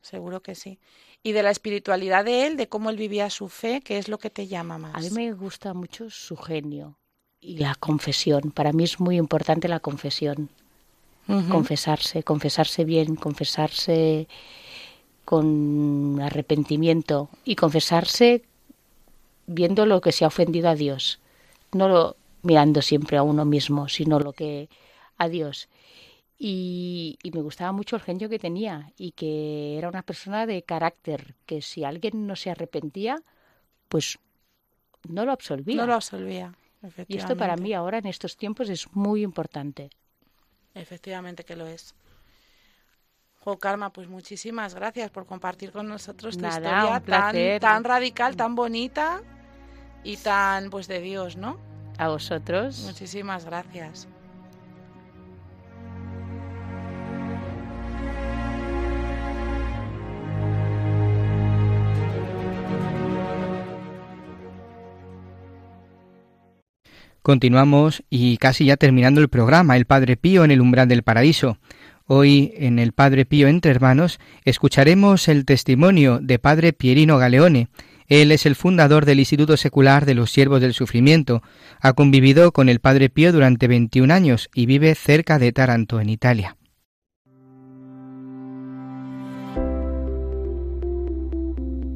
Seguro 0.02 0.42
que 0.42 0.54
sí. 0.54 0.78
Y 1.22 1.32
de 1.32 1.42
la 1.42 1.50
espiritualidad 1.50 2.24
de 2.24 2.46
él, 2.46 2.56
de 2.56 2.68
cómo 2.68 2.90
él 2.90 2.96
vivía 2.96 3.28
su 3.30 3.48
fe, 3.48 3.82
¿qué 3.82 3.98
es 3.98 4.08
lo 4.08 4.18
que 4.18 4.30
te 4.30 4.46
llama 4.46 4.78
más? 4.78 4.94
A 4.94 5.00
mí 5.00 5.10
me 5.10 5.32
gusta 5.32 5.74
mucho 5.74 6.10
su 6.10 6.36
genio 6.36 6.98
y 7.40 7.58
la 7.58 7.74
confesión. 7.74 8.50
Para 8.52 8.72
mí 8.72 8.84
es 8.84 8.98
muy 8.98 9.16
importante 9.16 9.68
la 9.68 9.80
confesión. 9.80 10.50
Confesarse, 11.26 12.24
confesarse 12.24 12.84
bien, 12.84 13.14
confesarse 13.14 14.26
con 15.24 16.18
arrepentimiento 16.20 17.28
y 17.44 17.54
confesarse 17.54 18.42
viendo 19.46 19.86
lo 19.86 20.00
que 20.00 20.10
se 20.10 20.24
ha 20.24 20.28
ofendido 20.28 20.68
a 20.68 20.74
Dios, 20.74 21.20
no 21.72 21.88
lo, 21.88 22.16
mirando 22.42 22.82
siempre 22.82 23.16
a 23.16 23.22
uno 23.22 23.44
mismo, 23.44 23.88
sino 23.88 24.18
lo 24.18 24.32
que 24.32 24.68
a 25.18 25.28
Dios. 25.28 25.68
Y, 26.36 27.18
y, 27.22 27.30
me 27.32 27.42
gustaba 27.42 27.70
mucho 27.70 27.96
el 27.96 28.02
genio 28.02 28.28
que 28.28 28.38
tenía 28.38 28.90
y 28.96 29.12
que 29.12 29.76
era 29.76 29.88
una 29.88 30.02
persona 30.02 30.46
de 30.46 30.62
carácter, 30.62 31.36
que 31.46 31.62
si 31.62 31.84
alguien 31.84 32.26
no 32.26 32.34
se 32.34 32.50
arrepentía, 32.50 33.22
pues 33.88 34.18
no 35.08 35.24
lo 35.24 35.32
absolvía. 35.32 35.76
No 35.76 35.86
lo 35.86 35.94
absolvía. 35.94 36.54
Y 37.08 37.18
esto 37.18 37.36
para 37.36 37.56
mí 37.56 37.74
ahora 37.74 37.98
en 37.98 38.06
estos 38.06 38.36
tiempos 38.36 38.70
es 38.70 38.90
muy 38.94 39.22
importante. 39.22 39.90
Efectivamente 40.74 41.44
que 41.44 41.56
lo 41.56 41.66
es. 41.66 41.94
Jo, 43.44 43.58
Karma, 43.58 43.90
pues 43.90 44.08
muchísimas 44.08 44.74
gracias 44.74 45.10
por 45.10 45.26
compartir 45.26 45.72
con 45.72 45.88
nosotros 45.88 46.36
tu 46.36 46.46
historia 46.46 47.00
tan, 47.00 47.58
tan 47.58 47.84
radical, 47.84 48.36
tan 48.36 48.54
bonita 48.54 49.22
y 50.04 50.18
tan 50.18 50.68
pues 50.70 50.88
de 50.88 51.00
Dios, 51.00 51.36
¿no? 51.36 51.58
A 51.96 52.08
vosotros. 52.08 52.80
Muchísimas 52.80 53.46
gracias. 53.46 54.08
Continuamos 67.22 68.02
y 68.08 68.38
casi 68.38 68.64
ya 68.64 68.76
terminando 68.76 69.20
el 69.20 69.28
programa, 69.28 69.76
el 69.76 69.84
Padre 69.84 70.16
Pío 70.16 70.44
en 70.44 70.50
el 70.50 70.60
umbral 70.60 70.88
del 70.88 71.02
paraíso. 71.02 71.58
Hoy 72.06 72.52
en 72.56 72.78
el 72.78 72.92
Padre 72.92 73.26
Pío 73.26 73.46
entre 73.46 73.70
hermanos 73.70 74.18
escucharemos 74.44 75.28
el 75.28 75.44
testimonio 75.44 76.18
de 76.20 76.38
Padre 76.38 76.72
Pierino 76.72 77.18
Galeone. 77.18 77.68
Él 78.08 78.32
es 78.32 78.46
el 78.46 78.56
fundador 78.56 79.04
del 79.04 79.20
Instituto 79.20 79.56
Secular 79.56 80.06
de 80.06 80.14
los 80.14 80.32
Siervos 80.32 80.60
del 80.60 80.74
Sufrimiento. 80.74 81.42
Ha 81.80 81.92
convivido 81.92 82.52
con 82.52 82.68
el 82.68 82.80
Padre 82.80 83.10
Pío 83.10 83.32
durante 83.32 83.68
21 83.68 84.12
años 84.12 84.48
y 84.54 84.66
vive 84.66 84.94
cerca 84.94 85.38
de 85.38 85.52
Taranto, 85.52 86.00
en 86.00 86.08
Italia. 86.08 86.56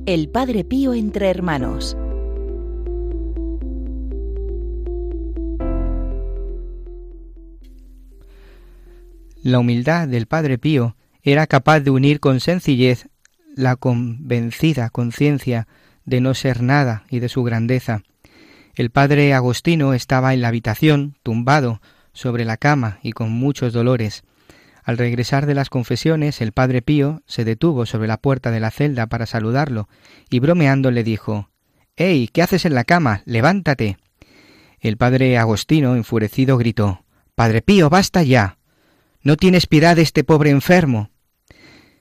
El 0.06 0.28
Padre 0.28 0.64
Pío 0.64 0.92
entre 0.92 1.30
hermanos. 1.30 1.96
La 9.44 9.58
humildad 9.58 10.08
del 10.08 10.24
Padre 10.24 10.56
Pío 10.56 10.96
era 11.22 11.46
capaz 11.46 11.80
de 11.80 11.90
unir 11.90 12.18
con 12.18 12.40
sencillez 12.40 13.10
la 13.54 13.76
convencida 13.76 14.88
conciencia 14.88 15.68
de 16.06 16.22
no 16.22 16.32
ser 16.32 16.62
nada 16.62 17.04
y 17.10 17.18
de 17.18 17.28
su 17.28 17.42
grandeza. 17.42 18.00
El 18.74 18.88
padre 18.88 19.34
Agostino 19.34 19.92
estaba 19.92 20.32
en 20.32 20.40
la 20.40 20.48
habitación, 20.48 21.18
tumbado 21.22 21.82
sobre 22.14 22.46
la 22.46 22.56
cama 22.56 23.00
y 23.02 23.12
con 23.12 23.32
muchos 23.32 23.74
dolores. 23.74 24.24
Al 24.82 24.96
regresar 24.96 25.44
de 25.44 25.52
las 25.52 25.68
confesiones, 25.68 26.40
el 26.40 26.52
padre 26.52 26.80
Pío 26.80 27.22
se 27.26 27.44
detuvo 27.44 27.84
sobre 27.84 28.08
la 28.08 28.16
puerta 28.16 28.50
de 28.50 28.60
la 28.60 28.70
celda 28.70 29.08
para 29.08 29.26
saludarlo 29.26 29.90
y 30.30 30.38
bromeando 30.38 30.90
le 30.90 31.04
dijo 31.04 31.50
¡Ey! 31.96 32.28
¿Qué 32.28 32.40
haces 32.40 32.64
en 32.64 32.74
la 32.74 32.84
cama? 32.84 33.20
¡Levántate! 33.26 33.98
El 34.80 34.96
padre 34.96 35.36
Agostino, 35.36 35.96
enfurecido, 35.96 36.56
gritó 36.56 37.04
Padre 37.34 37.60
Pío, 37.60 37.90
basta 37.90 38.22
ya. 38.22 38.56
¿No 39.24 39.38
tienes 39.38 39.66
piedad 39.66 39.96
de 39.96 40.02
este 40.02 40.22
pobre 40.22 40.50
enfermo? 40.50 41.08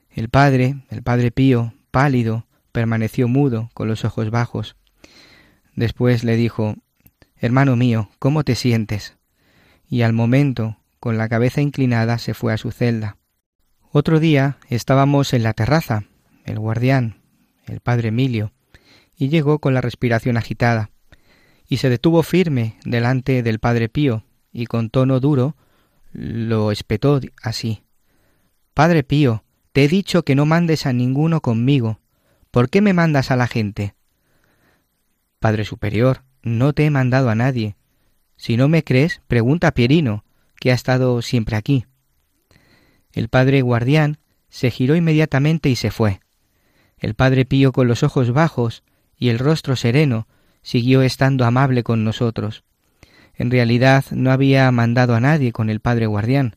El 0.10 0.28
padre, 0.28 0.84
el 0.90 1.04
padre 1.04 1.32
Pío, 1.32 1.74
pálido, 1.90 2.48
permaneció 2.74 3.30
mudo, 3.30 3.72
con 3.74 3.88
los 3.88 4.04
ojos 4.04 4.30
bajos. 4.30 4.76
Después 5.74 6.26
le 6.26 6.36
dijo 6.36 6.76
Hermano 7.38 7.78
mío, 7.78 8.10
¿cómo 8.20 8.44
te 8.44 8.56
sientes? 8.56 9.16
Y 9.88 10.02
al 10.02 10.12
momento, 10.12 10.80
con 11.00 11.18
la 11.18 11.30
cabeza 11.30 11.62
inclinada, 11.62 12.18
se 12.18 12.34
fue 12.34 12.52
a 12.52 12.58
su 12.58 12.72
celda. 12.72 13.16
Otro 13.90 14.20
día 14.20 14.58
estábamos 14.68 15.32
en 15.32 15.44
la 15.44 15.54
terraza, 15.54 16.04
el 16.44 16.60
guardián, 16.60 17.22
el 17.68 17.80
padre 17.80 18.10
Emilio, 18.10 18.52
y 19.16 19.30
llegó 19.30 19.60
con 19.60 19.74
la 19.74 19.80
respiración 19.80 20.36
agitada, 20.36 20.90
y 21.70 21.78
se 21.78 21.88
detuvo 21.88 22.22
firme 22.22 22.76
delante 22.84 23.44
del 23.44 23.60
padre 23.60 23.88
Pío, 23.88 24.26
y 24.52 24.66
con 24.66 24.90
tono 24.90 25.22
duro 25.22 25.56
lo 26.14 26.72
espetó 26.72 27.20
así. 27.42 27.84
Padre 28.74 29.04
Pío, 29.04 29.44
te 29.72 29.84
he 29.84 29.88
dicho 29.88 30.24
que 30.24 30.36
no 30.36 30.46
mandes 30.46 30.86
a 30.86 30.94
ninguno 30.94 31.42
conmigo. 31.42 32.00
¿Por 32.52 32.70
qué 32.70 32.82
me 32.82 32.94
mandas 32.94 33.32
a 33.32 33.36
la 33.36 33.48
gente? 33.48 33.96
Padre 35.40 35.66
Superior, 35.66 36.24
no 36.44 36.74
te 36.74 36.86
he 36.86 36.90
mandado 36.90 37.30
a 37.30 37.36
nadie. 37.36 37.76
Si 38.38 38.58
no 38.58 38.70
me 38.70 38.84
crees, 38.84 39.22
pregunta 39.28 39.68
a 39.68 39.72
Pierino, 39.74 40.24
que 40.60 40.72
ha 40.72 40.76
estado 40.76 41.22
siempre 41.22 41.56
aquí. 41.56 41.86
El 43.12 43.30
padre 43.30 43.62
guardián 43.62 44.20
se 44.50 44.72
giró 44.72 44.96
inmediatamente 44.96 45.70
y 45.70 45.76
se 45.76 45.92
fue. 45.92 46.20
El 46.98 47.16
padre 47.16 47.46
Pío 47.46 47.72
con 47.72 47.88
los 47.88 48.04
ojos 48.04 48.32
bajos 48.32 48.84
y 49.18 49.30
el 49.30 49.40
rostro 49.40 49.76
sereno 49.76 50.28
siguió 50.62 51.02
estando 51.02 51.46
amable 51.46 51.84
con 51.84 52.04
nosotros. 52.04 52.64
En 53.36 53.52
realidad 53.52 54.06
no 54.12 54.32
había 54.32 54.70
mandado 54.72 55.16
a 55.16 55.20
nadie 55.20 55.52
con 55.52 55.70
el 55.70 55.80
padre 55.80 56.06
guardián. 56.06 56.56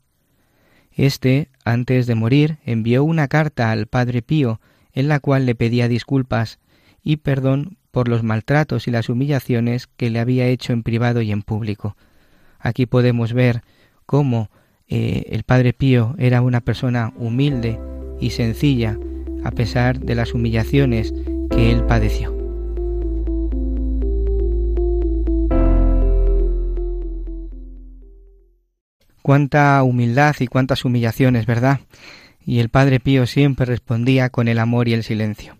Este, 0.93 1.49
antes 1.65 2.07
de 2.07 2.15
morir, 2.15 2.59
envió 2.65 3.05
una 3.05 3.29
carta 3.29 3.71
al 3.71 3.87
padre 3.87 4.23
Pío 4.23 4.61
en 4.93 5.09
la 5.09 5.21
cual 5.21 5.47
le 5.47 5.55
pedía 5.55 5.89
disculpas 5.89 6.59
y 7.03 7.19
perdón 7.19 7.77
por 7.91 8.09
los 8.09 8.23
maltratos 8.23 8.89
y 8.89 8.91
las 8.91 9.09
humillaciones 9.09 9.87
que 9.87 10.11
le 10.11 10.21
había 10.21 10.47
hecho 10.47 10.73
en 10.73 10.83
privado 10.83 11.23
y 11.23 11.33
en 11.33 11.43
público. 11.43 11.97
Aquí 12.59 12.87
podemos 12.87 13.33
ver 13.33 13.63
cómo 14.07 14.51
eh, 14.89 15.25
el 15.31 15.43
padre 15.43 15.73
Pío 15.73 16.15
era 16.19 16.41
una 16.41 16.61
persona 16.61 17.13
humilde 17.17 17.79
y 18.21 18.31
sencilla 18.31 18.99
a 19.45 19.51
pesar 19.51 20.01
de 20.01 20.15
las 20.15 20.35
humillaciones 20.35 21.15
que 21.51 21.71
él 21.71 21.85
padeció. 21.85 22.36
Cuánta 29.27 29.83
humildad 29.83 30.37
y 30.39 30.47
cuántas 30.47 30.85
humillaciones, 30.85 31.47
¿verdad? 31.47 31.81
Y 32.47 32.61
el 32.61 32.69
Padre 32.69 33.01
Pío 33.01 33.27
siempre 33.27 33.67
respondía 33.67 34.31
con 34.31 34.47
el 34.47 34.61
amor 34.61 34.87
y 34.87 34.93
el 34.93 35.03
silencio. 35.03 35.57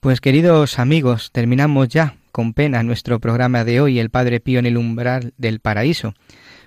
Pues 0.00 0.22
queridos 0.22 0.78
amigos, 0.78 1.30
terminamos 1.30 1.88
ya 1.88 2.16
con 2.32 2.54
pena 2.54 2.82
nuestro 2.82 3.20
programa 3.20 3.64
de 3.64 3.82
hoy, 3.82 3.98
el 3.98 4.08
Padre 4.08 4.40
Pío 4.40 4.60
en 4.60 4.64
el 4.64 4.78
umbral 4.78 5.34
del 5.36 5.60
paraíso. 5.60 6.14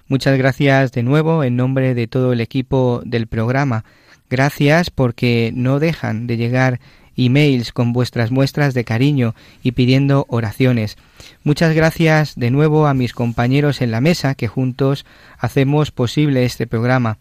Muchas 0.07 0.37
gracias 0.37 0.91
de 0.91 1.01
nuevo 1.01 1.43
en 1.43 1.55
nombre 1.55 1.95
de 1.95 2.05
todo 2.05 2.31
el 2.31 2.41
equipo 2.41 3.01
del 3.03 3.25
programa. 3.25 3.83
Gracias 4.29 4.91
porque 4.91 5.51
no 5.55 5.79
dejan 5.79 6.27
de 6.27 6.37
llegar 6.37 6.79
emails 7.25 7.71
con 7.71 7.93
vuestras 7.93 8.31
muestras 8.31 8.73
de 8.73 8.83
cariño 8.85 9.35
y 9.63 9.73
pidiendo 9.73 10.25
oraciones. 10.29 10.97
Muchas 11.43 11.73
gracias 11.75 12.35
de 12.35 12.51
nuevo 12.51 12.87
a 12.87 12.93
mis 12.93 13.13
compañeros 13.13 13.81
en 13.81 13.91
la 13.91 14.01
mesa 14.01 14.35
que 14.35 14.47
juntos 14.47 15.05
hacemos 15.37 15.91
posible 15.91 16.45
este 16.45 16.67
programa. 16.67 17.17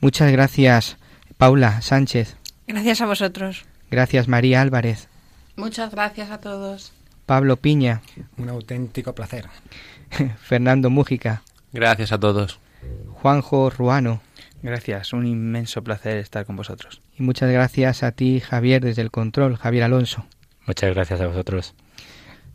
Muchas 0.00 0.30
gracias, 0.32 0.96
Paula 1.36 1.80
Sánchez. 1.82 2.36
Gracias 2.66 3.00
a 3.00 3.06
vosotros. 3.06 3.64
Gracias, 3.90 4.28
María 4.28 4.60
Álvarez. 4.60 5.08
Muchas 5.56 5.90
gracias 5.90 6.30
a 6.30 6.38
todos. 6.38 6.92
Pablo 7.26 7.56
Piña. 7.56 8.02
Un 8.36 8.48
auténtico 8.48 9.14
placer. 9.14 9.48
Fernando 10.42 10.90
Mújica. 10.90 11.42
Gracias 11.72 12.12
a 12.12 12.18
todos. 12.18 12.58
Juanjo 13.14 13.70
Ruano. 13.70 14.20
Gracias, 14.64 15.12
un 15.12 15.26
inmenso 15.26 15.84
placer 15.84 16.16
estar 16.16 16.46
con 16.46 16.56
vosotros. 16.56 17.02
Y 17.18 17.22
muchas 17.22 17.52
gracias 17.52 18.02
a 18.02 18.12
ti, 18.12 18.40
Javier, 18.40 18.82
desde 18.82 19.02
el 19.02 19.10
control, 19.10 19.58
Javier 19.58 19.84
Alonso. 19.84 20.24
Muchas 20.66 20.94
gracias 20.94 21.20
a 21.20 21.26
vosotros. 21.26 21.74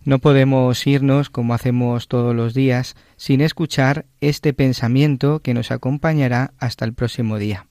No 0.06 0.18
podemos 0.18 0.88
irnos, 0.88 1.30
como 1.30 1.54
hacemos 1.54 2.08
todos 2.08 2.36
los 2.36 2.56
días, 2.56 2.96
sin 3.16 3.42
escuchar 3.42 4.06
este 4.22 4.54
pensamiento 4.54 5.42
que 5.42 5.54
nos 5.54 5.70
acompañará 5.70 6.52
hasta 6.58 6.84
el 6.84 6.96
próximo 6.96 7.38
día. 7.38 7.68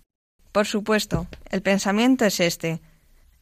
Por 0.53 0.67
supuesto, 0.67 1.27
el 1.51 1.61
pensamiento 1.61 2.25
es 2.25 2.39
este. 2.39 2.81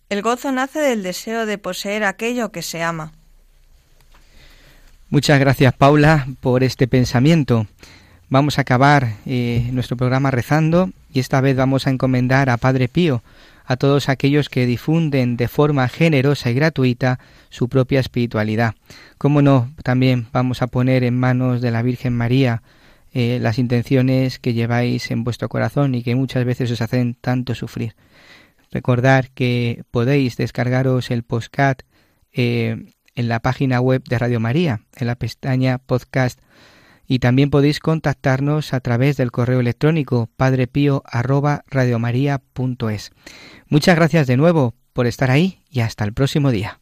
El 0.08 0.22
gozo 0.22 0.50
nace 0.50 0.78
del 0.78 1.02
deseo 1.02 1.44
de 1.44 1.58
poseer 1.58 2.04
aquello 2.04 2.52
que 2.52 2.62
se 2.62 2.82
ama. 2.82 3.12
Muchas 5.10 5.38
gracias, 5.40 5.74
Paula, 5.74 6.26
por 6.40 6.64
este 6.64 6.88
pensamiento. 6.88 7.66
Vamos 8.28 8.58
a 8.58 8.62
acabar 8.62 9.14
eh, 9.24 9.68
nuestro 9.72 9.96
programa 9.96 10.32
rezando 10.32 10.90
y 11.12 11.20
esta 11.20 11.40
vez 11.40 11.56
vamos 11.56 11.86
a 11.86 11.90
encomendar 11.90 12.50
a 12.50 12.56
Padre 12.56 12.88
Pío, 12.88 13.22
a 13.64 13.76
todos 13.76 14.08
aquellos 14.08 14.48
que 14.48 14.66
difunden 14.66 15.36
de 15.36 15.46
forma 15.46 15.88
generosa 15.88 16.50
y 16.50 16.54
gratuita 16.54 17.20
su 17.50 17.68
propia 17.68 18.00
espiritualidad. 18.00 18.74
Como 19.16 19.42
no, 19.42 19.72
también 19.84 20.26
vamos 20.32 20.60
a 20.60 20.66
poner 20.66 21.04
en 21.04 21.16
manos 21.16 21.60
de 21.60 21.70
la 21.70 21.82
Virgen 21.82 22.14
María 22.14 22.62
eh, 23.12 23.38
las 23.40 23.60
intenciones 23.60 24.40
que 24.40 24.54
lleváis 24.54 25.12
en 25.12 25.22
vuestro 25.22 25.48
corazón 25.48 25.94
y 25.94 26.02
que 26.02 26.16
muchas 26.16 26.44
veces 26.44 26.70
os 26.72 26.82
hacen 26.82 27.14
tanto 27.14 27.54
sufrir. 27.54 27.94
Recordar 28.72 29.30
que 29.30 29.84
podéis 29.92 30.36
descargaros 30.36 31.12
el 31.12 31.22
postcat 31.22 31.82
eh, 32.32 32.92
en 33.14 33.28
la 33.28 33.38
página 33.38 33.80
web 33.80 34.02
de 34.02 34.18
Radio 34.18 34.40
María, 34.40 34.80
en 34.96 35.06
la 35.06 35.14
pestaña 35.14 35.78
podcast. 35.78 36.40
Y 37.06 37.20
también 37.20 37.50
podéis 37.50 37.80
contactarnos 37.80 38.74
a 38.74 38.80
través 38.80 39.16
del 39.16 39.30
correo 39.30 39.60
electrónico 39.60 40.28
padrepío@radiomaria.es. 40.36 43.12
Muchas 43.68 43.96
gracias 43.96 44.26
de 44.26 44.36
nuevo 44.36 44.74
por 44.92 45.06
estar 45.06 45.30
ahí 45.30 45.62
y 45.70 45.80
hasta 45.80 46.04
el 46.04 46.12
próximo 46.12 46.50
día. 46.50 46.80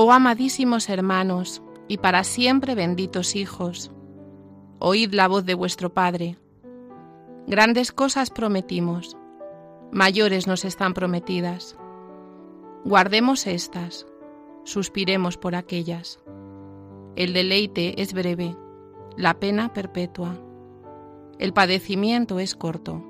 Oh 0.00 0.12
amadísimos 0.12 0.90
hermanos, 0.90 1.60
y 1.88 1.98
para 1.98 2.22
siempre 2.22 2.76
benditos 2.76 3.34
hijos, 3.34 3.90
oíd 4.78 5.12
la 5.12 5.26
voz 5.26 5.44
de 5.44 5.54
vuestro 5.54 5.92
Padre. 5.92 6.36
Grandes 7.48 7.92
cosas 7.92 8.28
prometimos, 8.28 9.16
mayores 9.90 10.46
nos 10.46 10.66
están 10.66 10.92
prometidas. 10.92 11.78
Guardemos 12.84 13.46
estas, 13.46 14.06
suspiremos 14.64 15.38
por 15.38 15.54
aquellas. 15.54 16.20
El 17.16 17.32
deleite 17.32 18.02
es 18.02 18.12
breve, 18.12 18.54
la 19.16 19.40
pena 19.40 19.72
perpetua. 19.72 20.38
El 21.38 21.54
padecimiento 21.54 22.38
es 22.38 22.54
corto, 22.54 23.02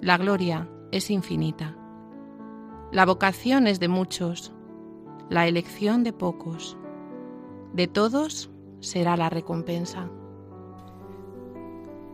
la 0.00 0.16
gloria 0.16 0.68
es 0.92 1.10
infinita. 1.10 1.76
La 2.92 3.04
vocación 3.04 3.66
es 3.66 3.80
de 3.80 3.88
muchos, 3.88 4.52
la 5.28 5.48
elección 5.48 6.04
de 6.04 6.12
pocos. 6.12 6.78
De 7.72 7.88
todos 7.88 8.48
será 8.78 9.16
la 9.16 9.28
recompensa. 9.28 10.08